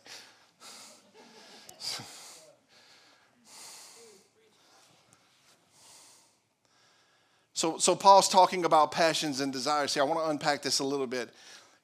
So, 7.62 7.78
so 7.78 7.94
Paul's 7.94 8.28
talking 8.28 8.64
about 8.64 8.90
passions 8.90 9.40
and 9.40 9.52
desires 9.52 9.94
here. 9.94 10.02
I 10.02 10.06
want 10.06 10.18
to 10.18 10.28
unpack 10.30 10.62
this 10.62 10.80
a 10.80 10.84
little 10.84 11.06
bit. 11.06 11.30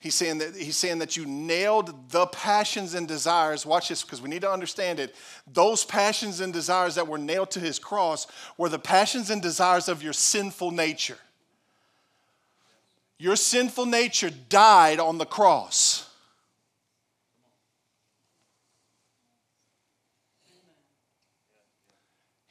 He's 0.01 0.15
saying 0.15 0.39
that 0.39 0.55
he's 0.55 0.77
saying 0.77 1.01
that 1.01 1.17
you 1.17 1.27
nailed 1.27 2.11
the 2.13 2.27
passions 2.27 2.95
and 2.95 3.09
desires. 3.09 3.67
Watch 3.67 3.89
this 3.89 4.03
because 4.03 4.23
we 4.23 4.29
need 4.29 4.43
to 4.43 4.51
understand 4.51 5.01
it. 5.01 5.17
Those 5.53 5.85
passions 5.85 6.41
and 6.41 6.53
desires 6.53 6.95
that 6.95 7.09
were 7.09 7.19
nailed 7.19 7.51
to 7.53 7.61
his 7.61 7.81
cross 7.81 8.29
were 8.57 8.69
the 8.69 8.79
passions 8.79 9.29
and 9.31 9.43
desires 9.43 9.89
of 9.89 10.03
your 10.03 10.13
sinful 10.13 10.71
nature. 10.71 11.19
Your 13.19 13.35
sinful 13.35 13.87
nature 13.87 14.31
died 14.31 15.01
on 15.01 15.19
the 15.19 15.27
cross. 15.27 16.09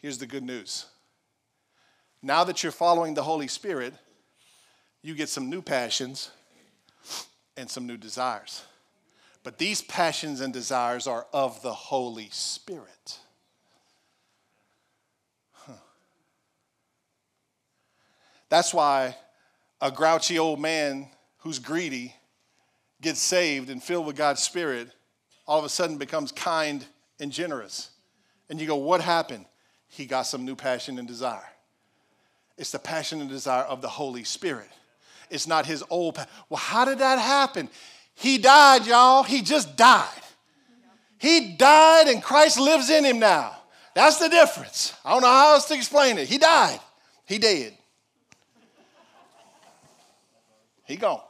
Here's 0.01 0.17
the 0.17 0.27
good 0.27 0.43
news. 0.43 0.85
Now 2.21 2.43
that 2.43 2.61
you're 2.61 2.73
following 2.73 3.13
the 3.13 3.23
Holy 3.23 3.47
Spirit, 3.47 3.93
you 5.01 5.15
get 5.15 5.29
some 5.29 5.49
new 5.49 5.61
passions 5.61 6.31
and 7.57 7.69
some 7.69 7.87
new 7.87 7.97
desires. 7.97 8.63
But 9.43 9.57
these 9.57 9.81
passions 9.81 10.41
and 10.41 10.53
desires 10.53 11.07
are 11.07 11.25
of 11.33 11.61
the 11.61 11.73
Holy 11.73 12.29
Spirit. 12.31 13.19
Huh. 15.51 15.73
That's 18.49 18.73
why 18.73 19.15
a 19.81 19.91
grouchy 19.91 20.39
old 20.39 20.59
man 20.59 21.07
who's 21.39 21.59
greedy 21.59 22.13
gets 23.01 23.19
saved 23.19 23.69
and 23.69 23.81
filled 23.81 24.05
with 24.05 24.15
God's 24.15 24.41
Spirit, 24.41 24.89
all 25.45 25.59
of 25.59 25.65
a 25.65 25.69
sudden 25.69 25.97
becomes 25.97 26.31
kind 26.31 26.85
and 27.19 27.31
generous. 27.31 27.91
And 28.49 28.59
you 28.59 28.67
go, 28.67 28.75
What 28.75 29.01
happened? 29.01 29.45
He 29.87 30.05
got 30.05 30.23
some 30.23 30.45
new 30.45 30.55
passion 30.55 30.99
and 30.99 31.07
desire. 31.07 31.49
It's 32.57 32.71
the 32.71 32.79
passion 32.79 33.21
and 33.21 33.29
desire 33.29 33.63
of 33.63 33.81
the 33.81 33.87
Holy 33.87 34.23
Spirit. 34.23 34.69
It's 35.29 35.47
not 35.47 35.65
his 35.65 35.83
old. 35.89 36.15
Pa- 36.15 36.27
well, 36.49 36.57
how 36.57 36.85
did 36.85 36.99
that 36.99 37.19
happen? 37.19 37.69
He 38.15 38.37
died, 38.37 38.85
y'all. 38.85 39.23
He 39.23 39.41
just 39.41 39.75
died. 39.75 40.07
He 41.19 41.55
died 41.55 42.07
and 42.07 42.21
Christ 42.21 42.59
lives 42.59 42.89
in 42.89 43.03
him 43.03 43.19
now. 43.19 43.55
That's 43.93 44.17
the 44.17 44.29
difference. 44.29 44.93
I 45.03 45.11
don't 45.11 45.21
know 45.21 45.27
how 45.27 45.53
else 45.53 45.67
to 45.69 45.73
explain 45.73 46.17
it. 46.17 46.27
He 46.27 46.37
died. 46.37 46.79
He 47.25 47.39
dead. 47.39 47.73
He 50.85 50.95
gone. 50.95 51.21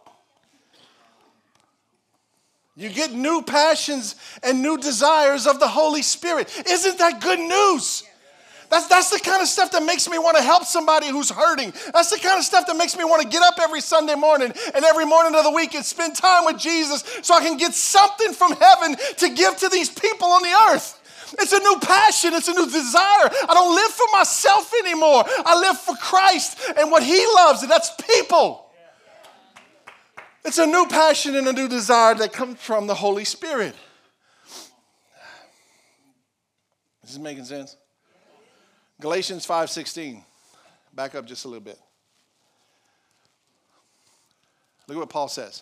You 2.76 2.90
get 2.90 3.12
new 3.12 3.42
passions 3.42 4.16
and 4.44 4.62
new 4.62 4.78
desires 4.78 5.48
of 5.48 5.60
the 5.60 5.68
Holy 5.68 6.04
Spirit. 6.04 6.56
Isn't 6.70 7.00
that 7.00 7.22
good 7.22 7.40
news? 7.40 8.04
That's, 8.70 8.88
that's 8.88 9.10
the 9.10 9.20
kind 9.20 9.42
of 9.42 9.48
stuff 9.48 9.72
that 9.72 9.84
makes 9.84 10.10
me 10.10 10.18
want 10.20 10.38
to 10.38 10.44
help 10.44 10.66
somebody 10.66 11.08
who's 11.08 11.30
hurting. 11.30 11.74
That's 11.94 12.10
the 12.10 12.20
kind 12.20 12.38
of 12.38 12.44
stuff 12.44 12.68
that 12.68 12.76
makes 12.76 12.98
me 12.98 13.04
want 13.06 13.22
to 13.22 13.28
get 13.28 13.42
up 13.42 13.56
every 13.62 13.82
Sunday 13.82 14.16
morning 14.16 14.54
and 14.76 14.86
every 14.86 15.06
morning 15.06 15.36
of 15.36 15.44
the 15.44 15.52
week 15.52 15.74
and 15.74 15.86
spend 15.86 16.16
time 16.16 16.46
with 16.46 16.60
Jesus 16.60 17.04
so 17.22 17.34
I 17.34 17.42
can 17.42 17.58
get 17.58 17.74
something 17.74 18.34
from 18.34 18.54
heaven 18.54 18.98
to 19.18 19.30
give 19.30 19.58
to 19.58 19.70
these 19.70 19.90
people 19.90 20.28
on 20.28 20.42
the 20.42 20.72
earth. 20.72 21.02
It's 21.40 21.54
a 21.54 21.60
new 21.60 21.80
passion, 21.82 22.34
it's 22.34 22.48
a 22.48 22.54
new 22.54 22.66
desire. 22.66 23.30
I 23.50 23.54
don't 23.54 23.76
live 23.76 23.92
for 23.92 24.08
myself 24.14 24.74
anymore. 24.84 25.24
I 25.28 25.60
live 25.60 25.78
for 25.80 25.96
Christ 25.96 26.60
and 26.78 26.92
what 26.92 27.04
He 27.04 27.26
loves, 27.36 27.62
and 27.62 27.72
that's 27.72 27.92
people. 28.18 28.72
It's 30.46 30.58
a 30.58 30.66
new 30.66 30.88
passion 30.88 31.36
and 31.36 31.48
a 31.48 31.54
new 31.54 31.68
desire 31.68 32.16
that 32.16 32.32
comes 32.32 32.60
from 32.60 32.88
the 32.88 32.96
Holy 32.96 33.26
Spirit. 33.26 33.76
Is 37.04 37.14
this 37.14 37.18
making 37.18 37.46
sense? 37.46 37.76
Galatians 39.00 39.46
5:16. 39.46 40.24
Back 40.94 41.14
up 41.14 41.26
just 41.26 41.46
a 41.46 41.48
little 41.48 41.64
bit. 41.64 41.80
Look 44.88 44.98
at 44.98 45.00
what 45.00 45.10
Paul 45.10 45.28
says. 45.28 45.62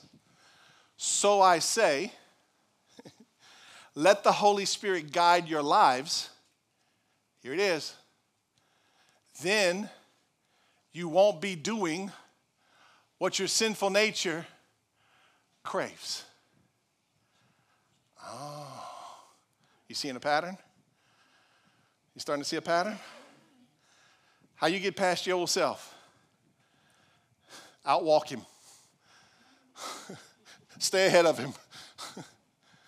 So 0.98 1.42
I 1.42 1.60
say, 1.60 2.14
let 3.96 4.24
the 4.24 4.32
Holy 4.32 4.66
Spirit 4.66 5.12
guide 5.12 5.50
your 5.50 5.64
lives. 5.64 6.30
Here 7.42 7.54
it 7.54 7.60
is. 7.60 7.94
Then 9.42 9.90
you 10.94 11.10
won't 11.10 11.42
be 11.42 11.56
doing 11.56 12.12
what 13.18 13.38
your 13.40 13.48
sinful 13.48 13.90
nature 13.90 14.46
craves. 15.64 16.24
Oh. 18.24 18.66
You 19.90 19.96
seeing 19.96 20.16
a 20.16 20.20
pattern? 20.20 20.58
You 22.16 22.22
starting 22.22 22.44
to 22.44 22.48
see 22.48 22.56
a 22.56 22.62
pattern? 22.62 22.98
How 24.66 24.70
you 24.70 24.80
get 24.80 24.95
past 24.95 25.28
your 25.28 25.38
old 25.38 25.51
self? 25.51 25.93
Outwalk 27.86 28.30
him. 28.30 28.41
Stay 30.80 31.05
ahead 31.05 31.28
of 31.28 31.38
him. 31.38 31.53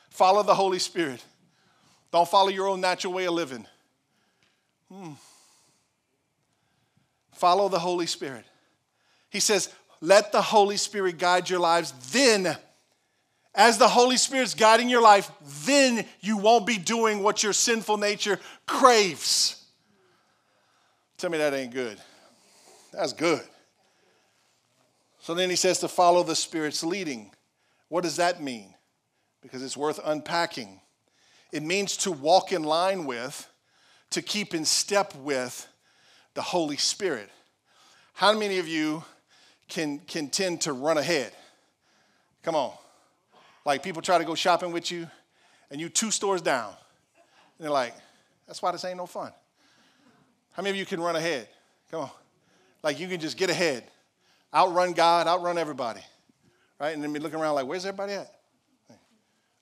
follow 0.09 0.41
the 0.41 0.55
Holy 0.55 0.79
Spirit. 0.79 1.23
Don't 2.11 2.27
follow 2.27 2.49
your 2.49 2.67
own 2.67 2.81
natural 2.81 3.13
way 3.13 3.27
of 3.27 3.35
living. 3.35 3.67
Hmm. 4.91 5.11
Follow 7.33 7.69
the 7.69 7.77
Holy 7.77 8.07
Spirit. 8.07 8.45
He 9.29 9.39
says, 9.39 9.71
let 10.01 10.31
the 10.31 10.41
Holy 10.41 10.77
Spirit 10.77 11.19
guide 11.19 11.47
your 11.47 11.59
lives. 11.59 11.93
Then, 12.11 12.57
as 13.53 13.77
the 13.77 13.87
Holy 13.87 14.17
Spirit's 14.17 14.55
guiding 14.55 14.89
your 14.89 15.03
life, 15.03 15.29
then 15.67 16.07
you 16.21 16.37
won't 16.37 16.65
be 16.65 16.79
doing 16.79 17.21
what 17.21 17.43
your 17.43 17.53
sinful 17.53 17.97
nature 17.97 18.39
craves. 18.65 19.63
Tell 21.17 21.31
me 21.31 21.39
that 21.39 21.53
ain't 21.53 21.73
good. 21.73 21.97
That's 22.93 23.13
good. 23.13 23.41
So 25.19 25.33
then 25.33 25.49
he 25.49 25.55
says 25.55 25.79
to 25.79 25.87
follow 25.87 26.23
the 26.23 26.35
Spirit's 26.35 26.83
leading. 26.83 27.31
What 27.89 28.03
does 28.03 28.17
that 28.17 28.41
mean? 28.41 28.73
Because 29.41 29.63
it's 29.63 29.75
worth 29.75 29.99
unpacking. 30.05 30.79
It 31.51 31.63
means 31.63 31.97
to 31.97 32.11
walk 32.11 32.51
in 32.51 32.63
line 32.63 33.05
with, 33.05 33.49
to 34.11 34.21
keep 34.21 34.53
in 34.53 34.63
step 34.63 35.15
with 35.15 35.67
the 36.33 36.41
Holy 36.41 36.77
Spirit. 36.77 37.29
How 38.13 38.33
many 38.33 38.59
of 38.59 38.67
you 38.67 39.03
can, 39.67 39.99
can 39.99 40.29
tend 40.29 40.61
to 40.61 40.73
run 40.73 40.97
ahead? 40.97 41.31
Come 42.43 42.55
on. 42.55 42.73
Like 43.65 43.83
people 43.83 44.01
try 44.01 44.17
to 44.17 44.23
go 44.23 44.35
shopping 44.35 44.71
with 44.71 44.91
you, 44.91 45.09
and 45.71 45.81
you 45.81 45.89
two 45.89 46.11
stores 46.11 46.41
down. 46.41 46.69
And 47.57 47.65
they're 47.65 47.71
like, 47.71 47.93
that's 48.45 48.61
why 48.61 48.71
this 48.71 48.85
ain't 48.85 48.97
no 48.97 49.07
fun. 49.07 49.31
How 50.57 50.63
many 50.63 50.71
of 50.71 50.75
you 50.75 50.87
can 50.87 50.99
run 50.99 51.15
ahead? 51.15 51.47
Come 51.91 52.01
on. 52.01 52.09
Like 52.81 52.99
you 52.99 53.07
can 53.07 53.19
just 53.19 53.37
get 53.37 53.51
ahead, 53.51 53.83
outrun 54.51 54.93
God, 54.93 55.27
outrun 55.27 55.59
everybody, 55.59 56.01
right? 56.79 56.95
And 56.95 57.03
then 57.03 57.13
be 57.13 57.19
looking 57.19 57.39
around 57.39 57.53
like, 57.53 57.67
where's 57.67 57.85
everybody 57.85 58.13
at? 58.13 58.33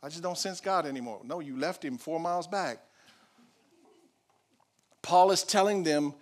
I 0.01 0.07
just 0.07 0.23
don't 0.23 0.37
sense 0.37 0.61
God 0.61 0.85
anymore. 0.85 1.19
No, 1.25 1.41
you 1.41 1.57
left 1.57 1.83
him 1.83 1.97
four 1.97 2.17
miles 2.17 2.47
back. 2.47 2.77
Paul 5.01 5.31
is 5.31 5.43
telling 5.43 5.83
them 5.83 6.13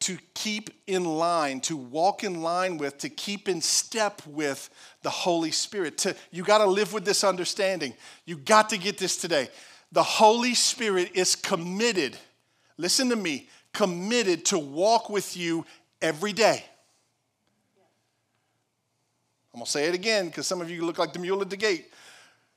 to 0.00 0.18
keep 0.34 0.70
in 0.86 1.04
line, 1.04 1.60
to 1.60 1.76
walk 1.76 2.22
in 2.22 2.42
line 2.42 2.76
with, 2.76 2.98
to 2.98 3.08
keep 3.08 3.48
in 3.48 3.62
step 3.62 4.20
with 4.26 4.68
the 5.02 5.10
Holy 5.10 5.52
Spirit. 5.52 5.96
To, 5.98 6.14
you 6.30 6.42
got 6.42 6.58
to 6.58 6.66
live 6.66 6.92
with 6.92 7.04
this 7.04 7.24
understanding. 7.24 7.94
You 8.26 8.36
got 8.36 8.68
to 8.70 8.78
get 8.78 8.98
this 8.98 9.16
today. 9.16 9.48
The 9.92 10.02
Holy 10.02 10.54
Spirit 10.54 11.12
is 11.14 11.34
committed, 11.34 12.18
listen 12.76 13.08
to 13.08 13.16
me, 13.16 13.48
committed 13.72 14.44
to 14.46 14.58
walk 14.58 15.08
with 15.08 15.36
you 15.36 15.64
every 16.00 16.32
day. 16.32 16.64
I'm 19.52 19.58
going 19.58 19.66
to 19.66 19.70
say 19.70 19.84
it 19.86 19.94
again 19.94 20.26
because 20.26 20.46
some 20.46 20.60
of 20.60 20.70
you 20.70 20.84
look 20.84 20.98
like 20.98 21.12
the 21.12 21.18
mule 21.18 21.42
at 21.42 21.50
the 21.50 21.56
gate. 21.56 21.92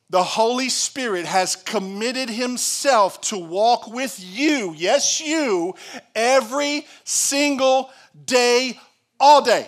The 0.09 0.23
Holy 0.23 0.69
Spirit 0.69 1.25
has 1.25 1.55
committed 1.55 2.29
Himself 2.29 3.19
to 3.21 3.37
walk 3.37 3.87
with 3.87 4.17
you, 4.23 4.73
yes, 4.77 5.19
you, 5.19 5.73
every 6.13 6.85
single 7.03 7.89
day, 8.25 8.79
all 9.19 9.41
day. 9.41 9.67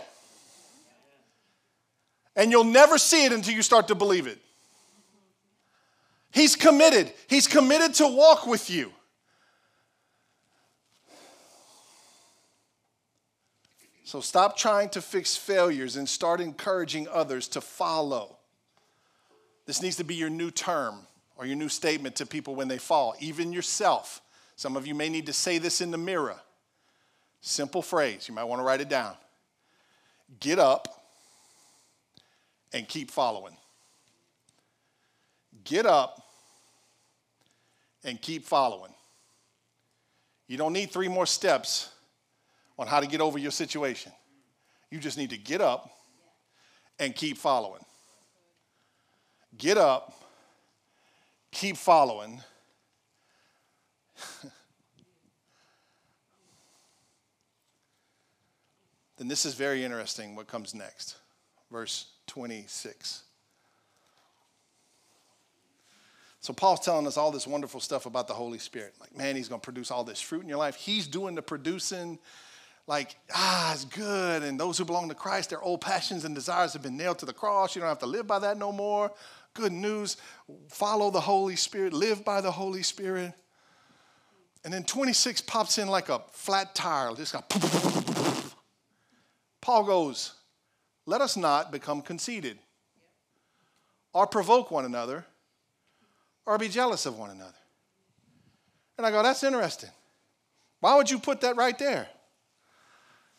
And 2.36 2.52
you'll 2.52 2.64
never 2.64 3.00
see 3.00 3.26
it 3.26 3.34
until 3.34 3.56
you 3.56 3.64
start 3.64 3.88
to 3.88 3.96
believe 3.96 4.28
it. 4.28 4.38
He's 6.32 6.56
committed. 6.56 7.12
He's 7.28 7.48
committed 7.48 7.96
to 7.96 8.08
walk 8.08 8.46
with 8.46 8.70
you. 8.70 8.92
So 14.08 14.22
stop 14.22 14.56
trying 14.56 14.88
to 14.92 15.02
fix 15.02 15.36
failures 15.36 15.98
and 15.98 16.08
start 16.08 16.40
encouraging 16.40 17.10
others 17.12 17.50
to 17.50 17.60
follow. 17.60 18.38
This 19.66 19.82
needs 19.82 19.98
to 19.98 20.06
be 20.06 20.16
your 20.16 20.30
new 20.30 20.50
term 20.50 21.00
or 21.36 21.46
your 21.46 21.58
new 21.58 21.68
statement 21.68 22.16
to 22.16 22.26
people 22.26 22.56
when 22.56 22.70
they 22.70 22.78
fall, 22.78 23.16
even 23.20 23.52
yourself. 23.52 24.22
Some 24.56 24.78
of 24.78 24.88
you 24.88 24.96
may 24.96 25.10
need 25.10 25.26
to 25.26 25.34
say 25.34 25.58
this 25.58 25.82
in 25.82 25.92
the 25.92 25.98
mirror. 25.98 26.38
Simple 27.42 27.82
phrase, 27.82 28.30
you 28.30 28.34
might 28.34 28.46
want 28.46 28.62
to 28.62 28.64
write 28.64 28.80
it 28.80 28.88
down. 28.88 29.14
Get 30.40 30.58
up 30.58 31.04
and 32.72 32.88
keep 32.88 33.12
following. 33.12 33.58
Get 35.66 35.86
up 35.86 36.24
and 38.06 38.22
keep 38.22 38.46
following. 38.46 38.94
You 40.48 40.56
don't 40.56 40.72
need 40.72 40.92
three 40.92 41.10
more 41.10 41.26
steps 41.26 41.90
on 42.78 42.88
how 42.88 43.00
to 43.00 43.08
get 43.08 43.22
over 43.22 43.38
your 43.40 43.52
situation. 43.52 44.12
You 44.90 45.00
just 45.00 45.18
need 45.18 45.32
to 45.32 45.38
get 45.38 45.62
up 45.62 45.90
and 47.00 47.16
keep 47.16 47.38
following. 47.38 47.84
Get 49.58 49.78
up, 49.78 50.14
keep 51.52 51.78
following. 51.78 52.42
then 59.18 59.28
this 59.28 59.46
is 59.46 59.54
very 59.56 59.84
interesting 59.84 60.36
what 60.36 60.48
comes 60.48 60.74
next. 60.76 61.18
Verse 61.72 62.08
26. 62.28 63.24
So 66.40 66.54
Paul's 66.54 66.80
telling 66.80 67.08
us 67.08 67.18
all 67.18 67.32
this 67.32 67.46
wonderful 67.48 67.82
stuff 67.82 68.06
about 68.06 68.28
the 68.28 68.34
Holy 68.34 68.60
Spirit. 68.60 68.94
Like, 69.02 69.18
man, 69.18 69.36
he's 69.36 69.50
going 69.50 69.60
to 69.60 69.66
produce 69.66 69.92
all 69.92 70.04
this 70.06 70.22
fruit 70.22 70.44
in 70.44 70.48
your 70.50 70.60
life. 70.60 70.76
He's 70.76 71.08
doing 71.08 71.36
the 71.36 71.42
producing 71.42 72.20
like, 72.88 73.18
ah, 73.36 73.74
it's 73.74 73.84
good. 73.86 74.44
And 74.44 74.58
those 74.58 74.78
who 74.78 74.86
belong 74.86 75.10
to 75.10 75.16
Christ, 75.16 75.50
their 75.50 75.62
old 75.62 75.82
passions 75.82 76.24
and 76.24 76.34
desires 76.34 76.74
have 76.74 76.82
been 76.82 76.96
nailed 76.96 77.20
to 77.20 77.26
the 77.26 77.34
cross. 77.34 77.76
You 77.76 77.82
don't 77.82 77.90
have 77.90 78.00
to 78.00 78.06
live 78.06 78.26
by 78.26 78.40
that 78.40 78.58
no 78.58 78.72
more. 78.72 79.12
Good 79.54 79.74
news. 79.74 80.16
Follow 80.70 81.12
the 81.12 81.20
Holy 81.20 81.58
Spirit, 81.58 81.92
live 81.92 82.24
by 82.24 82.40
the 82.40 82.52
Holy 82.52 82.84
Spirit. 82.84 83.34
And 84.64 84.74
then 84.74 84.84
26 84.84 85.42
pops 85.42 85.78
in 85.78 85.90
like 85.90 86.10
a 86.10 86.22
flat 86.32 86.74
tire. 86.74 87.14
Just 87.14 87.34
got 87.34 87.50
Paul 89.62 89.84
goes, 89.84 90.34
let 91.06 91.20
us 91.20 91.36
not 91.36 91.72
become 91.72 92.02
conceited 92.02 92.58
or 94.14 94.28
provoke 94.28 94.72
one 94.72 94.86
another 94.86 95.26
or 96.46 96.58
be 96.58 96.70
jealous 96.70 97.06
of 97.06 97.18
one 97.18 97.32
another. 97.32 97.52
And 98.98 99.06
I 99.06 99.12
go, 99.12 99.22
that's 99.22 99.44
interesting. 99.44 99.90
Why 100.80 100.96
would 100.96 101.12
you 101.12 101.20
put 101.20 101.42
that 101.42 101.58
right 101.58 101.78
there? 101.78 102.08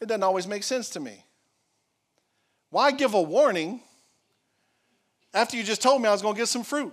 It 0.01 0.07
doesn't 0.07 0.22
always 0.22 0.46
make 0.46 0.62
sense 0.62 0.90
to 0.90 1.01
me. 1.01 1.24
Why 2.70 2.90
give 2.90 3.14
a 3.14 3.22
warning 3.22 3.80
after 5.34 5.57
you 5.57 5.62
just 5.62 5.82
told 5.82 6.03
me 6.03 6.09
I 6.09 6.12
was 6.12 6.22
going 6.22 6.34
to 6.34 6.40
get 6.40 6.49
some 6.49 6.62
fruit? 6.62 6.92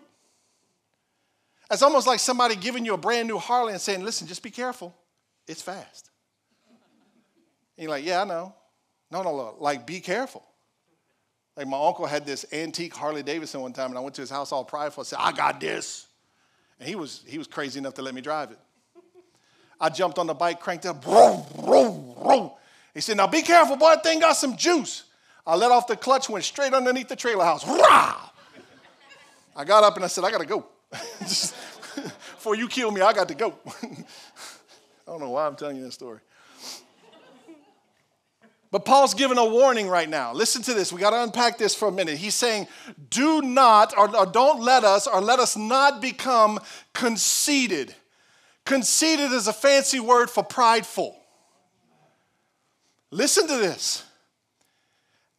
It's 1.69 1.81
almost 1.81 2.07
like 2.07 2.19
somebody 2.19 2.55
giving 2.55 2.85
you 2.85 2.93
a 2.93 2.97
brand 2.97 3.27
new 3.27 3.37
Harley 3.37 3.73
and 3.73 3.81
saying, 3.81 4.03
listen, 4.03 4.27
just 4.27 4.43
be 4.43 4.51
careful. 4.51 4.95
It's 5.47 5.61
fast. 5.61 6.09
And 7.77 7.83
you're 7.83 7.89
like, 7.89 8.05
yeah, 8.05 8.21
I 8.21 8.25
know. 8.25 8.53
No, 9.11 9.21
no, 9.23 9.35
no. 9.35 9.55
Like, 9.59 9.85
be 9.85 9.99
careful. 9.99 10.43
Like, 11.57 11.67
my 11.67 11.77
uncle 11.77 12.05
had 12.05 12.25
this 12.25 12.45
antique 12.51 12.95
Harley 12.95 13.23
Davidson 13.23 13.61
one 13.61 13.73
time, 13.73 13.89
and 13.89 13.97
I 13.97 14.01
went 14.01 14.15
to 14.15 14.21
his 14.21 14.29
house 14.29 14.51
all 14.51 14.63
prideful 14.63 15.01
and 15.01 15.07
said, 15.07 15.19
I 15.19 15.31
got 15.31 15.59
this. 15.59 16.07
And 16.79 16.87
he 16.87 16.95
was, 16.95 17.23
he 17.25 17.37
was 17.37 17.47
crazy 17.47 17.79
enough 17.79 17.95
to 17.95 18.01
let 18.01 18.13
me 18.13 18.21
drive 18.21 18.51
it. 18.51 18.59
I 19.79 19.89
jumped 19.89 20.19
on 20.19 20.27
the 20.27 20.33
bike, 20.33 20.59
cranked 20.59 20.85
up, 20.85 21.03
vroom, 21.03 21.43
vroom, 21.57 22.15
vroom. 22.21 22.51
He 22.95 23.01
said, 23.01 23.17
Now 23.17 23.27
be 23.27 23.43
careful, 23.43 23.75
boy, 23.75 23.91
that 23.91 24.03
thing 24.03 24.21
got 24.21 24.33
some 24.33 24.55
juice. 24.55 25.03
I 25.45 25.55
let 25.55 25.69
off 25.69 25.85
the 25.85 25.95
clutch, 25.95 26.27
went 26.27 26.43
straight 26.43 26.73
underneath 26.73 27.09
the 27.09 27.15
trailer 27.15 27.43
house. 27.45 27.67
Rah! 27.67 28.31
I 29.55 29.63
got 29.63 29.83
up 29.83 29.95
and 29.97 30.03
I 30.03 30.07
said, 30.07 30.23
I 30.23 30.31
gotta 30.31 30.45
go. 30.45 30.65
Before 30.91 32.55
you 32.55 32.67
kill 32.67 32.89
me, 32.89 33.01
I 33.01 33.13
got 33.13 33.27
to 33.27 33.35
go. 33.35 33.53
I 33.83 33.87
don't 35.05 35.19
know 35.19 35.29
why 35.29 35.45
I'm 35.45 35.55
telling 35.55 35.77
you 35.77 35.83
this 35.83 35.93
story. 35.93 36.19
But 38.71 38.83
Paul's 38.83 39.13
giving 39.13 39.37
a 39.37 39.45
warning 39.45 39.87
right 39.87 40.09
now. 40.09 40.33
Listen 40.33 40.61
to 40.63 40.73
this. 40.73 40.91
We 40.91 40.99
got 40.99 41.11
to 41.11 41.23
unpack 41.23 41.57
this 41.57 41.73
for 41.73 41.87
a 41.87 41.91
minute. 41.91 42.17
He's 42.17 42.35
saying, 42.35 42.67
Do 43.09 43.41
not, 43.41 43.97
or, 43.97 44.13
or, 44.15 44.25
don't 44.25 44.61
let 44.61 44.83
us, 44.83 45.07
or 45.07 45.21
let 45.21 45.39
us 45.39 45.55
not 45.55 46.01
become 46.01 46.59
conceited. 46.93 47.95
Conceited 48.65 49.31
is 49.31 49.47
a 49.47 49.53
fancy 49.53 49.99
word 49.99 50.29
for 50.29 50.43
prideful. 50.43 51.17
Listen 53.15 53.47
to 53.47 53.55
this. 53.55 54.03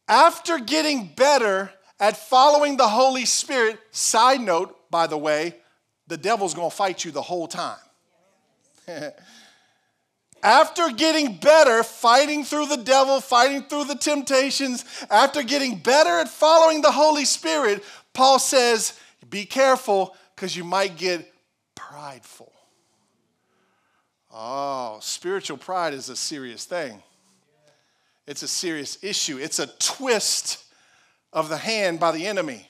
After 0.07 0.57
getting 0.57 1.11
better 1.15 1.71
at 1.99 2.17
following 2.17 2.75
the 2.75 2.87
Holy 2.87 3.25
Spirit, 3.25 3.77
side 3.91 4.41
note, 4.41 4.89
by 4.89 5.05
the 5.05 5.17
way, 5.17 5.53
the 6.07 6.17
devil's 6.17 6.55
gonna 6.55 6.71
fight 6.71 7.05
you 7.05 7.11
the 7.11 7.21
whole 7.21 7.47
time. 7.47 7.77
after 10.43 10.89
getting 10.89 11.37
better, 11.37 11.83
fighting 11.83 12.43
through 12.43 12.65
the 12.65 12.77
devil, 12.77 13.21
fighting 13.21 13.61
through 13.61 13.83
the 13.83 13.95
temptations, 13.95 14.83
after 15.11 15.43
getting 15.43 15.77
better 15.77 16.09
at 16.09 16.29
following 16.29 16.81
the 16.81 16.91
Holy 16.91 17.25
Spirit, 17.25 17.83
Paul 18.11 18.39
says, 18.39 18.99
be 19.29 19.45
careful 19.45 20.15
because 20.35 20.57
you 20.57 20.63
might 20.63 20.97
get 20.97 21.31
prideful. 21.75 22.51
Oh, 24.33 24.97
spiritual 24.99 25.57
pride 25.57 25.93
is 25.93 26.09
a 26.09 26.15
serious 26.15 26.65
thing. 26.65 27.03
It's 28.27 28.43
a 28.43 28.47
serious 28.47 29.01
issue. 29.01 29.37
It's 29.37 29.59
a 29.59 29.67
twist 29.79 30.65
of 31.31 31.49
the 31.49 31.57
hand 31.57 31.99
by 31.99 32.11
the 32.11 32.27
enemy. 32.27 32.67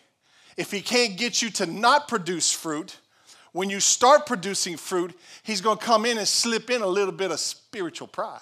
If 0.55 0.71
he 0.71 0.81
can't 0.81 1.17
get 1.17 1.41
you 1.41 1.49
to 1.51 1.65
not 1.65 2.07
produce 2.07 2.51
fruit, 2.51 2.97
when 3.51 3.69
you 3.69 3.79
start 3.79 4.25
producing 4.27 4.77
fruit, 4.77 5.17
he's 5.43 5.61
going 5.61 5.79
to 5.79 5.83
come 5.83 6.05
in 6.05 6.17
and 6.17 6.27
slip 6.27 6.69
in 6.69 6.81
a 6.81 6.87
little 6.87 7.11
bit 7.11 7.31
of 7.31 7.39
spiritual 7.39 8.07
pride. 8.07 8.39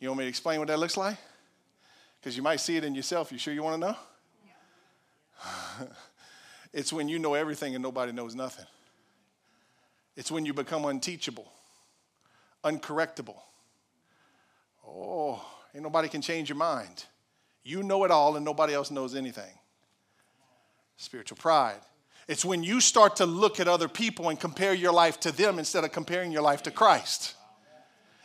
You 0.00 0.08
want 0.08 0.18
me 0.18 0.24
to 0.24 0.28
explain 0.28 0.58
what 0.58 0.68
that 0.68 0.78
looks 0.78 0.96
like? 0.96 1.16
Because 2.20 2.36
you 2.36 2.42
might 2.42 2.56
see 2.56 2.76
it 2.76 2.84
in 2.84 2.94
yourself. 2.94 3.30
You 3.30 3.38
sure 3.38 3.54
you 3.54 3.62
want 3.62 3.80
to 3.80 3.88
know? 3.88 3.96
it's 6.72 6.92
when 6.92 7.08
you 7.08 7.18
know 7.18 7.34
everything 7.34 7.74
and 7.74 7.82
nobody 7.82 8.12
knows 8.12 8.34
nothing. 8.34 8.66
It's 10.16 10.30
when 10.30 10.46
you 10.46 10.54
become 10.54 10.84
unteachable, 10.84 11.50
uncorrectable. 12.64 13.36
Oh, 14.94 15.44
ain't 15.74 15.82
nobody 15.82 16.08
can 16.08 16.22
change 16.22 16.48
your 16.48 16.58
mind. 16.58 17.04
You 17.64 17.82
know 17.82 18.04
it 18.04 18.10
all 18.10 18.36
and 18.36 18.44
nobody 18.44 18.74
else 18.74 18.90
knows 18.90 19.14
anything. 19.14 19.58
Spiritual 20.96 21.38
pride. 21.38 21.80
It's 22.28 22.44
when 22.44 22.62
you 22.62 22.80
start 22.80 23.16
to 23.16 23.26
look 23.26 23.58
at 23.60 23.68
other 23.68 23.88
people 23.88 24.28
and 24.28 24.38
compare 24.38 24.72
your 24.72 24.92
life 24.92 25.18
to 25.20 25.32
them 25.32 25.58
instead 25.58 25.84
of 25.84 25.92
comparing 25.92 26.32
your 26.32 26.42
life 26.42 26.62
to 26.62 26.70
Christ. 26.70 27.34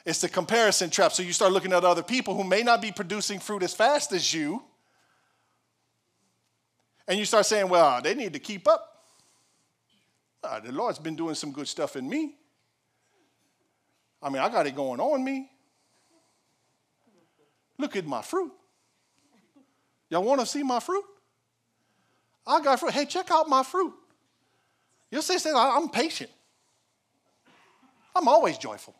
It's 0.06 0.22
the 0.22 0.30
comparison 0.30 0.90
trap. 0.90 1.12
So 1.12 1.24
you 1.24 1.34
start 1.34 1.52
looking 1.52 1.74
at 1.74 1.84
other 1.84 2.04
people 2.04 2.36
who 2.36 2.44
may 2.44 2.64
not 2.64 2.82
be 2.82 2.92
producing 2.92 3.40
fruit 3.40 3.64
as 3.64 3.74
fast 3.74 4.14
as 4.14 4.34
you, 4.34 4.64
and 7.08 7.18
you 7.18 7.26
start 7.26 7.46
saying, 7.46 7.68
well, 7.68 8.02
they 8.02 8.14
need 8.14 8.34
to 8.34 8.40
keep 8.40 8.68
up. 8.68 9.04
Uh, 10.44 10.60
the 10.60 10.72
Lord's 10.72 11.00
been 11.00 11.16
doing 11.16 11.36
some 11.36 11.52
good 11.52 11.68
stuff 11.68 11.96
in 11.96 12.08
me. 12.08 12.36
I 14.22 14.30
mean, 14.30 14.42
I 14.42 14.50
got 14.50 14.68
it 14.68 14.76
going 14.76 15.00
on 15.00 15.24
me. 15.24 15.50
Look 17.80 17.96
at 17.96 18.06
my 18.06 18.22
fruit. 18.22 18.52
Y'all 20.10 20.22
want 20.22 20.42
to 20.42 20.46
see 20.46 20.62
my 20.62 20.80
fruit? 20.80 21.06
I 22.46 22.62
got 22.62 22.80
fruit. 22.80 22.92
Hey, 22.92 23.06
check 23.06 23.32
out 23.32 23.48
my 23.48 23.64
fruit. 23.64 23.94
You'll 25.10 25.22
see, 25.22 25.40
say, 25.40 25.52
I'm 25.56 25.90
patient. 25.90 26.30
I'm 28.16 28.28
always 28.28 28.58
joyful. 28.58 28.94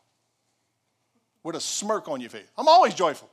With 1.44 1.56
a 1.56 1.60
smirk 1.60 2.08
on 2.08 2.22
your 2.22 2.30
face. 2.30 2.46
I'm 2.58 2.68
always 2.68 2.94
joyful. 2.94 3.30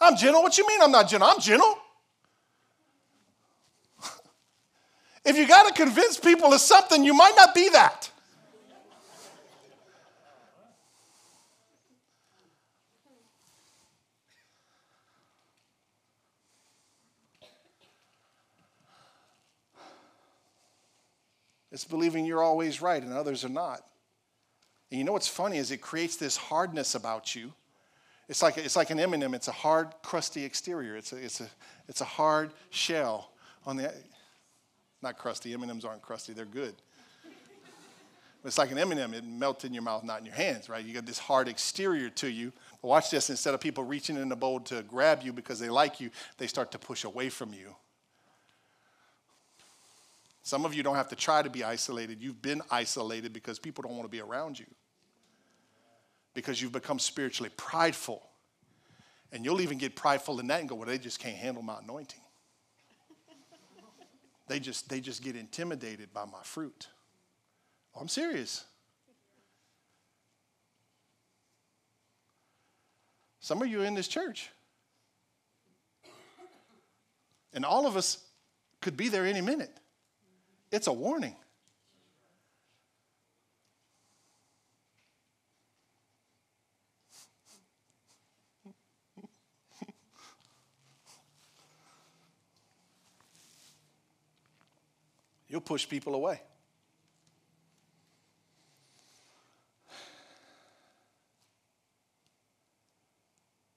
I'm 0.00 0.16
gentle. 0.16 0.42
What 0.42 0.58
you 0.58 0.66
mean 0.66 0.82
I'm 0.82 0.92
not 0.92 1.08
gentle? 1.08 1.28
I'm 1.28 1.40
gentle. 1.40 1.78
If 5.24 5.36
you 5.36 5.48
got 5.48 5.66
to 5.66 5.74
convince 5.74 6.20
people 6.20 6.52
of 6.52 6.60
something, 6.60 7.02
you 7.02 7.12
might 7.12 7.34
not 7.36 7.52
be 7.54 7.68
that. 7.70 8.10
Believing 21.86 22.24
you're 22.24 22.42
always 22.42 22.82
right 22.82 23.02
and 23.02 23.12
others 23.12 23.44
are 23.44 23.50
not. 23.50 23.82
And 24.90 24.98
you 24.98 25.04
know 25.04 25.12
what's 25.12 25.28
funny 25.28 25.58
is 25.58 25.70
it 25.70 25.80
creates 25.80 26.16
this 26.16 26.36
hardness 26.36 26.94
about 26.94 27.34
you. 27.34 27.52
It's 28.28 28.42
like, 28.42 28.58
it's 28.58 28.76
like 28.76 28.90
an 28.90 28.98
M&M. 28.98 29.34
It's 29.34 29.48
a 29.48 29.52
hard, 29.52 29.88
crusty 30.02 30.44
exterior. 30.44 30.96
It's 30.96 31.12
a, 31.12 31.16
it's 31.16 31.40
a, 31.40 31.48
it's 31.88 32.00
a 32.00 32.04
hard 32.04 32.50
shell 32.70 33.30
on 33.64 33.76
the 33.76 33.92
not 35.02 35.18
crusty. 35.18 35.52
M&Ms 35.54 35.84
aren't 35.84 36.02
crusty. 36.02 36.32
They're 36.32 36.44
good. 36.44 36.74
It's 38.44 38.58
like 38.58 38.70
an 38.70 38.78
M&M. 38.78 39.12
It 39.12 39.24
melts 39.24 39.64
in 39.64 39.74
your 39.74 39.82
mouth, 39.82 40.04
not 40.04 40.20
in 40.20 40.26
your 40.26 40.34
hands, 40.34 40.68
right? 40.68 40.84
You 40.84 40.94
got 40.94 41.04
this 41.04 41.18
hard 41.18 41.48
exterior 41.48 42.08
to 42.10 42.28
you. 42.28 42.52
But 42.80 42.88
watch 42.88 43.10
this. 43.10 43.28
Instead 43.28 43.54
of 43.54 43.60
people 43.60 43.82
reaching 43.82 44.16
in 44.16 44.28
the 44.28 44.36
bowl 44.36 44.60
to 44.60 44.82
grab 44.82 45.22
you 45.22 45.32
because 45.32 45.58
they 45.58 45.68
like 45.68 46.00
you, 46.00 46.10
they 46.38 46.46
start 46.46 46.70
to 46.72 46.78
push 46.78 47.02
away 47.02 47.28
from 47.28 47.52
you. 47.52 47.74
Some 50.46 50.64
of 50.64 50.74
you 50.74 50.84
don't 50.84 50.94
have 50.94 51.08
to 51.08 51.16
try 51.16 51.42
to 51.42 51.50
be 51.50 51.64
isolated. 51.64 52.22
You've 52.22 52.40
been 52.40 52.62
isolated 52.70 53.32
because 53.32 53.58
people 53.58 53.82
don't 53.82 53.96
want 53.96 54.04
to 54.04 54.08
be 54.08 54.20
around 54.20 54.60
you. 54.60 54.66
Because 56.34 56.62
you've 56.62 56.70
become 56.70 57.00
spiritually 57.00 57.50
prideful. 57.56 58.22
And 59.32 59.44
you'll 59.44 59.60
even 59.60 59.76
get 59.76 59.96
prideful 59.96 60.38
in 60.38 60.46
that 60.46 60.60
and 60.60 60.68
go, 60.68 60.76
well, 60.76 60.86
they 60.86 60.98
just 60.98 61.18
can't 61.18 61.34
handle 61.34 61.64
my 61.64 61.78
anointing. 61.82 62.20
They 64.46 64.60
just, 64.60 64.88
they 64.88 65.00
just 65.00 65.24
get 65.24 65.34
intimidated 65.34 66.14
by 66.14 66.26
my 66.26 66.38
fruit. 66.44 66.86
Oh, 67.96 68.02
I'm 68.02 68.06
serious. 68.06 68.64
Some 73.40 73.62
of 73.62 73.66
you 73.66 73.82
are 73.82 73.84
in 73.84 73.94
this 73.94 74.06
church. 74.06 74.48
And 77.52 77.64
all 77.64 77.88
of 77.88 77.96
us 77.96 78.24
could 78.80 78.96
be 78.96 79.08
there 79.08 79.26
any 79.26 79.40
minute. 79.40 79.76
It's 80.70 80.86
a 80.86 80.92
warning. 80.92 81.34
You'll 95.48 95.60
push 95.60 95.88
people 95.88 96.14
away. 96.14 96.40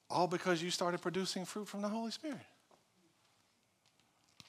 All 0.10 0.28
because 0.28 0.62
you 0.62 0.72
started 0.72 1.00
producing 1.02 1.46
fruit 1.46 1.68
from 1.68 1.82
the 1.82 1.88
Holy 1.88 2.12
Spirit. 2.12 2.42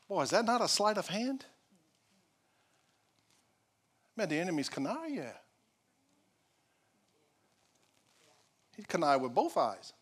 Boy, 0.08 0.22
is 0.22 0.30
that 0.30 0.44
not 0.46 0.62
a 0.62 0.66
sleight 0.66 0.96
of 0.96 1.06
hand? 1.06 1.44
Man, 4.16 4.28
the 4.28 4.38
enemy's 4.38 4.68
canary. 4.68 5.20
He 8.76 8.82
connived 8.84 9.22
with 9.22 9.34
both 9.34 9.56
eyes. 9.56 9.92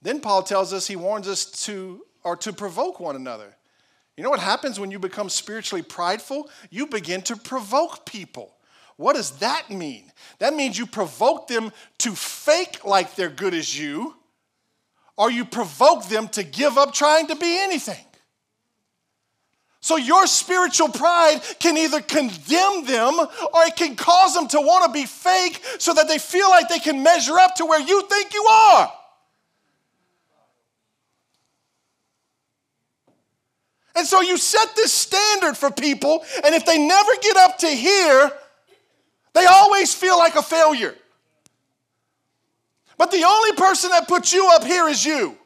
Then 0.00 0.20
Paul 0.20 0.42
tells 0.42 0.72
us 0.72 0.86
he 0.86 0.96
warns 0.96 1.26
us 1.26 1.44
to 1.64 2.04
or 2.22 2.36
to 2.36 2.52
provoke 2.52 3.00
one 3.00 3.16
another. 3.16 3.56
You 4.16 4.24
know 4.24 4.30
what 4.30 4.40
happens 4.40 4.80
when 4.80 4.90
you 4.90 4.98
become 4.98 5.28
spiritually 5.28 5.82
prideful? 5.82 6.50
You 6.70 6.86
begin 6.86 7.22
to 7.22 7.36
provoke 7.36 8.04
people. 8.04 8.54
What 8.96 9.14
does 9.14 9.30
that 9.38 9.70
mean? 9.70 10.10
That 10.40 10.54
means 10.54 10.76
you 10.76 10.86
provoke 10.86 11.46
them 11.46 11.72
to 11.98 12.10
fake 12.16 12.84
like 12.84 13.14
they're 13.14 13.28
good 13.28 13.54
as 13.54 13.78
you, 13.78 14.16
or 15.16 15.30
you 15.30 15.44
provoke 15.44 16.08
them 16.08 16.28
to 16.30 16.42
give 16.42 16.76
up 16.76 16.92
trying 16.92 17.28
to 17.28 17.36
be 17.36 17.58
anything. 17.60 18.04
So 19.80 19.96
your 19.96 20.26
spiritual 20.26 20.88
pride 20.88 21.40
can 21.60 21.76
either 21.76 22.00
condemn 22.00 22.84
them 22.84 23.18
or 23.18 23.64
it 23.64 23.76
can 23.76 23.94
cause 23.94 24.34
them 24.34 24.48
to 24.48 24.60
want 24.60 24.84
to 24.84 24.92
be 24.92 25.06
fake 25.06 25.62
so 25.78 25.94
that 25.94 26.08
they 26.08 26.18
feel 26.18 26.50
like 26.50 26.68
they 26.68 26.80
can 26.80 27.02
measure 27.02 27.38
up 27.38 27.54
to 27.56 27.66
where 27.66 27.80
you 27.80 28.02
think 28.08 28.34
you 28.34 28.44
are. 28.44 28.92
And 33.94 34.06
so 34.06 34.20
you 34.20 34.36
set 34.36 34.76
this 34.76 34.92
standard 34.92 35.56
for 35.56 35.72
people, 35.72 36.24
and 36.44 36.54
if 36.54 36.64
they 36.64 36.78
never 36.78 37.10
get 37.20 37.36
up 37.36 37.58
to 37.58 37.66
here, 37.66 38.30
they 39.34 39.44
always 39.46 39.92
feel 39.92 40.16
like 40.16 40.36
a 40.36 40.42
failure. 40.42 40.94
But 42.96 43.10
the 43.10 43.24
only 43.24 43.52
person 43.56 43.90
that 43.90 44.06
puts 44.06 44.32
you 44.32 44.48
up 44.52 44.62
here 44.62 44.88
is 44.88 45.04
you. 45.04 45.36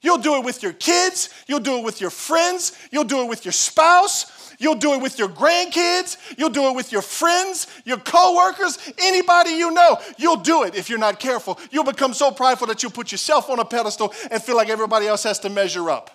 You'll 0.00 0.18
do 0.18 0.36
it 0.36 0.44
with 0.44 0.62
your 0.62 0.72
kids, 0.72 1.28
you'll 1.48 1.60
do 1.60 1.78
it 1.78 1.84
with 1.84 2.00
your 2.00 2.10
friends, 2.10 2.72
you'll 2.92 3.04
do 3.04 3.22
it 3.22 3.28
with 3.28 3.44
your 3.44 3.52
spouse, 3.52 4.38
You'll 4.58 4.74
do 4.74 4.94
it 4.94 5.00
with 5.00 5.18
your 5.18 5.28
grandkids. 5.28 6.16
You'll 6.36 6.50
do 6.50 6.68
it 6.68 6.74
with 6.74 6.90
your 6.90 7.02
friends, 7.02 7.68
your 7.84 7.98
coworkers, 7.98 8.76
anybody 8.98 9.50
you 9.50 9.70
know. 9.70 9.98
You'll 10.18 10.36
do 10.36 10.64
it 10.64 10.74
if 10.74 10.90
you're 10.90 10.98
not 10.98 11.20
careful. 11.20 11.58
You'll 11.70 11.84
become 11.84 12.12
so 12.12 12.32
prideful 12.32 12.66
that 12.66 12.82
you'll 12.82 12.92
put 12.92 13.12
yourself 13.12 13.48
on 13.48 13.60
a 13.60 13.64
pedestal 13.64 14.12
and 14.30 14.42
feel 14.42 14.56
like 14.56 14.68
everybody 14.68 15.06
else 15.06 15.22
has 15.22 15.38
to 15.40 15.48
measure 15.48 15.88
up. 15.90 16.10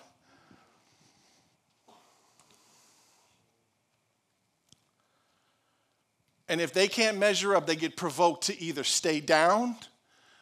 And 6.50 6.60
if 6.60 6.74
they 6.74 6.90
can't 6.90 7.18
measure 7.18 7.56
up, 7.56 7.66
they 7.66 7.78
get 7.78 7.96
provoked 7.96 8.46
to 8.48 8.62
either 8.62 8.84
stay 8.84 9.22
down 9.22 9.78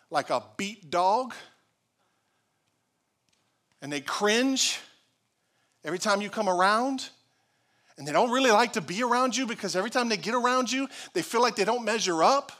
like 0.09 0.31
a 0.31 0.43
beat 0.57 0.89
dog 0.89 1.35
and 3.81 3.91
they 3.91 4.01
cringe 4.01 4.79
every 5.83 5.99
time 5.99 6.21
you 6.21 6.29
come 6.29 6.47
around 6.47 7.09
and 7.97 8.07
they 8.07 8.11
don't 8.11 8.31
really 8.31 8.51
like 8.51 8.73
to 8.73 8.81
be 8.81 9.03
around 9.03 9.35
you 9.35 9.45
because 9.45 9.75
every 9.75 9.89
time 9.89 10.09
they 10.09 10.17
get 10.17 10.33
around 10.33 10.71
you, 10.71 10.87
they 11.13 11.21
feel 11.21 11.41
like 11.41 11.55
they 11.55 11.65
don't 11.65 11.85
measure 11.85 12.23
up? 12.23 12.51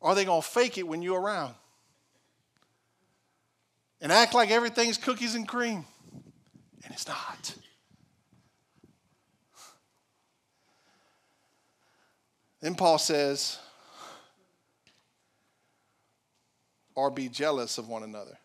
Or 0.00 0.10
are 0.10 0.14
they 0.14 0.24
going 0.24 0.42
to 0.42 0.46
fake 0.46 0.78
it 0.78 0.86
when 0.86 1.02
you're 1.02 1.20
around? 1.20 1.54
And 4.00 4.12
act 4.12 4.34
like 4.34 4.50
everything's 4.50 4.98
cookies 4.98 5.34
and 5.34 5.48
cream. 5.48 5.84
And 6.84 6.92
it's 6.92 7.08
not. 7.08 7.54
Then 12.60 12.74
Paul 12.74 12.98
says, 12.98 13.58
or 16.96 17.10
be 17.10 17.28
jealous 17.28 17.78
of 17.78 17.88
one 17.88 18.02
another 18.02 18.36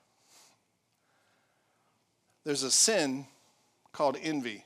there's 2.44 2.64
a 2.64 2.72
sin 2.72 3.26
called 3.92 4.18
envy. 4.22 4.64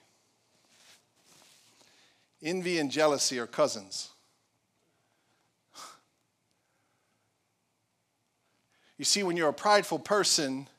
Envy 2.41 2.79
and 2.79 2.91
jealousy 2.91 3.39
are 3.39 3.47
cousins. 3.47 4.09
You 8.97 9.03
see, 9.03 9.23
when 9.23 9.36
you're 9.36 9.49
a 9.49 9.53
prideful 9.53 9.99
person, 9.99 10.69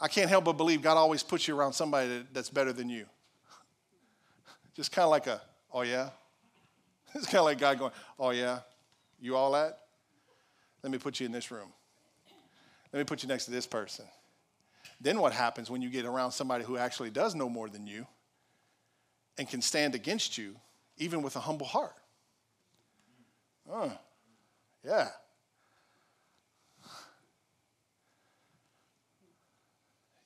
I 0.00 0.08
can't 0.08 0.30
help 0.30 0.44
but 0.44 0.54
believe 0.54 0.80
God 0.80 0.96
always 0.96 1.22
puts 1.22 1.46
you 1.46 1.54
around 1.54 1.74
somebody 1.74 2.24
that's 2.32 2.48
better 2.48 2.72
than 2.72 2.88
you. 2.88 3.04
Just 4.74 4.92
kind 4.92 5.04
of 5.04 5.10
like 5.10 5.26
a, 5.26 5.42
oh 5.72 5.82
yeah? 5.82 6.10
It's 7.14 7.26
kind 7.26 7.40
of 7.40 7.44
like 7.44 7.58
God 7.58 7.78
going, 7.78 7.92
oh 8.18 8.30
yeah? 8.30 8.60
You 9.20 9.36
all 9.36 9.52
that? 9.52 9.80
Let 10.82 10.90
me 10.90 10.96
put 10.96 11.20
you 11.20 11.26
in 11.26 11.32
this 11.32 11.50
room. 11.50 11.68
Let 12.92 12.98
me 12.98 13.04
put 13.04 13.22
you 13.22 13.28
next 13.28 13.46
to 13.46 13.50
this 13.50 13.66
person. 13.66 14.04
Then 15.00 15.20
what 15.20 15.32
happens 15.32 15.70
when 15.70 15.82
you 15.82 15.90
get 15.90 16.04
around 16.04 16.32
somebody 16.32 16.64
who 16.64 16.76
actually 16.76 17.10
does 17.10 17.34
know 17.34 17.48
more 17.48 17.68
than 17.68 17.86
you 17.86 18.06
and 19.38 19.48
can 19.48 19.62
stand 19.62 19.94
against 19.94 20.36
you, 20.36 20.54
even 20.98 21.22
with 21.22 21.36
a 21.36 21.40
humble 21.40 21.66
heart? 21.66 21.94
Uh, 23.70 23.90
yeah. 24.84 25.08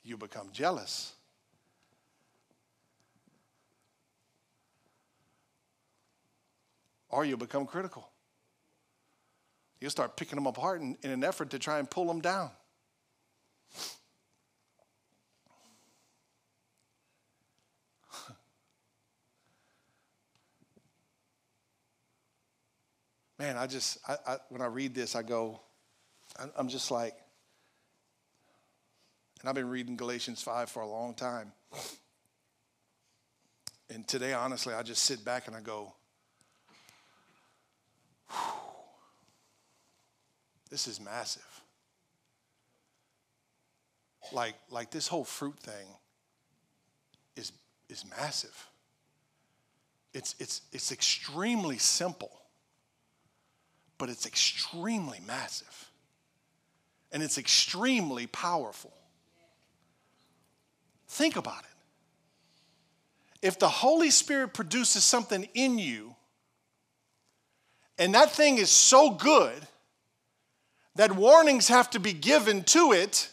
You 0.03 0.17
become 0.17 0.49
jealous. 0.51 1.13
Or 7.09 7.25
you'll 7.25 7.37
become 7.37 7.65
critical. 7.65 8.09
You'll 9.79 9.91
start 9.91 10.17
picking 10.17 10.37
them 10.37 10.47
apart 10.47 10.81
in, 10.81 10.97
in 11.03 11.11
an 11.11 11.23
effort 11.23 11.51
to 11.51 11.59
try 11.59 11.77
and 11.79 11.87
pull 11.89 12.05
them 12.05 12.19
down. 12.19 12.49
man, 23.37 23.55
I 23.57 23.67
just, 23.67 23.99
I, 24.07 24.17
I, 24.25 24.37
when 24.49 24.61
I 24.61 24.65
read 24.65 24.95
this, 24.95 25.15
I 25.15 25.21
go, 25.21 25.59
I'm 26.57 26.69
just 26.69 26.89
like, 26.91 27.13
and 29.39 29.49
I've 29.49 29.55
been 29.55 29.69
reading 29.69 29.95
Galatians 29.95 30.41
5 30.41 30.69
for 30.69 30.81
a 30.81 30.87
long 30.87 31.13
time. 31.13 31.51
And 33.89 34.07
today, 34.07 34.33
honestly, 34.33 34.73
I 34.73 34.81
just 34.81 35.03
sit 35.03 35.23
back 35.23 35.47
and 35.47 35.55
I 35.55 35.61
go, 35.61 35.93
this 40.67 40.87
is 40.87 40.99
massive. 40.99 41.61
Like, 44.31 44.55
like 44.69 44.91
this 44.91 45.07
whole 45.07 45.23
fruit 45.23 45.57
thing 45.59 45.87
is, 47.35 47.51
is 47.89 48.05
massive. 48.19 48.67
It's, 50.13 50.35
it's, 50.39 50.61
it's 50.71 50.91
extremely 50.91 51.77
simple 51.77 52.31
but 53.97 54.09
it's 54.09 54.25
extremely 54.25 55.19
massive 55.25 55.91
and 57.11 57.23
it's 57.23 57.37
extremely 57.37 58.27
powerful. 58.27 58.93
Think 61.07 61.35
about 61.35 61.59
it. 61.59 63.47
If 63.47 63.59
the 63.59 63.69
Holy 63.69 64.09
Spirit 64.09 64.53
produces 64.53 65.03
something 65.03 65.47
in 65.53 65.79
you, 65.79 66.15
and 67.97 68.13
that 68.13 68.31
thing 68.31 68.57
is 68.57 68.69
so 68.69 69.11
good 69.11 69.65
that 70.97 71.15
warnings 71.15 71.67
have 71.67 71.89
to 71.91 71.99
be 71.99 72.11
given 72.11 72.63
to 72.63 72.91
it 72.91 73.29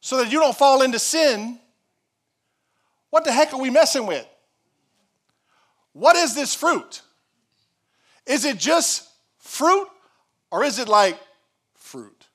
so 0.00 0.16
that 0.16 0.32
you 0.32 0.40
don't 0.40 0.56
fall 0.56 0.82
into 0.82 0.98
sin, 0.98 1.58
what 3.10 3.24
the 3.24 3.32
heck 3.32 3.52
are 3.52 3.60
we 3.60 3.70
messing 3.70 4.06
with? 4.06 4.26
What 5.92 6.16
is 6.16 6.34
this 6.34 6.54
fruit? 6.54 7.02
Is 8.26 8.44
it 8.44 8.58
just 8.58 9.08
fruit 9.38 9.86
or 10.50 10.64
is 10.64 10.78
it 10.78 10.88
like 10.88 11.18
fruit? 11.74 12.26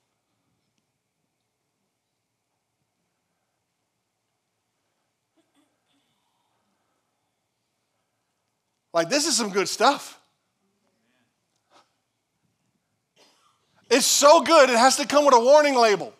Like, 8.92 9.08
this 9.08 9.26
is 9.26 9.36
some 9.36 9.50
good 9.50 9.68
stuff. 9.68 10.20
It's 13.94 14.06
so 14.06 14.40
good, 14.40 14.70
it 14.70 14.76
has 14.76 14.96
to 14.96 15.06
come 15.06 15.24
with 15.24 15.34
a 15.34 15.38
warning 15.38 15.76
label. 15.76 16.12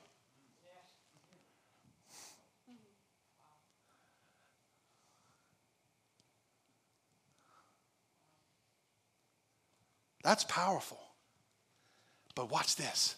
That's 10.23 10.45
powerful. 10.45 11.01
But 12.37 12.49
watch 12.49 12.77
this. 12.77 13.17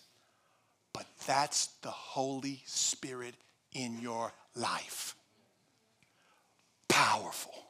But 0.95 1.05
that's 1.27 1.67
the 1.83 1.91
Holy 1.91 2.63
Spirit 2.65 3.35
in 3.75 4.01
your 4.01 4.33
life. 4.55 5.15
Powerful. 6.89 7.66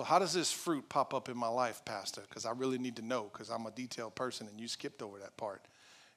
So, 0.00 0.04
how 0.04 0.18
does 0.18 0.32
this 0.32 0.50
fruit 0.50 0.88
pop 0.88 1.12
up 1.12 1.28
in 1.28 1.36
my 1.36 1.48
life, 1.48 1.84
Pastor? 1.84 2.22
Because 2.26 2.46
I 2.46 2.52
really 2.52 2.78
need 2.78 2.96
to 2.96 3.02
know, 3.02 3.28
because 3.30 3.50
I'm 3.50 3.66
a 3.66 3.70
detailed 3.70 4.14
person 4.14 4.48
and 4.48 4.58
you 4.58 4.66
skipped 4.66 5.02
over 5.02 5.18
that 5.18 5.36
part. 5.36 5.60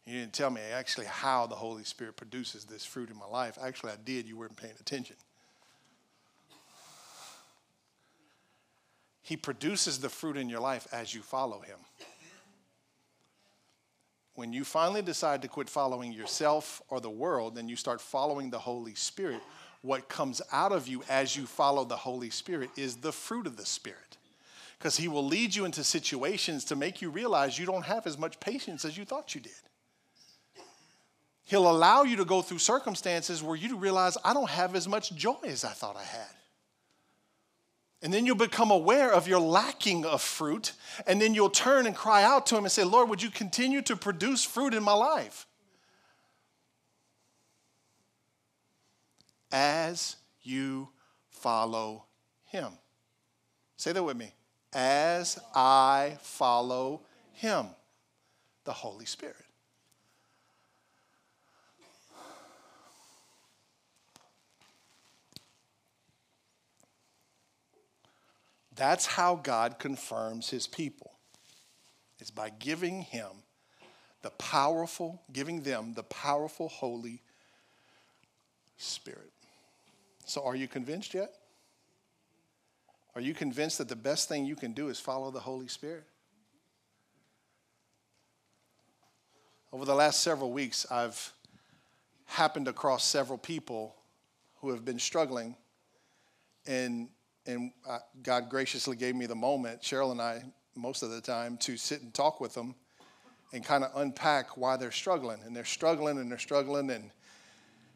You 0.06 0.18
didn't 0.18 0.32
tell 0.32 0.50
me 0.50 0.62
actually 0.74 1.08
how 1.08 1.48
the 1.48 1.56
Holy 1.56 1.84
Spirit 1.84 2.16
produces 2.16 2.64
this 2.64 2.86
fruit 2.86 3.10
in 3.10 3.18
my 3.18 3.26
life. 3.26 3.58
Actually, 3.62 3.92
I 3.92 3.98
did. 4.06 4.26
You 4.26 4.38
weren't 4.38 4.56
paying 4.56 4.76
attention. 4.80 5.18
He 9.22 9.36
produces 9.36 10.00
the 10.00 10.08
fruit 10.08 10.38
in 10.38 10.48
your 10.48 10.62
life 10.62 10.88
as 10.94 11.14
you 11.14 11.22
follow 11.22 11.60
Him. 11.60 11.80
When 14.36 14.54
you 14.54 14.64
finally 14.64 15.02
decide 15.02 15.42
to 15.42 15.50
quit 15.50 15.70
following 15.70 16.14
yourself 16.14 16.82
or 16.88 17.02
the 17.02 17.10
world, 17.10 17.56
then 17.56 17.68
you 17.68 17.76
start 17.76 18.00
following 18.00 18.50
the 18.50 18.60
Holy 18.60 18.96
Spirit. 18.96 19.42
What 19.84 20.08
comes 20.08 20.42
out 20.54 20.72
of 20.72 20.88
you 20.88 21.04
as 21.10 21.36
you 21.36 21.46
follow 21.46 21.84
the 21.84 21.98
Holy 21.98 22.30
Spirit 22.30 22.70
is 22.78 22.96
the 22.96 23.12
fruit 23.12 23.46
of 23.46 23.58
the 23.58 23.66
Spirit. 23.66 24.18
Because 24.80 24.96
He 24.96 25.10
will 25.10 25.26
lead 25.26 25.54
you 25.54 25.66
into 25.66 25.84
situations 25.84 26.64
to 26.66 26.78
make 26.78 27.02
you 27.02 27.10
realize 27.10 27.60
you 27.60 27.66
don't 27.66 27.84
have 27.84 28.08
as 28.08 28.18
much 28.18 28.40
patience 28.40 28.86
as 28.86 28.98
you 28.98 29.04
thought 29.04 29.36
you 29.36 29.42
did. 29.42 29.52
He'll 31.44 31.70
allow 31.70 32.04
you 32.04 32.16
to 32.16 32.26
go 32.26 32.42
through 32.42 32.60
circumstances 32.60 33.44
where 33.44 33.58
you 33.58 33.76
realize 33.76 34.18
I 34.24 34.34
don't 34.34 34.50
have 34.50 34.74
as 34.74 34.88
much 34.88 35.14
joy 35.16 35.36
as 35.44 35.66
I 35.66 35.72
thought 35.72 35.98
I 35.98 36.04
had. 36.04 36.30
And 38.02 38.14
then 38.14 38.26
you'll 38.26 38.38
become 38.38 38.72
aware 38.72 39.12
of 39.12 39.28
your 39.28 39.42
lacking 39.42 40.06
of 40.06 40.22
fruit. 40.22 40.72
And 41.06 41.22
then 41.22 41.34
you'll 41.34 41.50
turn 41.50 41.88
and 41.88 41.96
cry 41.96 42.24
out 42.24 42.46
to 42.48 42.58
Him 42.58 42.64
and 42.64 42.72
say, 42.72 42.86
Lord, 42.86 43.10
would 43.10 43.22
you 43.22 43.30
continue 43.30 43.82
to 43.82 43.98
produce 43.98 44.46
fruit 44.46 44.74
in 44.74 44.82
my 44.82 44.94
life? 44.94 45.46
As 49.54 50.18
you 50.42 50.90
follow 51.30 52.06
Him. 52.46 52.74
Say 53.78 53.94
that 53.94 54.04
with 54.04 54.18
me. 54.18 54.34
As 54.74 55.40
I 55.56 56.18
follow 56.22 57.02
Him, 57.32 57.68
the 58.66 58.74
Holy 58.74 59.06
Spirit. 59.06 59.46
That's 68.76 69.06
how 69.06 69.36
God 69.36 69.78
confirms 69.78 70.50
his 70.50 70.68
people. 70.68 71.12
It's 72.20 72.32
by 72.32 72.50
giving 72.50 73.02
him 73.02 73.30
the 74.22 74.32
powerful, 74.32 75.22
giving 75.32 75.62
them 75.62 75.94
the 75.94 76.04
powerful 76.04 76.70
Holy 76.70 77.22
Spirit. 78.78 79.33
So, 80.26 80.44
are 80.46 80.56
you 80.56 80.68
convinced 80.68 81.14
yet? 81.14 81.34
Are 83.16 83.22
you 83.22 83.34
convinced 83.34 83.78
that 83.78 83.90
the 83.90 83.96
best 83.96 84.28
thing 84.28 84.46
you 84.46 84.56
can 84.56 84.74
do 84.74 84.90
is 84.90 85.00
follow 85.00 85.30
the 85.32 85.40
Holy 85.40 85.68
Spirit? 85.68 86.06
Over 89.72 89.86
the 89.86 89.96
last 89.96 90.22
several 90.22 90.52
weeks, 90.52 90.86
I've 90.92 91.34
happened 92.26 92.68
across 92.68 93.04
several 93.04 93.38
people 93.38 93.96
who 94.62 94.70
have 94.72 94.86
been 94.86 95.00
struggling 95.00 95.56
in 96.66 97.10
and 97.46 97.72
uh, 97.88 98.00
God 98.22 98.50
graciously 98.50 98.96
gave 98.96 99.16
me 99.16 99.26
the 99.26 99.36
moment, 99.36 99.82
Cheryl 99.82 100.12
and 100.12 100.22
I, 100.22 100.44
most 100.76 101.04
of 101.04 101.10
the 101.10 101.20
time, 101.22 101.58
to 101.58 101.76
sit 101.76 102.02
and 102.02 102.14
talk 102.14 102.40
with 102.40 102.54
them 102.54 102.74
and 103.52 103.64
kind 103.64 103.84
of 103.84 103.92
unpack 103.96 104.58
why 104.58 104.78
they're 104.78 104.92
struggling. 104.92 105.40
And 105.46 105.56
they're 105.56 105.66
struggling 105.66 106.18
and 106.20 106.32
they're 106.32 106.40
struggling 106.40 106.90
and 106.90 107.12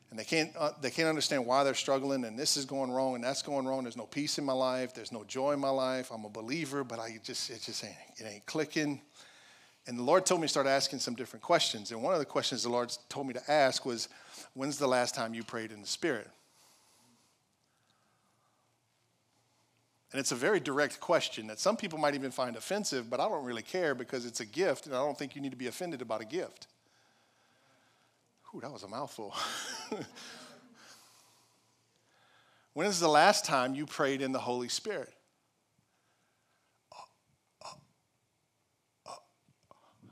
and 0.10 0.18
they 0.18 0.24
can't 0.24 0.52
uh, 0.58 0.72
they 0.82 0.90
can't 0.90 1.10
understand 1.10 1.46
why 1.46 1.64
they're 1.64 1.74
struggling 1.74 2.24
and 2.26 2.40
this 2.40 2.56
is 2.56 2.66
going 2.66 2.92
wrong 2.92 3.16
and 3.16 3.24
that's 3.24 3.42
going 3.42 3.66
wrong. 3.68 3.84
There's 3.84 3.98
no 3.98 4.06
peace 4.06 4.38
in 4.38 4.46
my 4.46 4.54
life. 4.54 4.94
There's 4.94 5.12
no 5.12 5.24
joy 5.24 5.54
in 5.54 5.60
my 5.60 5.70
life. 5.70 6.12
I'm 6.12 6.26
a 6.26 6.30
believer, 6.30 6.84
but 6.84 7.00
I 7.00 7.20
just 7.24 7.50
it 7.50 7.62
just 7.62 7.84
ain't 7.84 7.96
it 8.18 8.26
ain't 8.26 8.46
clicking. 8.46 9.02
And 9.86 9.98
the 9.98 10.04
Lord 10.04 10.26
told 10.26 10.42
me 10.42 10.48
to 10.48 10.50
start 10.50 10.68
asking 10.68 11.00
some 11.00 11.16
different 11.16 11.44
questions. 11.44 11.92
And 11.92 12.04
one 12.04 12.14
of 12.14 12.20
the 12.20 12.26
questions 12.26 12.64
the 12.64 12.70
Lord 12.70 12.92
told 13.10 13.28
me 13.28 13.34
to 13.34 13.52
ask 13.52 13.86
was, 13.86 14.10
"When's 14.54 14.78
the 14.78 14.88
last 14.88 15.16
time 15.16 15.34
you 15.34 15.44
prayed 15.44 15.72
in 15.72 15.82
the 15.82 15.88
Spirit?" 15.88 16.30
And 20.12 20.20
it's 20.20 20.32
a 20.32 20.36
very 20.36 20.60
direct 20.60 21.00
question 21.02 21.48
that 21.48 21.60
some 21.60 21.76
people 21.76 22.00
might 22.00 22.16
even 22.16 22.32
find 22.32 22.56
offensive, 22.56 23.10
but 23.10 23.20
I 23.20 23.28
don't 23.28 23.44
really 23.44 23.62
care 23.62 23.94
because 23.94 24.26
it's 24.26 24.40
a 24.40 24.46
gift, 24.46 24.86
and 24.86 24.96
I 24.96 25.00
don't 25.00 25.18
think 25.18 25.36
you 25.36 25.42
need 25.42 25.52
to 25.52 25.58
be 25.58 25.68
offended 25.68 26.02
about 26.02 26.22
a 26.22 26.26
gift. 26.26 26.68
Ooh, 28.58 28.62
that 28.62 28.72
was 28.72 28.82
a 28.82 28.88
mouthful. 28.88 29.36
when 32.74 32.88
is 32.88 33.00
the 33.00 33.08
last 33.08 33.46
time 33.46 33.76
you 33.76 33.86
prayed 33.86 34.20
in 34.24 34.32
the 34.32 34.40
Holy 34.40 34.68
Spirit? 34.68 35.14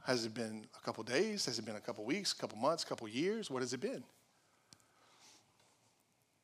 Has 0.03 0.25
it 0.25 0.35
been 0.35 0.67
a 0.79 0.85
couple 0.85 1.03
days? 1.03 1.47
Has 1.47 1.57
it 1.57 1.65
been 1.65 1.77
a 1.77 1.81
couple 1.81 2.05
weeks, 2.05 2.33
a 2.33 2.35
couple 2.35 2.59
months, 2.59 2.83
a 2.83 2.85
couple 2.85 3.07
years? 3.07 3.49
What 3.49 3.63
has 3.63 3.73
it 3.73 3.81
been? 3.81 4.03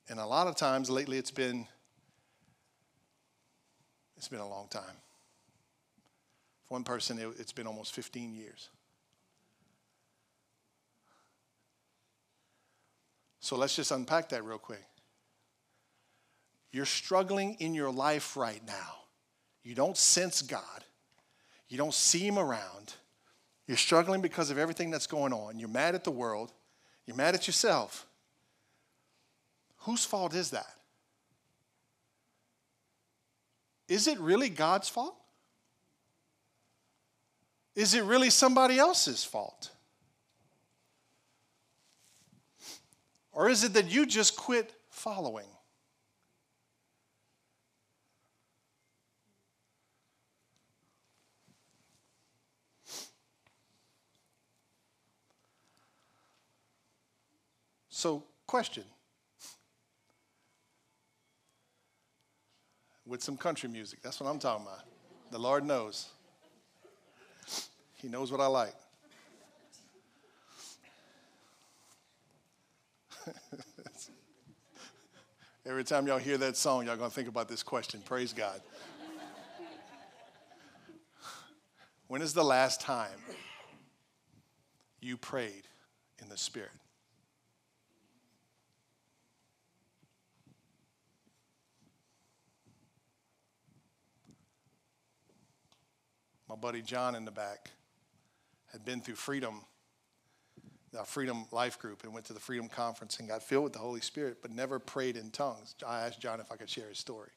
And 0.10 0.20
a 0.20 0.26
lot 0.26 0.48
of 0.48 0.56
times 0.56 0.90
lately 0.90 1.20
it's 1.20 1.30
been 1.30 1.68
it's 4.18 4.28
been 4.28 4.40
a 4.40 4.50
long 4.50 4.68
time. 4.70 4.98
For 6.66 6.74
one 6.74 6.84
person, 6.84 7.20
it, 7.20 7.28
it's 7.38 7.52
been 7.52 7.68
almost 7.68 7.94
15 7.94 8.34
years. 8.34 8.70
So 13.42 13.58
let's 13.58 13.76
just 13.76 13.92
unpack 13.92 14.30
that 14.30 14.46
real 14.46 14.60
quick. 14.60 14.86
You're 16.72 16.86
struggling 16.86 17.56
in 17.60 17.74
your 17.74 17.92
life 17.92 18.38
right 18.38 18.62
now. 18.66 19.00
You 19.64 19.76
don't 19.76 19.98
sense 19.98 20.42
God. 20.42 20.86
You 21.68 21.78
don't 21.78 21.94
see 21.94 22.26
Him 22.26 22.38
around. 22.40 22.94
You're 23.68 23.78
struggling 23.78 24.22
because 24.22 24.52
of 24.52 24.58
everything 24.58 24.92
that's 24.92 25.08
going 25.08 25.34
on. 25.34 25.60
You're 25.60 25.70
mad 25.70 25.96
at 25.96 26.04
the 26.04 26.12
world. 26.12 26.52
You're 27.06 27.18
mad 27.18 27.36
at 27.36 27.48
yourself. 27.48 28.06
Whose 29.80 30.06
fault 30.06 30.36
is 30.36 30.52
that? 30.52 30.76
Is 33.88 34.08
it 34.08 34.20
really 34.20 34.50
God's 34.50 34.88
fault? 34.88 35.16
Is 37.76 37.96
it 37.96 38.04
really 38.04 38.30
somebody 38.30 38.78
else's 38.78 39.24
fault? 39.24 39.72
Or 43.32 43.50
is 43.50 43.64
it 43.64 43.74
that 43.74 43.90
you 43.90 44.06
just 44.06 44.36
quit 44.36 44.74
following? 44.90 45.46
So, 57.90 58.24
question 58.48 58.84
with 63.06 63.22
some 63.22 63.38
country 63.38 63.70
music. 63.70 64.02
That's 64.02 64.20
what 64.20 64.30
I'm 64.30 64.40
talking 64.40 64.66
about. 64.66 64.80
The 65.32 65.38
Lord 65.38 65.66
knows. 65.66 66.10
He 67.96 68.08
knows 68.08 68.32
what 68.32 68.42
I 68.42 68.48
like. 68.48 68.74
Every 75.66 75.84
time 75.84 76.08
y'all 76.08 76.18
hear 76.18 76.38
that 76.38 76.58
song, 76.58 76.86
y'all 76.88 76.98
gonna 76.98 77.10
think 77.10 77.28
about 77.28 77.48
this 77.48 77.64
question. 77.64 78.02
Praise 78.04 78.34
God. 78.34 78.62
when 82.08 82.22
is 82.22 82.34
the 82.34 82.44
last 82.44 82.82
time 82.82 83.20
you 85.00 85.18
prayed 85.18 85.68
in 86.22 86.30
the 86.30 86.38
Spirit? 86.38 86.72
my 96.52 96.58
buddy 96.58 96.82
John 96.82 97.16
in 97.16 97.24
the 97.24 97.32
back 97.32 97.72
had 98.74 98.84
been 98.84 99.00
through 99.00 99.16
Freedom, 99.16 99.62
the 100.92 101.04
Freedom 101.04 101.46
Life 101.52 101.80
Group, 101.80 102.04
and 102.04 102.14
went 102.14 102.26
to 102.26 102.34
the 102.34 102.40
Freedom 102.40 102.68
Conference 102.68 103.20
and 103.20 103.30
got 103.30 103.42
filled 103.42 103.64
with 103.64 103.74
the 103.74 103.80
Holy 103.80 104.02
Spirit, 104.02 104.38
but 104.42 104.52
never 104.52 104.78
prayed 104.78 105.16
in 105.16 105.30
tongues. 105.32 105.76
I 105.88 106.02
asked 106.02 106.20
John 106.20 106.40
if 106.40 106.52
I 106.52 106.58
could 106.58 106.70
share 106.70 106.90
his 106.90 106.98
story. 106.98 107.30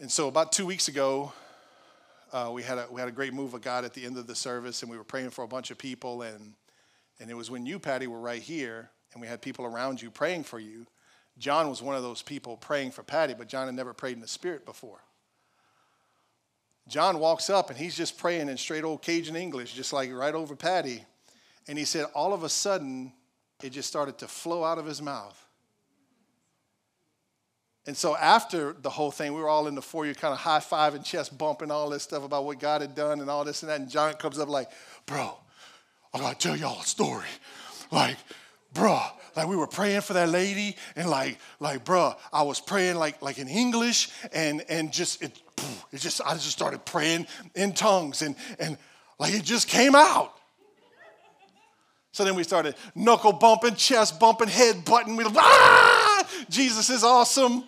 And 0.00 0.10
so 0.10 0.28
about 0.28 0.52
two 0.52 0.66
weeks 0.66 0.88
ago, 0.88 1.32
uh, 2.32 2.50
we, 2.52 2.62
had 2.62 2.78
a, 2.78 2.86
we 2.90 3.00
had 3.00 3.08
a 3.08 3.12
great 3.12 3.32
move 3.32 3.54
of 3.54 3.62
God 3.62 3.84
at 3.84 3.94
the 3.94 4.04
end 4.04 4.18
of 4.18 4.26
the 4.26 4.34
service, 4.34 4.82
and 4.82 4.90
we 4.90 4.98
were 4.98 5.04
praying 5.04 5.30
for 5.30 5.44
a 5.44 5.48
bunch 5.48 5.70
of 5.70 5.78
people. 5.78 6.22
And, 6.22 6.52
and 7.20 7.30
it 7.30 7.34
was 7.34 7.50
when 7.50 7.64
you, 7.64 7.78
Patty, 7.78 8.08
were 8.08 8.20
right 8.20 8.42
here, 8.42 8.90
and 9.12 9.20
we 9.20 9.28
had 9.28 9.40
people 9.40 9.64
around 9.64 10.02
you 10.02 10.10
praying 10.10 10.44
for 10.44 10.58
you. 10.58 10.86
John 11.38 11.68
was 11.68 11.80
one 11.80 11.94
of 11.94 12.02
those 12.02 12.22
people 12.22 12.56
praying 12.56 12.90
for 12.90 13.02
Patty, 13.02 13.34
but 13.34 13.46
John 13.46 13.66
had 13.66 13.74
never 13.74 13.92
prayed 13.92 14.14
in 14.14 14.20
the 14.20 14.28
Spirit 14.28 14.66
before. 14.66 15.00
John 16.88 17.18
walks 17.18 17.50
up 17.50 17.68
and 17.68 17.78
he's 17.78 17.96
just 17.96 18.16
praying 18.16 18.48
in 18.48 18.56
straight 18.56 18.84
old 18.84 19.02
Cajun 19.02 19.34
English, 19.34 19.74
just 19.74 19.92
like 19.92 20.12
right 20.12 20.34
over 20.34 20.54
Patty. 20.54 21.04
And 21.68 21.78
he 21.78 21.84
said, 21.84 22.06
all 22.14 22.32
of 22.32 22.42
a 22.42 22.48
sudden, 22.48 23.12
it 23.62 23.70
just 23.70 23.88
started 23.88 24.18
to 24.18 24.28
flow 24.28 24.64
out 24.64 24.78
of 24.78 24.86
his 24.86 25.02
mouth. 25.02 25.42
And 27.86 27.96
so 27.96 28.16
after 28.16 28.72
the 28.72 28.90
whole 28.90 29.12
thing, 29.12 29.32
we 29.32 29.40
were 29.40 29.48
all 29.48 29.68
in 29.68 29.76
the 29.76 29.82
foyer, 29.82 30.12
kind 30.14 30.32
of 30.32 30.38
high 30.38 30.58
fiving, 30.58 31.04
chest 31.04 31.38
bumping, 31.38 31.70
all 31.70 31.88
this 31.88 32.02
stuff 32.02 32.24
about 32.24 32.44
what 32.44 32.58
God 32.58 32.80
had 32.80 32.94
done 32.94 33.20
and 33.20 33.30
all 33.30 33.44
this 33.44 33.62
and 33.62 33.70
that. 33.70 33.80
And 33.80 33.88
John 33.88 34.14
comes 34.14 34.38
up 34.40 34.48
like, 34.48 34.68
bro, 35.06 35.36
I 36.12 36.18
gotta 36.18 36.36
tell 36.36 36.56
y'all 36.56 36.80
a 36.80 36.84
story. 36.84 37.26
Like, 37.92 38.16
bro, 38.72 39.00
like 39.36 39.46
we 39.46 39.54
were 39.54 39.68
praying 39.68 40.00
for 40.00 40.14
that 40.14 40.30
lady, 40.30 40.76
and 40.96 41.08
like, 41.08 41.38
like, 41.60 41.84
bro, 41.84 42.14
I 42.32 42.42
was 42.42 42.58
praying 42.58 42.96
like 42.96 43.22
like 43.22 43.38
in 43.38 43.48
English, 43.48 44.08
and 44.32 44.64
and 44.68 44.92
just 44.92 45.22
it, 45.22 45.40
it 45.92 46.00
just 46.00 46.20
I 46.22 46.32
just 46.32 46.50
started 46.50 46.84
praying 46.84 47.26
in 47.54 47.72
tongues, 47.72 48.22
and 48.22 48.34
and 48.58 48.76
like 49.20 49.34
it 49.34 49.44
just 49.44 49.68
came 49.68 49.94
out. 49.94 50.35
So 52.16 52.24
then 52.24 52.34
we 52.34 52.44
started 52.44 52.76
knuckle 52.94 53.34
bumping, 53.34 53.74
chest 53.74 54.18
bumping, 54.18 54.48
head 54.48 54.86
butting. 54.86 55.16
We 55.16 55.24
ah, 55.36 56.26
Jesus 56.48 56.88
is 56.88 57.04
awesome. 57.04 57.64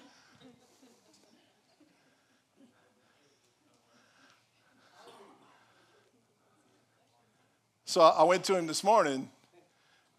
So 7.85 8.01
I 8.01 8.23
went 8.23 8.43
to 8.45 8.57
him 8.57 8.67
this 8.67 8.83
morning 8.83 9.29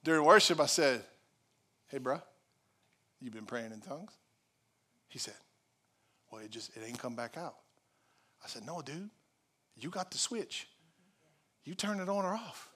during 0.03 0.23
worship. 0.23 0.59
I 0.59 0.67
said, 0.67 1.01
Hey, 1.87 1.97
bro, 1.97 2.21
you 3.19 3.31
been 3.31 3.47
praying 3.47 3.71
in 3.71 3.81
tongues? 3.81 4.11
He 5.07 5.17
said, 5.17 5.33
Well, 6.29 6.43
it 6.43 6.51
just 6.51 6.77
it 6.77 6.83
ain't 6.85 6.99
come 6.99 7.15
back 7.15 7.35
out. 7.35 7.55
I 8.45 8.47
said, 8.47 8.63
No, 8.63 8.83
dude, 8.83 9.09
you 9.75 9.89
got 9.89 10.11
the 10.11 10.19
switch. 10.19 10.67
You 11.63 11.73
turn 11.73 11.99
it 11.99 12.09
on 12.09 12.25
or 12.25 12.35
off. 12.35 12.68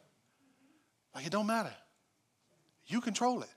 Like 1.14 1.26
it 1.26 1.32
don't 1.32 1.48
matter. 1.48 1.74
You 2.88 3.02
control 3.02 3.42
it. 3.42 3.50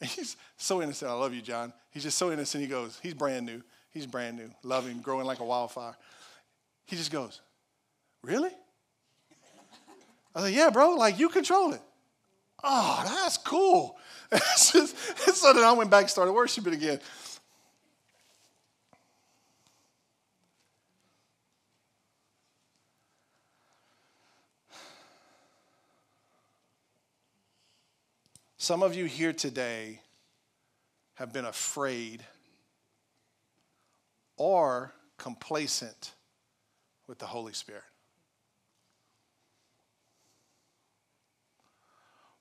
And 0.00 0.08
he's 0.10 0.36
so 0.56 0.82
innocent. 0.82 1.10
I 1.10 1.14
love 1.14 1.34
you, 1.34 1.42
John. 1.42 1.72
He's 1.90 2.02
just 2.02 2.18
so 2.18 2.32
innocent. 2.32 2.62
He 2.62 2.68
goes, 2.68 2.98
he's 3.02 3.14
brand 3.14 3.46
new. 3.46 3.62
He's 3.90 4.06
brand 4.06 4.36
new, 4.36 4.50
loving, 4.62 5.00
growing 5.00 5.26
like 5.26 5.40
a 5.40 5.44
wildfire. 5.44 5.96
He 6.84 6.94
just 6.96 7.10
goes, 7.10 7.40
Really? 8.22 8.50
I 10.34 10.42
said, 10.42 10.52
yeah, 10.52 10.70
bro, 10.70 10.90
like 10.94 11.18
you 11.18 11.28
control 11.28 11.72
it. 11.72 11.82
Oh, 12.62 13.02
that's 13.04 13.36
cool. 13.36 13.96
And 14.32 15.34
so 15.34 15.52
then 15.52 15.64
I 15.64 15.72
went 15.72 15.90
back 15.90 16.02
and 16.02 16.10
started 16.10 16.32
worshiping 16.32 16.74
again. 16.74 17.00
Some 28.70 28.84
of 28.84 28.94
you 28.94 29.06
here 29.06 29.32
today 29.32 30.00
have 31.14 31.32
been 31.32 31.44
afraid 31.44 32.22
or 34.36 34.92
complacent 35.18 36.12
with 37.08 37.18
the 37.18 37.26
Holy 37.26 37.52
Spirit. 37.52 37.82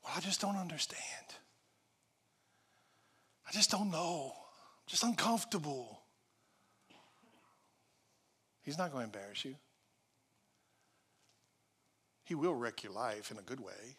Well, 0.03 0.13
I 0.15 0.19
just 0.19 0.39
don't 0.39 0.55
understand. 0.55 0.99
I 3.47 3.51
just 3.51 3.71
don't 3.71 3.89
know. 3.89 4.33
I'm 4.35 4.85
just 4.85 5.01
uncomfortable. 5.01 5.99
He's 8.61 8.77
not 8.77 8.91
going 8.91 9.09
to 9.09 9.17
embarrass 9.17 9.43
you. 9.43 9.55
He 12.23 12.35
will 12.35 12.53
wreck 12.53 12.83
your 12.83 12.93
life 12.93 13.31
in 13.31 13.39
a 13.39 13.41
good 13.41 13.59
way. 13.59 13.97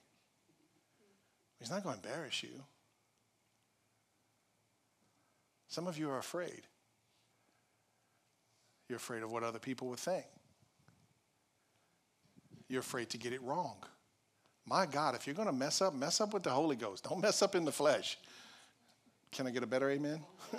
He's 1.61 1.71
not 1.71 1.85
going 1.85 2.01
to 2.01 2.09
embarrass 2.09 2.43
you. 2.43 2.65
Some 5.69 5.87
of 5.87 5.97
you 5.97 6.11
are 6.11 6.19
afraid. 6.19 6.63
You're 8.89 8.97
afraid 8.97 9.23
of 9.23 9.31
what 9.31 9.45
other 9.45 9.61
people 9.61 9.87
would 9.89 10.01
think. 10.01 10.25
You're 12.69 12.81
afraid 12.81 13.11
to 13.11 13.19
get 13.19 13.33
it 13.33 13.43
wrong. 13.43 13.77
My 14.67 14.87
God, 14.87 15.15
if 15.15 15.27
you're 15.27 15.35
going 15.35 15.47
to 15.47 15.53
mess 15.53 15.81
up, 15.81 15.95
mess 15.95 16.21
up 16.21 16.33
with 16.33 16.43
the 16.43 16.51
Holy 16.51 16.77
Ghost. 16.77 17.05
Don't 17.05 17.21
mess 17.21 17.43
up 17.43 17.55
in 17.55 17.65
the 17.65 17.73
flesh. 17.73 18.19
Can 19.31 19.47
I 19.47 19.51
get 19.51 19.63
a 19.63 19.67
better 19.67 19.91
amen? 19.91 20.25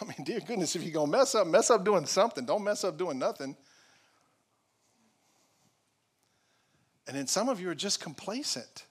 I 0.00 0.04
mean, 0.04 0.24
dear 0.24 0.40
goodness, 0.40 0.74
if 0.76 0.82
you're 0.82 0.92
going 0.92 1.10
to 1.10 1.18
mess 1.18 1.34
up, 1.34 1.46
mess 1.46 1.70
up 1.70 1.84
doing 1.84 2.06
something. 2.06 2.44
Don't 2.44 2.64
mess 2.64 2.84
up 2.84 2.98
doing 2.98 3.18
nothing. 3.18 3.56
And 7.06 7.16
then 7.16 7.26
some 7.26 7.48
of 7.48 7.60
you 7.60 7.70
are 7.70 7.74
just 7.74 8.00
complacent. 8.00 8.84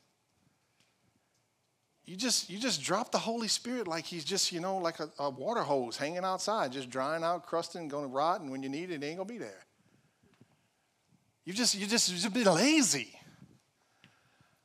You 2.05 2.17
just 2.17 2.49
you 2.49 2.59
just 2.59 2.81
drop 2.83 3.11
the 3.11 3.17
Holy 3.17 3.47
Spirit 3.47 3.87
like 3.87 4.05
he's 4.05 4.25
just, 4.25 4.51
you 4.51 4.59
know, 4.59 4.77
like 4.77 4.99
a, 4.99 5.09
a 5.19 5.29
water 5.29 5.61
hose 5.61 5.95
hanging 5.95 6.25
outside, 6.25 6.71
just 6.73 6.89
drying 6.89 7.23
out, 7.23 7.45
crusting, 7.45 7.87
going 7.87 8.03
to 8.03 8.09
rot, 8.09 8.41
and 8.41 8.51
when 8.51 8.61
you 8.61 8.69
need 8.69 8.91
it, 8.91 9.01
it 9.01 9.05
ain't 9.05 9.17
gonna 9.17 9.27
be 9.27 9.37
there. 9.37 9.63
You 11.45 11.53
just 11.53 11.75
you 11.75 11.87
just 11.87 12.09
you 12.09 12.17
just 12.17 12.33
be 12.33 12.43
lazy. 12.43 13.17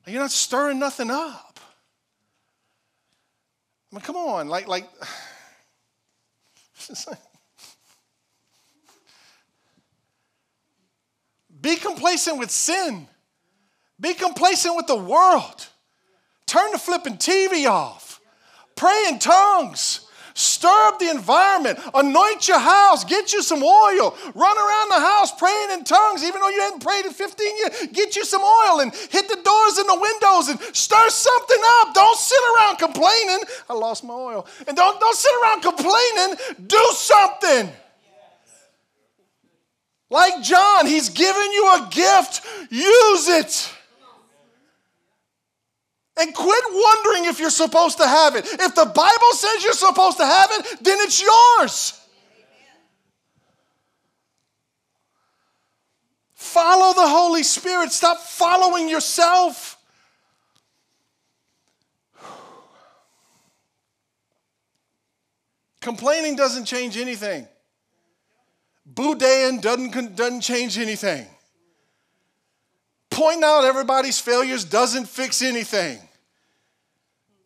You're 0.07 0.23
not 0.23 0.31
stirring 0.31 0.79
nothing 0.79 1.11
up. 1.11 1.61
I 3.93 3.97
mean, 3.97 4.03
come 4.03 4.17
on, 4.17 4.49
like, 4.49 4.67
like, 4.67 4.89
be 11.61 11.77
complacent 11.77 12.39
with 12.39 12.51
sin. 12.51 13.07
Be 14.01 14.15
complacent 14.15 14.77
with 14.77 14.87
the 14.87 14.97
world. 14.97 15.68
Turn 16.49 16.73
the 16.73 16.79
flipping 16.79 17.19
TV 17.19 17.71
off. 17.71 18.21
Pray 18.75 19.05
in 19.09 19.19
tongues. 19.19 20.09
Stir 20.33 20.87
up 20.87 20.99
the 20.99 21.11
environment. 21.11 21.79
Anoint 21.93 22.49
your 22.49 22.61
house. 22.61 23.05
Get 23.05 23.33
you 23.33 23.43
some 23.43 23.63
oil. 23.63 24.17
Run 24.35 24.57
around 24.57 24.89
the 24.89 25.01
house 25.01 25.35
praying 25.37 25.73
in 25.73 25.85
tongues, 25.85 26.23
even 26.23 26.41
though 26.41 26.49
you 26.49 26.61
hadn't 26.61 26.81
prayed 26.81 27.05
in 27.05 27.13
15 27.13 27.57
years. 27.59 27.89
Get 27.93 28.17
you 28.17 28.25
some 28.25 28.43
oil 28.43 28.81
and 28.81 28.95
hit 28.95 29.29
the 29.29 29.41
doors 29.45 29.79
and 29.79 29.89
the 29.89 29.99
windows 30.01 30.49
and 30.49 30.77
stir 30.77 31.09
something 31.11 31.61
up. 31.81 31.93
Don't 31.93 32.17
sit 32.17 32.39
around 32.57 32.79
complaining. 32.79 33.41
I 33.69 33.75
lost 33.75 34.05
my 34.05 34.15
oil. 34.15 34.47
And 34.67 34.77
don't, 34.77 34.99
don't 35.01 35.17
sit 35.17 35.33
around 35.43 35.61
complaining. 35.61 36.37
Do 36.67 36.89
something. 36.93 37.71
Like 40.09 40.43
John, 40.43 40.87
he's 40.87 41.11
given 41.11 41.53
you 41.53 41.67
a 41.75 41.89
gift. 41.91 42.47
Use 42.71 43.29
it. 43.29 43.78
And 46.21 46.35
quit 46.35 46.65
wondering 46.71 47.27
if 47.27 47.39
you're 47.39 47.51
supposed 47.51 47.99
to 47.99 48.07
have 48.07 48.35
it. 48.35 48.45
If 48.45 48.75
the 48.75 48.87
Bible 48.87 49.33
says 49.35 49.63
you're 49.63 49.73
supposed 49.73 50.17
to 50.19 50.27
have 50.27 50.51
it, 50.53 50.85
then 50.85 50.99
it's 51.01 51.23
yours. 51.23 51.95
Follow 56.35 56.93
the 56.95 57.07
Holy 57.07 57.43
Spirit. 57.45 57.93
Stop 57.93 58.19
following 58.19 58.89
yourself. 58.89 59.77
Complaining 65.81 66.35
doesn't 66.35 66.65
change 66.65 66.97
anything. 66.97 67.47
Boudin 68.85 69.61
doesn't, 69.61 70.17
doesn't 70.17 70.41
change 70.41 70.79
anything. 70.79 71.27
Pointing 73.11 73.45
out 73.45 73.65
everybody's 73.65 74.19
failures 74.19 74.65
doesn't 74.65 75.09
fix 75.09 75.43
anything. 75.43 76.01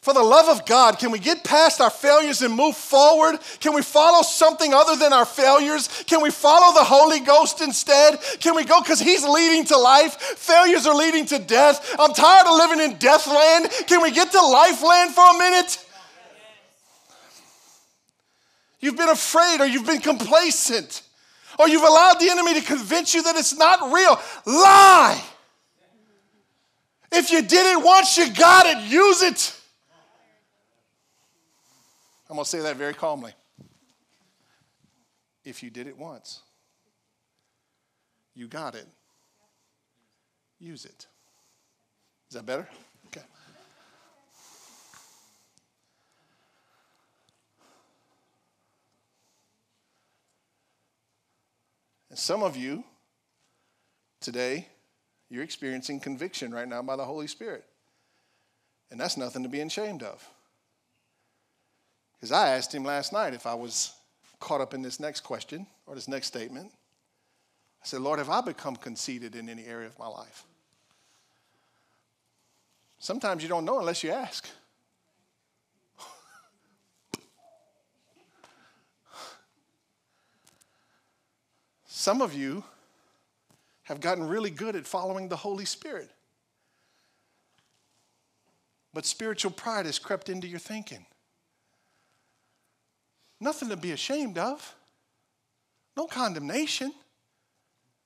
For 0.03 0.13
the 0.13 0.23
love 0.23 0.49
of 0.49 0.67
God, 0.67 0.99
can 0.99 1.13
we 1.13 1.21
get 1.21 1.45
past 1.45 1.81
our 1.81 1.89
failures 1.89 2.43
and 2.43 2.53
move 2.53 2.77
forward? 2.77 3.39
Can 3.61 3.73
we 3.73 3.83
follow 3.83 4.23
something 4.23 4.75
other 4.75 4.97
than 4.97 5.13
our 5.13 5.25
failures? 5.25 5.89
Can 6.09 6.21
we 6.21 6.31
follow 6.31 6.75
the 6.75 6.83
Holy 6.83 7.21
Ghost 7.21 7.61
instead? 7.61 8.21
Can 8.41 8.57
we 8.57 8.65
go 8.65 8.81
because 8.81 8.99
He's 8.99 9.25
leading 9.25 9.65
to 9.67 9.79
life? 9.79 10.17
Failures 10.17 10.89
are 10.89 10.95
leading 10.95 11.25
to 11.27 11.39
death. 11.39 11.95
I'm 12.01 12.13
tired 12.15 12.49
of 12.49 12.57
living 12.57 12.81
in 12.81 12.99
death 12.99 13.29
land. 13.29 13.71
Can 13.87 14.03
we 14.03 14.11
get 14.11 14.33
to 14.33 14.41
life 14.41 14.83
land 14.83 15.15
for 15.15 15.37
a 15.37 15.39
minute? 15.39 15.87
You've 18.81 18.97
been 18.97 19.09
afraid 19.09 19.61
or 19.61 19.67
you've 19.67 19.87
been 19.87 20.01
complacent 20.01 21.03
or 21.61 21.69
you've 21.69 21.85
allowed 21.85 22.15
the 22.15 22.29
enemy 22.29 22.55
to 22.55 22.67
convince 22.67 23.15
you 23.15 23.23
that 23.23 23.37
it's 23.37 23.57
not 23.57 23.93
real. 23.93 24.21
Lie. 24.47 25.23
If 27.13 27.31
you 27.31 27.41
did 27.41 27.79
it 27.79 27.85
once, 27.85 28.19
you 28.19 28.29
got 28.35 28.67
it. 28.67 28.79
Use 28.91 29.23
it. 29.23 29.59
I'm 32.33 32.37
going 32.37 32.45
to 32.45 32.51
say 32.51 32.61
that 32.61 32.77
very 32.77 32.95
calmly. 32.95 33.35
If 35.45 35.63
you 35.63 35.69
did 35.69 35.87
it 35.87 35.99
once, 35.99 36.41
you 38.35 38.49
got 38.49 38.75
it. 38.75 38.87
Use 40.59 40.87
it. 40.87 41.07
Is 42.31 42.35
that 42.37 42.47
better? 42.47 42.67
Okay. 43.09 43.21
And 52.09 52.19
some 52.19 52.43
of 52.43 52.57
you 52.57 52.83
today, 54.23 54.69
you're 55.29 55.45
experiencing 55.45 56.01
conviction 56.01 56.51
right 56.51 56.67
now 56.67 56.81
by 56.81 56.97
the 56.97 57.05
Holy 57.05 57.27
Spirit. 57.27 57.67
And 58.91 58.99
that's 58.99 59.19
nothing 59.19 59.43
to 59.43 59.51
be 59.51 59.61
ashamed 59.61 60.03
of. 60.03 60.27
Because 62.23 62.31
I 62.31 62.51
asked 62.51 62.73
him 62.73 62.85
last 62.85 63.13
night 63.13 63.35
if 63.35 63.47
I 63.47 63.55
was 63.55 63.95
caught 64.39 64.61
up 64.61 64.75
in 64.75 64.81
this 64.81 65.01
next 65.01 65.23
question 65.23 65.67
or 65.89 65.97
this 65.97 66.07
next 66.07 66.29
statement. 66.29 66.71
I 67.83 67.85
said, 67.87 68.01
Lord, 68.01 68.21
have 68.21 68.31
I 68.31 68.41
become 68.41 68.77
conceited 68.77 69.35
in 69.35 69.49
any 69.49 69.65
area 69.65 69.89
of 69.89 69.99
my 69.99 70.07
life? 70.07 70.45
Sometimes 73.01 73.43
you 73.43 73.49
don't 73.49 73.65
know 73.65 73.81
unless 73.81 74.05
you 74.05 74.13
ask. 74.13 74.49
Some 81.87 82.23
of 82.23 82.35
you 82.35 82.63
have 83.83 84.01
gotten 84.01 84.29
really 84.29 84.51
good 84.51 84.77
at 84.77 84.87
following 84.87 85.29
the 85.29 85.35
Holy 85.35 85.65
Spirit. 85.65 86.13
But 88.95 89.07
spiritual 89.07 89.51
pride 89.51 89.87
has 89.87 89.99
crept 89.99 90.29
into 90.29 90.47
your 90.47 90.61
thinking. 90.61 91.05
Nothing 93.43 93.71
to 93.71 93.77
be 93.77 93.91
ashamed 93.91 94.39
of, 94.39 94.77
no 95.97 96.07
condemnation. 96.07 96.93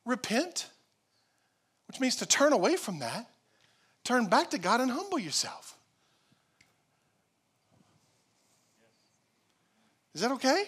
Repent, 0.07 0.70
which 1.89 2.01
means 2.01 2.16
to 2.16 2.26
turn 2.26 2.55
away 2.55 2.76
from 2.76 3.01
that, 3.01 3.28
turn 4.03 4.28
back 4.28 4.49
to 4.53 4.59
God 4.59 4.80
and 4.80 4.91
humble 4.91 5.18
yourself. 5.18 5.76
Is 10.14 10.22
that 10.22 10.30
okay? 10.32 10.64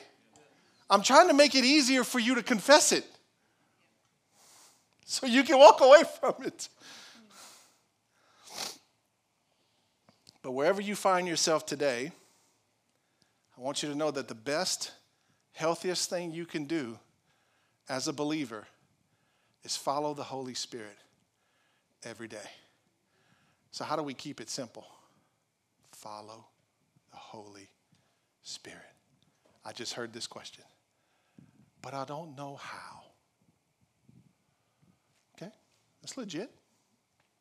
I'm 0.91 1.03
trying 1.03 1.29
to 1.29 1.35
make 1.35 1.55
it 1.55 1.65
easier 1.65 2.05
for 2.05 2.19
you 2.19 2.35
to 2.35 2.43
confess 2.43 2.93
it 2.93 3.07
so 5.07 5.27
you 5.27 5.45
can 5.45 5.59
walk 5.59 5.81
away 5.81 6.03
from 6.21 6.35
it. 6.45 6.69
But 10.43 10.53
wherever 10.53 10.83
you 10.83 10.95
find 10.95 11.27
yourself 11.27 11.65
today, 11.65 12.13
I 13.59 13.61
want 13.61 13.83
you 13.83 13.89
to 13.89 13.95
know 13.97 14.13
that 14.13 14.29
the 14.29 14.37
best, 14.37 14.93
healthiest 15.53 16.09
thing 16.09 16.31
you 16.31 16.47
can 16.47 16.67
do 16.67 16.97
as 17.89 18.07
a 18.07 18.13
believer 18.13 18.69
is 19.65 19.77
follow 19.77 20.15
the 20.15 20.23
Holy 20.23 20.55
Spirit 20.55 20.97
every 22.05 22.29
day. 22.29 22.37
So, 23.73 23.85
how 23.85 23.97
do 23.97 24.03
we 24.05 24.15
keep 24.15 24.41
it 24.41 24.49
simple? 24.49 24.87
Follow 25.91 26.47
the 27.11 27.17
Holy 27.17 27.69
Spirit. 28.43 28.79
I 29.65 29.73
just 29.73 29.93
heard 29.95 30.13
this 30.13 30.29
question, 30.29 30.65
but 31.83 31.95
I 31.95 32.05
don't 32.05 32.37
know 32.37 32.61
how. 32.63 33.03
Okay, 35.37 35.53
that's 36.01 36.17
legit. 36.17 36.51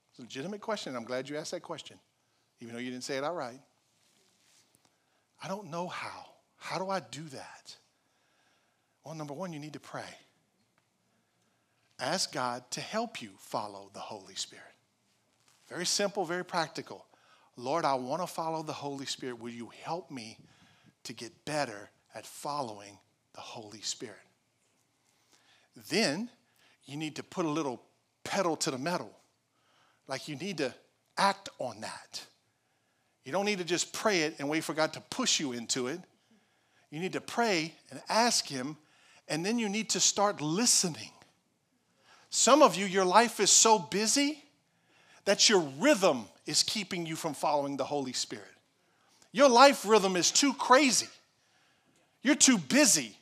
It's 0.10 0.20
a 0.20 0.24
legitimate 0.24 0.62
question. 0.62 0.96
I'm 0.96 1.06
glad 1.06 1.30
you 1.30 1.38
asked 1.38 1.52
that 1.52 1.62
question, 1.62 2.00
even 2.60 2.74
though 2.74 2.82
you 2.82 2.90
didn't 2.90 3.04
say 3.04 3.18
it 3.18 3.24
outright. 3.24 3.60
I 5.44 5.48
don't 5.48 5.70
know 5.70 5.88
how. 5.88 6.26
How 6.58 6.78
do 6.78 6.90
I 6.90 7.00
do 7.00 7.24
that? 7.30 7.76
Well, 9.04 9.16
number 9.16 9.34
one, 9.34 9.54
you 9.54 9.60
need 9.60 9.74
to 9.74 9.80
pray. 9.80 10.04
Ask 12.00 12.34
God 12.34 12.70
to 12.72 12.82
help 12.82 13.22
you 13.22 13.32
follow 13.38 13.90
the 13.94 14.00
Holy 14.00 14.36
Spirit. 14.36 14.66
Very 15.68 15.86
simple, 15.86 16.26
very 16.26 16.46
practical. 16.46 17.06
Lord, 17.56 17.86
I 17.86 17.96
want 17.96 18.22
to 18.22 18.28
follow 18.28 18.62
the 18.62 18.74
Holy 18.74 19.06
Spirit. 19.06 19.40
Will 19.40 19.52
you 19.52 19.72
help 19.84 20.12
me 20.12 20.38
to 21.04 21.14
get 21.14 21.46
better 21.46 21.90
at 22.14 22.26
following 22.26 23.00
the 23.34 23.42
Holy 23.42 23.82
Spirit? 23.82 24.16
Then 25.90 26.30
you 26.86 26.98
need 26.98 27.16
to 27.16 27.24
put 27.24 27.46
a 27.46 27.50
little 27.50 27.82
pedal 28.24 28.56
to 28.58 28.72
the 28.72 28.78
metal. 28.78 29.12
Like 30.08 30.28
you 30.28 30.36
need 30.36 30.58
to 30.60 30.74
act 31.18 31.50
on 31.60 31.82
that. 31.82 32.26
You 33.28 33.34
don't 33.34 33.44
need 33.44 33.58
to 33.58 33.66
just 33.66 33.92
pray 33.92 34.22
it 34.22 34.36
and 34.40 34.48
wait 34.48 34.64
for 34.64 34.74
God 34.74 34.94
to 34.94 35.02
push 35.02 35.38
you 35.38 35.52
into 35.52 35.88
it. 35.88 36.00
You 36.90 37.02
need 37.02 37.12
to 37.12 37.20
pray 37.20 37.74
and 37.92 38.00
ask 38.08 38.48
Him, 38.48 38.78
and 39.28 39.46
then 39.46 39.60
you 39.60 39.68
need 39.68 39.90
to 39.90 40.00
start 40.00 40.40
listening. 40.40 41.10
Some 42.30 42.62
of 42.62 42.78
you, 42.78 42.86
your 42.86 43.04
life 43.04 43.42
is 43.42 43.52
so 43.52 43.80
busy 43.80 44.42
that 45.26 45.50
your 45.50 45.60
rhythm 45.78 46.24
is 46.46 46.64
keeping 46.64 47.06
you 47.06 47.18
from 47.18 47.34
following 47.34 47.76
the 47.76 47.84
Holy 47.84 48.14
Spirit. 48.14 48.46
Your 49.34 49.50
life 49.50 49.86
rhythm 49.86 50.16
is 50.16 50.32
too 50.32 50.54
crazy. 50.54 51.10
You're 52.24 52.34
too 52.34 52.58
busy. 52.58 53.14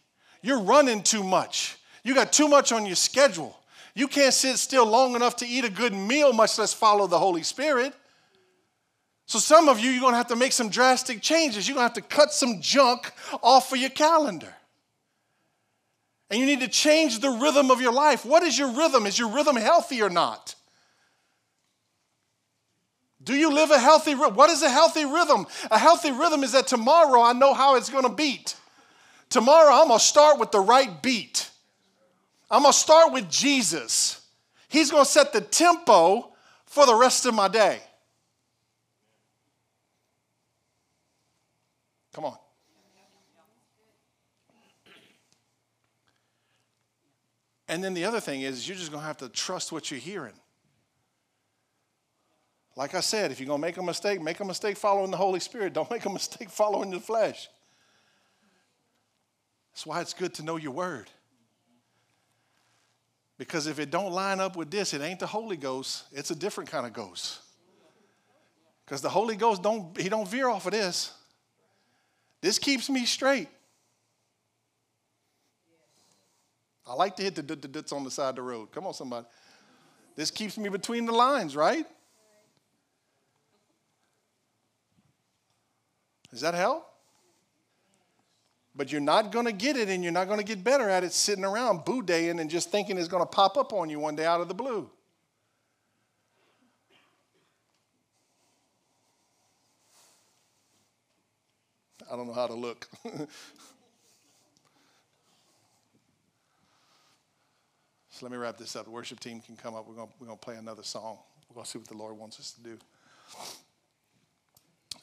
You're 0.44 0.62
running 0.62 1.02
too 1.02 1.24
much. 1.24 1.78
You 2.04 2.14
got 2.14 2.32
too 2.32 2.48
much 2.48 2.72
on 2.72 2.86
your 2.86 2.96
schedule. 2.96 3.58
You 3.96 4.08
can't 4.08 4.36
sit 4.36 4.60
still 4.60 4.86
long 4.86 5.16
enough 5.16 5.38
to 5.38 5.48
eat 5.48 5.66
a 5.66 5.70
good 5.72 5.94
meal, 5.94 6.32
much 6.32 6.60
less 6.60 6.76
follow 6.76 7.08
the 7.08 7.18
Holy 7.18 7.42
Spirit. 7.42 7.96
So, 9.28 9.40
some 9.40 9.70
of 9.70 9.80
you, 9.80 9.90
you're 9.90 10.12
to 10.12 10.18
have 10.18 10.28
to 10.28 10.36
make 10.36 10.52
some 10.52 10.70
drastic 10.70 11.22
changes. 11.22 11.68
You're 11.68 11.78
to 11.78 11.82
have 11.82 11.94
to 11.94 12.02
cut 12.02 12.32
some 12.32 12.62
junk 12.62 13.12
off 13.42 13.72
of 13.72 13.80
your 13.80 13.90
calendar. 13.90 14.54
And 16.30 16.40
you 16.40 16.46
need 16.46 16.62
to 16.62 16.68
change 16.68 17.20
the 17.20 17.30
rhythm 17.30 17.72
of 17.72 17.82
your 17.82 17.92
life. 17.92 18.26
What 18.26 18.44
is 18.44 18.58
your 18.58 18.72
rhythm? 18.72 19.06
Is 19.06 19.18
your 19.18 19.30
rhythm 19.30 19.56
healthy 19.56 20.02
or 20.02 20.10
not? 20.10 20.56
Do 23.24 23.36
you 23.36 23.52
live 23.52 23.72
a 23.72 23.80
healthy 23.80 24.14
rhythm? 24.14 24.36
What 24.36 24.52
is 24.52 24.62
a 24.62 24.70
healthy 24.70 25.06
rhythm? 25.06 25.48
A 25.72 25.80
healthy 25.80 26.12
rhythm 26.12 26.44
is 26.44 26.52
that 26.52 26.68
tomorrow 26.68 27.22
I 27.22 27.34
know 27.34 27.54
how 27.54 27.76
it's 27.76 27.90
to 28.04 28.10
beat. 28.10 28.56
Tomorrow 29.30 29.74
I'm 29.74 29.90
to 29.90 30.00
start 30.00 30.40
with 30.40 30.52
the 30.52 30.60
right 30.60 31.02
beat. 31.02 31.50
I'm 32.52 32.64
to 32.64 32.74
start 32.74 33.12
with 33.12 33.30
Jesus. 33.30 34.22
He's 34.70 34.92
to 35.04 35.10
set 35.10 35.34
the 35.34 35.42
tempo 35.42 36.32
for 36.66 36.86
the 36.86 36.94
rest 36.94 37.26
of 37.26 37.34
my 37.34 37.48
day. 37.48 37.82
Come 42.16 42.24
on. 42.24 42.38
And 47.68 47.84
then 47.84 47.94
the 47.94 48.06
other 48.06 48.22
thing 48.22 48.44
is, 48.44 48.66
you're 48.66 48.78
just 48.78 48.90
going 48.90 49.02
to 49.02 49.08
have 49.08 49.18
to 49.18 49.28
trust 49.28 49.74
what 49.74 49.92
you're 49.92 50.00
hearing. 50.00 50.32
Like 52.78 52.96
I 52.96 53.02
said, 53.02 53.32
if 53.32 53.42
you're 53.42 53.48
going 53.48 53.60
to 53.60 53.68
make 53.68 53.76
a 53.76 53.84
mistake, 53.84 54.22
make 54.22 54.40
a 54.40 54.46
mistake 54.46 54.78
following 54.78 55.12
the 55.12 55.18
Holy 55.18 55.42
Spirit. 55.42 55.74
Don't 55.74 55.92
make 55.92 56.06
a 56.06 56.10
mistake 56.10 56.50
following 56.50 56.90
the 56.90 57.02
flesh. 57.02 57.50
That's 59.74 59.86
why 59.86 60.00
it's 60.00 60.14
good 60.14 60.34
to 60.36 60.44
know 60.44 60.56
your 60.56 60.72
word. 60.72 61.10
Because 63.38 63.68
if 63.68 63.78
it 63.78 63.92
don't 63.92 64.14
line 64.14 64.40
up 64.40 64.56
with 64.56 64.72
this, 64.72 64.94
it 64.94 65.02
ain't 65.02 65.20
the 65.20 65.28
Holy 65.28 65.58
Ghost. 65.58 66.06
It's 66.14 66.32
a 66.32 66.36
different 66.36 66.70
kind 66.70 66.86
of 66.86 66.94
ghost. 66.94 67.40
Because 68.86 69.02
the 69.02 69.10
Holy 69.10 69.36
Ghost 69.36 69.62
don't 69.62 70.00
he 70.00 70.08
don't 70.08 70.30
veer 70.30 70.48
off 70.48 70.66
of 70.66 70.72
this. 70.72 71.12
This 72.46 72.60
keeps 72.60 72.92
me 72.92 73.06
straight. 73.06 73.48
I 76.86 76.94
like 76.94 77.16
to 77.16 77.24
hit 77.24 77.34
the 77.34 77.42
dits 77.42 77.92
on 77.92 78.04
the 78.04 78.12
side 78.12 78.30
of 78.30 78.36
the 78.36 78.44
road. 78.44 78.72
Come 78.72 78.86
on, 78.86 78.94
somebody. 78.94 79.26
This 80.16 80.30
keeps 80.30 80.56
me 80.56 80.70
between 80.70 81.08
the 81.08 81.12
lines, 81.12 81.56
right? 81.56 81.88
Does 86.30 86.42
that 86.42 86.54
help? 86.54 86.88
But 88.76 88.92
you're 88.92 89.02
not 89.02 89.32
going 89.32 89.48
to 89.48 89.52
get 89.52 89.76
it 89.76 89.90
and 89.90 90.04
you're 90.04 90.14
not 90.14 90.28
going 90.28 90.38
to 90.38 90.46
get 90.46 90.64
better 90.64 90.88
at 90.88 91.04
it 91.04 91.14
sitting 91.14 91.46
around 91.46 91.84
boo 91.84 92.04
daying 92.04 92.40
and 92.40 92.48
just 92.48 92.70
thinking 92.70 93.00
it's 93.00 93.08
going 93.08 93.24
to 93.24 93.28
pop 93.28 93.58
up 93.58 93.74
on 93.74 93.90
you 93.90 94.00
one 94.00 94.16
day 94.16 94.26
out 94.28 94.40
of 94.40 94.50
the 94.50 94.54
blue. 94.54 94.88
I 102.16 102.18
don't 102.18 102.28
know 102.28 102.34
how 102.34 102.48
to 102.48 102.54
look. 102.54 102.88
so 108.10 108.26
let 108.26 108.32
me 108.32 108.38
wrap 108.38 108.58
this 108.58 108.76
up. 108.76 108.86
The 108.86 108.92
worship 108.92 109.20
team 109.20 109.42
can 109.42 109.58
come 109.58 109.76
up. 109.76 109.86
We're 109.88 109.96
going 109.96 110.10
we're 110.20 110.28
gonna 110.28 110.38
play 110.38 110.56
another 110.56 110.84
song. 110.84 111.18
We're 111.50 111.56
going 111.56 111.66
to 111.66 111.72
see 111.72 111.78
what 111.78 111.88
the 111.90 111.98
Lord 111.98 112.18
wants 112.18 112.40
us 112.40 112.52
to 112.54 112.62
do. 112.62 112.78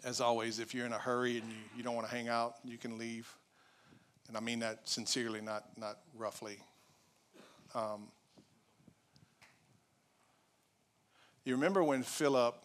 As 0.03 0.21
always, 0.21 0.59
if 0.59 0.75
you're 0.75 0.87
in 0.87 0.93
a 0.93 0.99
hurry 0.99 1.37
and 1.39 1.49
you, 1.49 1.57
you 1.77 1.83
don't 1.83 1.95
want 1.95 2.09
to 2.09 2.15
hang 2.15 2.29
out, 2.29 2.55
you 2.65 2.79
can 2.79 2.99
leave 2.99 3.33
and 4.29 4.37
I 4.39 4.41
mean 4.41 4.61
that 4.61 4.89
sincerely, 4.89 5.43
not, 5.43 5.65
not 5.77 5.99
roughly. 6.17 6.59
Um, 7.75 8.09
you 11.45 11.55
remember 11.55 11.85
when 11.85 12.03
Philip 12.03 12.57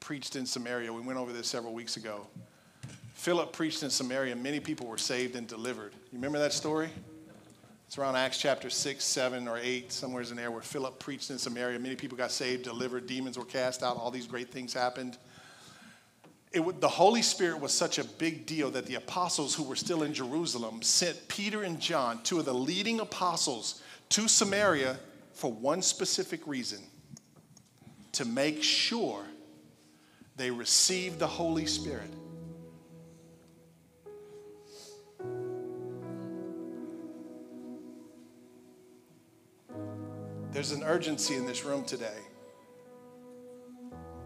preached 0.00 0.34
in 0.34 0.46
Samaria? 0.46 0.92
We 0.92 1.00
went 1.00 1.20
over 1.20 1.32
this 1.32 1.46
several 1.46 1.74
weeks 1.74 1.96
ago. 1.96 2.26
Philip 3.14 3.52
preached 3.52 3.82
in 3.82 3.90
Samaria, 3.90 4.34
many 4.36 4.60
people 4.60 4.86
were 4.86 4.98
saved 4.98 5.36
and 5.36 5.46
delivered. 5.46 5.92
You 6.10 6.18
remember 6.18 6.38
that 6.38 6.52
story? 6.52 6.90
It's 7.86 7.98
around 7.98 8.16
Acts 8.16 8.38
chapter 8.38 8.70
6, 8.70 9.04
7, 9.04 9.46
or 9.46 9.58
8, 9.58 9.92
somewhere 9.92 10.22
in 10.22 10.36
there, 10.36 10.50
where 10.50 10.62
Philip 10.62 10.98
preached 10.98 11.30
in 11.30 11.38
Samaria. 11.38 11.78
Many 11.78 11.94
people 11.94 12.16
got 12.16 12.32
saved, 12.32 12.64
delivered, 12.64 13.06
demons 13.06 13.38
were 13.38 13.44
cast 13.44 13.82
out, 13.82 13.96
all 13.96 14.10
these 14.10 14.26
great 14.26 14.50
things 14.50 14.72
happened 14.72 15.18
the 16.52 16.88
Holy 16.88 17.22
Spirit 17.22 17.60
was 17.60 17.72
such 17.72 17.98
a 17.98 18.04
big 18.04 18.44
deal 18.44 18.70
that 18.70 18.86
the 18.86 18.96
apostles 18.96 19.54
who 19.54 19.62
were 19.62 19.76
still 19.76 20.02
in 20.02 20.12
Jerusalem 20.12 20.82
sent 20.82 21.28
Peter 21.28 21.62
and 21.62 21.80
John, 21.80 22.22
two 22.22 22.38
of 22.38 22.44
the 22.44 22.54
leading 22.54 23.00
apostles, 23.00 23.82
to 24.10 24.28
Samaria 24.28 24.98
for 25.32 25.50
one 25.50 25.80
specific 25.80 26.46
reason 26.46 26.80
to 28.12 28.26
make 28.26 28.62
sure 28.62 29.24
they 30.36 30.50
received 30.50 31.18
the 31.18 31.26
Holy 31.26 31.64
Spirit. 31.64 32.10
There's 40.52 40.72
an 40.72 40.82
urgency 40.82 41.36
in 41.36 41.46
this 41.46 41.64
room 41.64 41.82
today 41.82 42.18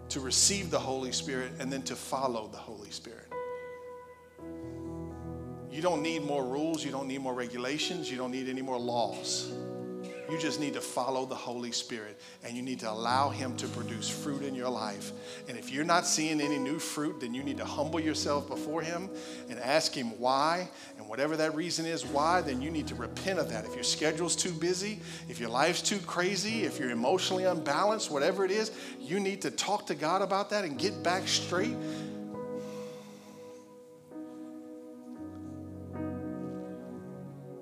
to 0.09 0.19
receive 0.19 0.71
the 0.71 0.79
Holy 0.79 1.13
Spirit 1.13 1.53
and 1.61 1.73
then 1.73 1.83
to 1.83 1.95
follow 1.95 2.49
the 2.49 2.59
Holy 2.59 2.91
Spirit. 2.91 3.33
You 5.71 5.83
don't 5.83 6.03
need 6.03 6.25
more 6.25 6.45
rules, 6.45 6.85
you 6.85 6.91
don't 6.91 7.07
need 7.07 7.21
more 7.21 7.35
regulations, 7.35 8.11
you 8.11 8.17
don't 8.17 8.33
need 8.33 8.49
any 8.49 8.63
more 8.63 8.79
laws. 8.79 9.53
You 10.29 10.37
just 10.39 10.59
need 10.59 10.75
to 10.75 10.81
follow 10.81 11.25
the 11.25 11.37
Holy 11.37 11.71
Spirit 11.71 12.21
and 12.43 12.57
you 12.57 12.63
need 12.63 12.81
to 12.81 12.91
allow 12.91 13.29
Him 13.29 13.57
to 13.59 13.69
produce 13.69 14.09
fruit 14.09 14.43
in 14.43 14.57
your 14.57 14.69
life. 14.69 15.13
And 15.49 15.57
if 15.57 15.71
you're 15.71 15.85
not 15.85 16.07
seeing 16.07 16.41
any 16.41 16.59
new 16.59 16.81
fruit, 16.81 17.21
then 17.21 17.35
you 17.35 17.45
need 17.45 17.59
to 17.59 17.65
humble 17.65 18.01
yourself 18.01 18.49
before 18.49 18.83
Him 18.83 19.09
and 19.49 19.61
ask 19.61 19.95
Him 19.95 20.19
why. 20.19 20.69
And 21.07 21.11
whatever 21.13 21.37
that 21.37 21.55
reason 21.55 21.87
is 21.87 22.05
why, 22.05 22.41
then 22.41 22.61
you 22.61 22.69
need 22.69 22.89
to 22.89 22.97
repent 22.97 23.39
of 23.39 23.49
that. 23.51 23.65
If 23.65 23.77
your 23.77 23.85
schedule's 23.85 24.35
too 24.35 24.51
busy, 24.51 24.99
if 25.29 25.39
your 25.39 25.49
life's 25.49 25.81
too 25.81 26.01
crazy, 26.01 26.65
if 26.65 26.81
you're 26.81 26.91
emotionally 26.91 27.45
unbalanced, 27.45 28.11
whatever 28.11 28.45
it 28.45 28.51
is, 28.51 28.73
you 28.99 29.21
need 29.21 29.41
to 29.43 29.53
talk 29.53 29.87
to 29.87 29.95
God 29.95 30.21
about 30.21 30.51
that 30.51 30.65
and 30.65 30.77
get 30.77 31.05
back 31.05 31.29
straight. 31.29 31.77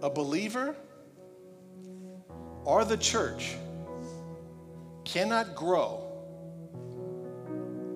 A 0.00 0.08
believer 0.08 0.74
or 2.64 2.86
the 2.86 2.96
church 2.96 3.56
cannot 5.04 5.54
grow 5.54 6.02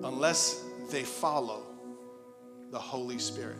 unless 0.03 0.63
they 0.91 1.01
follow 1.01 1.63
the 2.69 2.77
Holy 2.77 3.17
Spirit. 3.17 3.57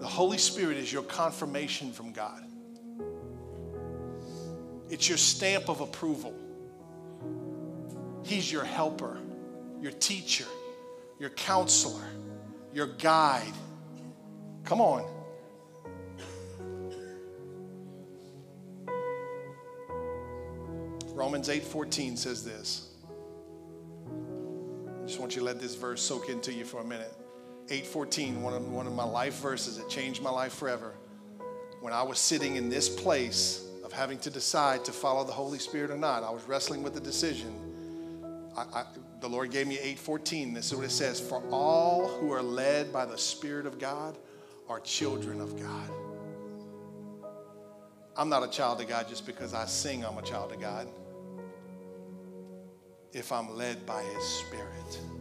The 0.00 0.06
Holy 0.06 0.38
Spirit 0.38 0.76
is 0.76 0.92
your 0.92 1.02
confirmation 1.02 1.92
from 1.92 2.12
God. 2.12 2.44
It's 4.88 5.08
your 5.08 5.18
stamp 5.18 5.68
of 5.68 5.80
approval. 5.80 6.34
He's 8.24 8.50
your 8.50 8.64
helper, 8.64 9.18
your 9.80 9.92
teacher, 9.92 10.46
your 11.18 11.30
counselor, 11.30 12.08
your 12.72 12.86
guide. 12.86 13.52
Come 14.64 14.80
on. 14.80 15.04
Romans 21.08 21.48
8:14 21.48 22.16
says 22.16 22.44
this. 22.44 22.90
I 24.06 25.06
just 25.06 25.18
want 25.18 25.34
you 25.34 25.40
to 25.40 25.46
let 25.46 25.58
this 25.60 25.74
verse 25.74 26.00
soak 26.00 26.28
into 26.28 26.52
you 26.52 26.64
for 26.64 26.80
a 26.80 26.84
minute. 26.84 27.12
8:14, 27.68 28.40
one 28.40 28.54
of, 28.54 28.68
one 28.70 28.86
of 28.86 28.94
my 28.94 29.04
life 29.04 29.40
verses 29.40 29.76
that 29.76 29.88
changed 29.88 30.22
my 30.22 30.30
life 30.30 30.54
forever. 30.54 30.94
When 31.80 31.92
I 31.92 32.02
was 32.02 32.18
sitting 32.18 32.56
in 32.56 32.68
this 32.68 32.88
place 32.88 33.64
of 33.84 33.92
having 33.92 34.18
to 34.20 34.30
decide 34.30 34.84
to 34.86 34.92
follow 34.92 35.24
the 35.24 35.32
Holy 35.32 35.58
Spirit 35.58 35.90
or 35.90 35.96
not, 35.96 36.22
I 36.22 36.30
was 36.30 36.42
wrestling 36.44 36.82
with 36.82 36.94
the 36.94 37.00
decision. 37.00 37.54
I, 38.56 38.62
I, 38.80 38.84
the 39.20 39.28
Lord 39.28 39.50
gave 39.50 39.66
me 39.66 39.76
8:14. 39.76 40.54
This 40.54 40.66
is 40.66 40.74
what 40.74 40.84
it 40.84 40.90
says: 40.90 41.20
"For 41.20 41.42
all 41.50 42.08
who 42.08 42.32
are 42.32 42.42
led 42.42 42.92
by 42.92 43.04
the 43.04 43.18
Spirit 43.18 43.66
of 43.66 43.78
God 43.78 44.18
are 44.68 44.80
children 44.80 45.40
of 45.40 45.60
God." 45.60 45.90
I'm 48.16 48.28
not 48.28 48.42
a 48.42 48.48
child 48.48 48.80
of 48.80 48.88
God 48.88 49.08
just 49.08 49.26
because 49.26 49.54
I 49.54 49.64
sing 49.66 50.04
I'm 50.04 50.18
a 50.18 50.22
child 50.22 50.50
of 50.50 50.60
God 50.60 50.88
if 53.12 53.30
I'm 53.30 53.56
led 53.56 53.86
by 53.86 54.02
His 54.02 54.24
Spirit. 54.24 55.17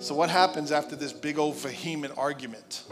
So, 0.00 0.14
what 0.14 0.30
happens 0.30 0.72
after 0.72 0.96
this 0.96 1.12
big 1.12 1.38
old 1.38 1.56
vehement 1.56 2.14
argument? 2.16 2.84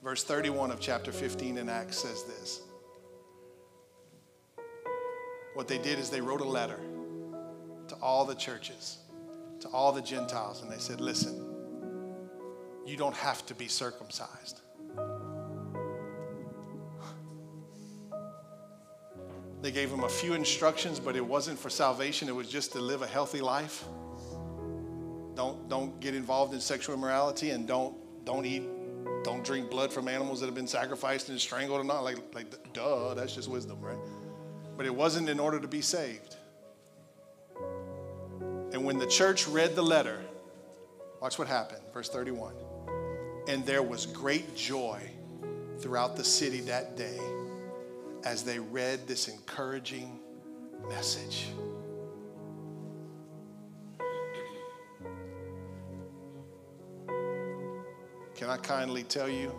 Verse 0.00 0.22
31 0.22 0.70
of 0.70 0.78
chapter 0.78 1.10
15 1.10 1.58
in 1.58 1.68
Acts 1.68 1.98
says 1.98 2.22
this. 2.22 2.60
What 5.54 5.66
they 5.66 5.78
did 5.78 5.98
is 5.98 6.08
they 6.08 6.20
wrote 6.20 6.40
a 6.40 6.48
letter 6.48 6.78
to 7.88 7.96
all 7.96 8.24
the 8.24 8.36
churches, 8.36 8.98
to 9.58 9.68
all 9.68 9.90
the 9.90 10.02
Gentiles, 10.02 10.62
and 10.62 10.70
they 10.70 10.78
said, 10.78 11.00
Listen, 11.00 11.44
you 12.86 12.96
don't 12.96 13.16
have 13.16 13.44
to 13.46 13.56
be 13.56 13.66
circumcised. 13.66 14.60
They 19.60 19.72
gave 19.72 19.90
him 19.90 20.04
a 20.04 20.08
few 20.08 20.34
instructions, 20.34 21.00
but 21.00 21.16
it 21.16 21.24
wasn't 21.24 21.58
for 21.58 21.68
salvation. 21.68 22.28
It 22.28 22.34
was 22.34 22.48
just 22.48 22.72
to 22.72 22.80
live 22.80 23.02
a 23.02 23.06
healthy 23.06 23.40
life. 23.40 23.84
Don't, 25.34 25.68
don't 25.68 25.98
get 26.00 26.14
involved 26.14 26.54
in 26.54 26.60
sexual 26.60 26.94
immorality 26.94 27.50
and 27.50 27.66
don't, 27.66 27.94
don't 28.24 28.44
eat, 28.44 28.62
don't 29.24 29.44
drink 29.44 29.70
blood 29.70 29.92
from 29.92 30.08
animals 30.08 30.40
that 30.40 30.46
have 30.46 30.54
been 30.54 30.66
sacrificed 30.66 31.28
and 31.28 31.40
strangled 31.40 31.80
or 31.80 31.84
not. 31.84 32.04
Like, 32.04 32.18
like, 32.34 32.72
duh, 32.72 33.14
that's 33.14 33.34
just 33.34 33.48
wisdom, 33.48 33.80
right? 33.80 33.98
But 34.76 34.86
it 34.86 34.94
wasn't 34.94 35.28
in 35.28 35.40
order 35.40 35.58
to 35.58 35.68
be 35.68 35.80
saved. 35.80 36.36
And 38.72 38.84
when 38.84 38.98
the 38.98 39.06
church 39.06 39.48
read 39.48 39.74
the 39.74 39.82
letter, 39.82 40.20
watch 41.20 41.38
what 41.38 41.48
happened. 41.48 41.82
Verse 41.92 42.08
31. 42.08 42.54
And 43.48 43.64
there 43.64 43.82
was 43.82 44.06
great 44.06 44.54
joy 44.54 45.00
throughout 45.78 46.16
the 46.16 46.24
city 46.24 46.60
that 46.60 46.96
day 46.96 47.18
as 48.24 48.42
they 48.42 48.58
read 48.58 49.06
this 49.06 49.28
encouraging 49.28 50.18
message. 50.88 51.48
Can 58.34 58.50
I 58.50 58.56
kindly 58.56 59.02
tell 59.02 59.28
you, 59.28 59.52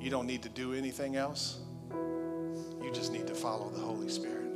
you 0.00 0.10
don't 0.10 0.26
need 0.26 0.42
to 0.44 0.48
do 0.48 0.72
anything 0.72 1.16
else. 1.16 1.58
You 1.90 2.90
just 2.92 3.12
need 3.12 3.26
to 3.26 3.34
follow 3.34 3.70
the 3.70 3.80
Holy 3.80 4.08
Spirit. 4.08 4.46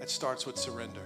It 0.00 0.10
starts 0.10 0.46
with 0.46 0.56
surrender. 0.56 1.02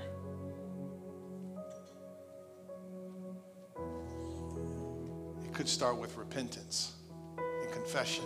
Could 5.60 5.68
start 5.68 5.98
with 5.98 6.16
repentance 6.16 6.92
and 7.36 7.70
confession. 7.70 8.24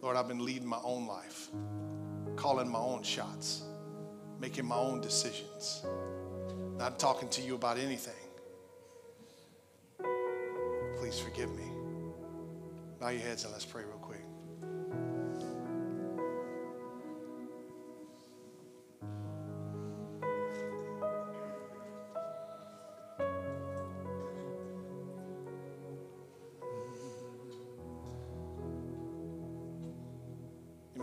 Lord, 0.00 0.16
I've 0.16 0.28
been 0.28 0.44
leading 0.44 0.68
my 0.68 0.78
own 0.84 1.08
life, 1.08 1.48
calling 2.36 2.68
my 2.70 2.78
own 2.78 3.02
shots, 3.02 3.64
making 4.38 4.64
my 4.64 4.76
own 4.76 5.00
decisions, 5.00 5.84
not 6.78 7.00
talking 7.00 7.28
to 7.30 7.42
you 7.42 7.56
about 7.56 7.76
anything. 7.76 8.14
Please 10.96 11.18
forgive 11.18 11.50
me. 11.56 11.68
Bow 13.00 13.08
your 13.08 13.20
heads 13.20 13.42
and 13.42 13.52
let's 13.52 13.64
pray 13.64 13.82
real 13.82 13.96
quick. 13.96 14.11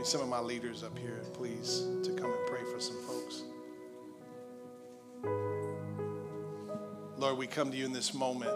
Some 0.09 0.21
of 0.21 0.27
my 0.27 0.39
leaders 0.39 0.81
up 0.81 0.97
here, 0.97 1.21
please, 1.33 1.83
to 2.01 2.11
come 2.13 2.31
and 2.31 2.47
pray 2.47 2.63
for 2.73 2.79
some 2.79 2.97
folks. 3.03 3.43
Lord, 7.19 7.37
we 7.37 7.45
come 7.45 7.69
to 7.69 7.77
you 7.77 7.85
in 7.85 7.93
this 7.93 8.15
moment. 8.15 8.49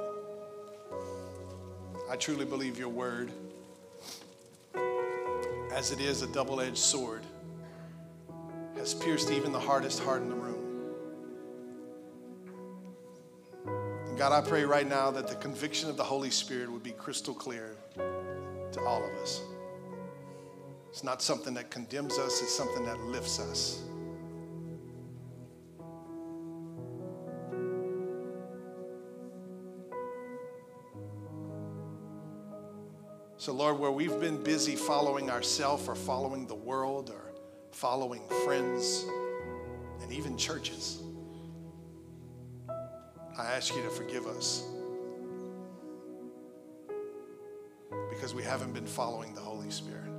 I 2.09 2.15
truly 2.15 2.45
believe 2.45 2.79
your 2.79 2.89
word, 2.89 3.31
as 5.71 5.91
it 5.91 5.99
is 5.99 6.23
a 6.23 6.27
double 6.33 6.59
edged 6.59 6.79
sword, 6.79 7.21
has 8.75 8.95
pierced 8.95 9.29
even 9.29 9.51
the 9.51 9.59
hardest 9.59 9.99
heart 9.99 10.23
in 10.23 10.29
the 10.29 10.35
room. 10.35 10.89
And 14.07 14.17
God, 14.17 14.31
I 14.31 14.41
pray 14.41 14.65
right 14.65 14.89
now 14.89 15.11
that 15.11 15.27
the 15.27 15.35
conviction 15.35 15.87
of 15.87 15.97
the 15.97 16.03
Holy 16.03 16.31
Spirit 16.31 16.71
would 16.71 16.81
be 16.81 16.93
crystal 16.93 17.35
clear 17.35 17.75
to 17.95 18.81
all 18.83 19.05
of 19.05 19.11
us. 19.21 19.43
It's 20.93 21.03
not 21.03 21.23
something 21.23 21.55
that 21.55 21.71
condemns 21.71 22.19
us, 22.19 22.39
it's 22.43 22.53
something 22.53 22.85
that 22.85 22.99
lifts 22.99 23.39
us. 23.39 23.81
So, 33.37 33.53
Lord, 33.53 33.79
where 33.79 33.89
we've 33.89 34.19
been 34.19 34.43
busy 34.43 34.75
following 34.75 35.31
ourselves 35.31 35.87
or 35.87 35.95
following 35.95 36.45
the 36.45 36.53
world 36.53 37.09
or 37.09 37.33
following 37.71 38.21
friends 38.45 39.03
and 40.03 40.13
even 40.13 40.37
churches, 40.37 41.01
I 42.69 43.45
ask 43.45 43.75
you 43.75 43.81
to 43.81 43.89
forgive 43.89 44.27
us 44.27 44.63
because 48.11 48.35
we 48.35 48.43
haven't 48.43 48.73
been 48.73 48.85
following 48.85 49.33
the 49.33 49.41
Holy 49.41 49.71
Spirit. 49.71 50.12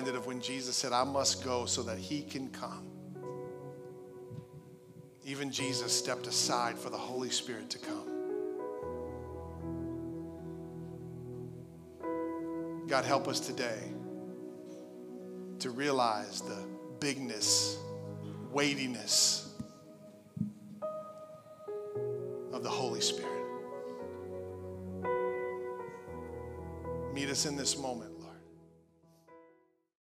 Reminded 0.00 0.18
of 0.18 0.26
when 0.26 0.40
Jesus 0.40 0.76
said, 0.76 0.92
I 0.92 1.04
must 1.04 1.44
go 1.44 1.66
so 1.66 1.82
that 1.82 1.98
he 1.98 2.22
can 2.22 2.48
come. 2.48 2.86
Even 5.26 5.52
Jesus 5.52 5.92
stepped 5.92 6.26
aside 6.26 6.78
for 6.78 6.88
the 6.88 6.96
Holy 6.96 7.28
Spirit 7.28 7.68
to 7.68 7.78
come. 7.78 8.06
God, 12.88 13.04
help 13.04 13.28
us 13.28 13.40
today 13.40 13.92
to 15.58 15.68
realize 15.68 16.40
the 16.40 16.66
bigness, 16.98 17.76
weightiness 18.50 19.52
of 22.54 22.62
the 22.62 22.70
Holy 22.70 23.02
Spirit. 23.02 23.28
Meet 27.12 27.28
us 27.28 27.44
in 27.44 27.54
this 27.54 27.76
moment. 27.76 28.19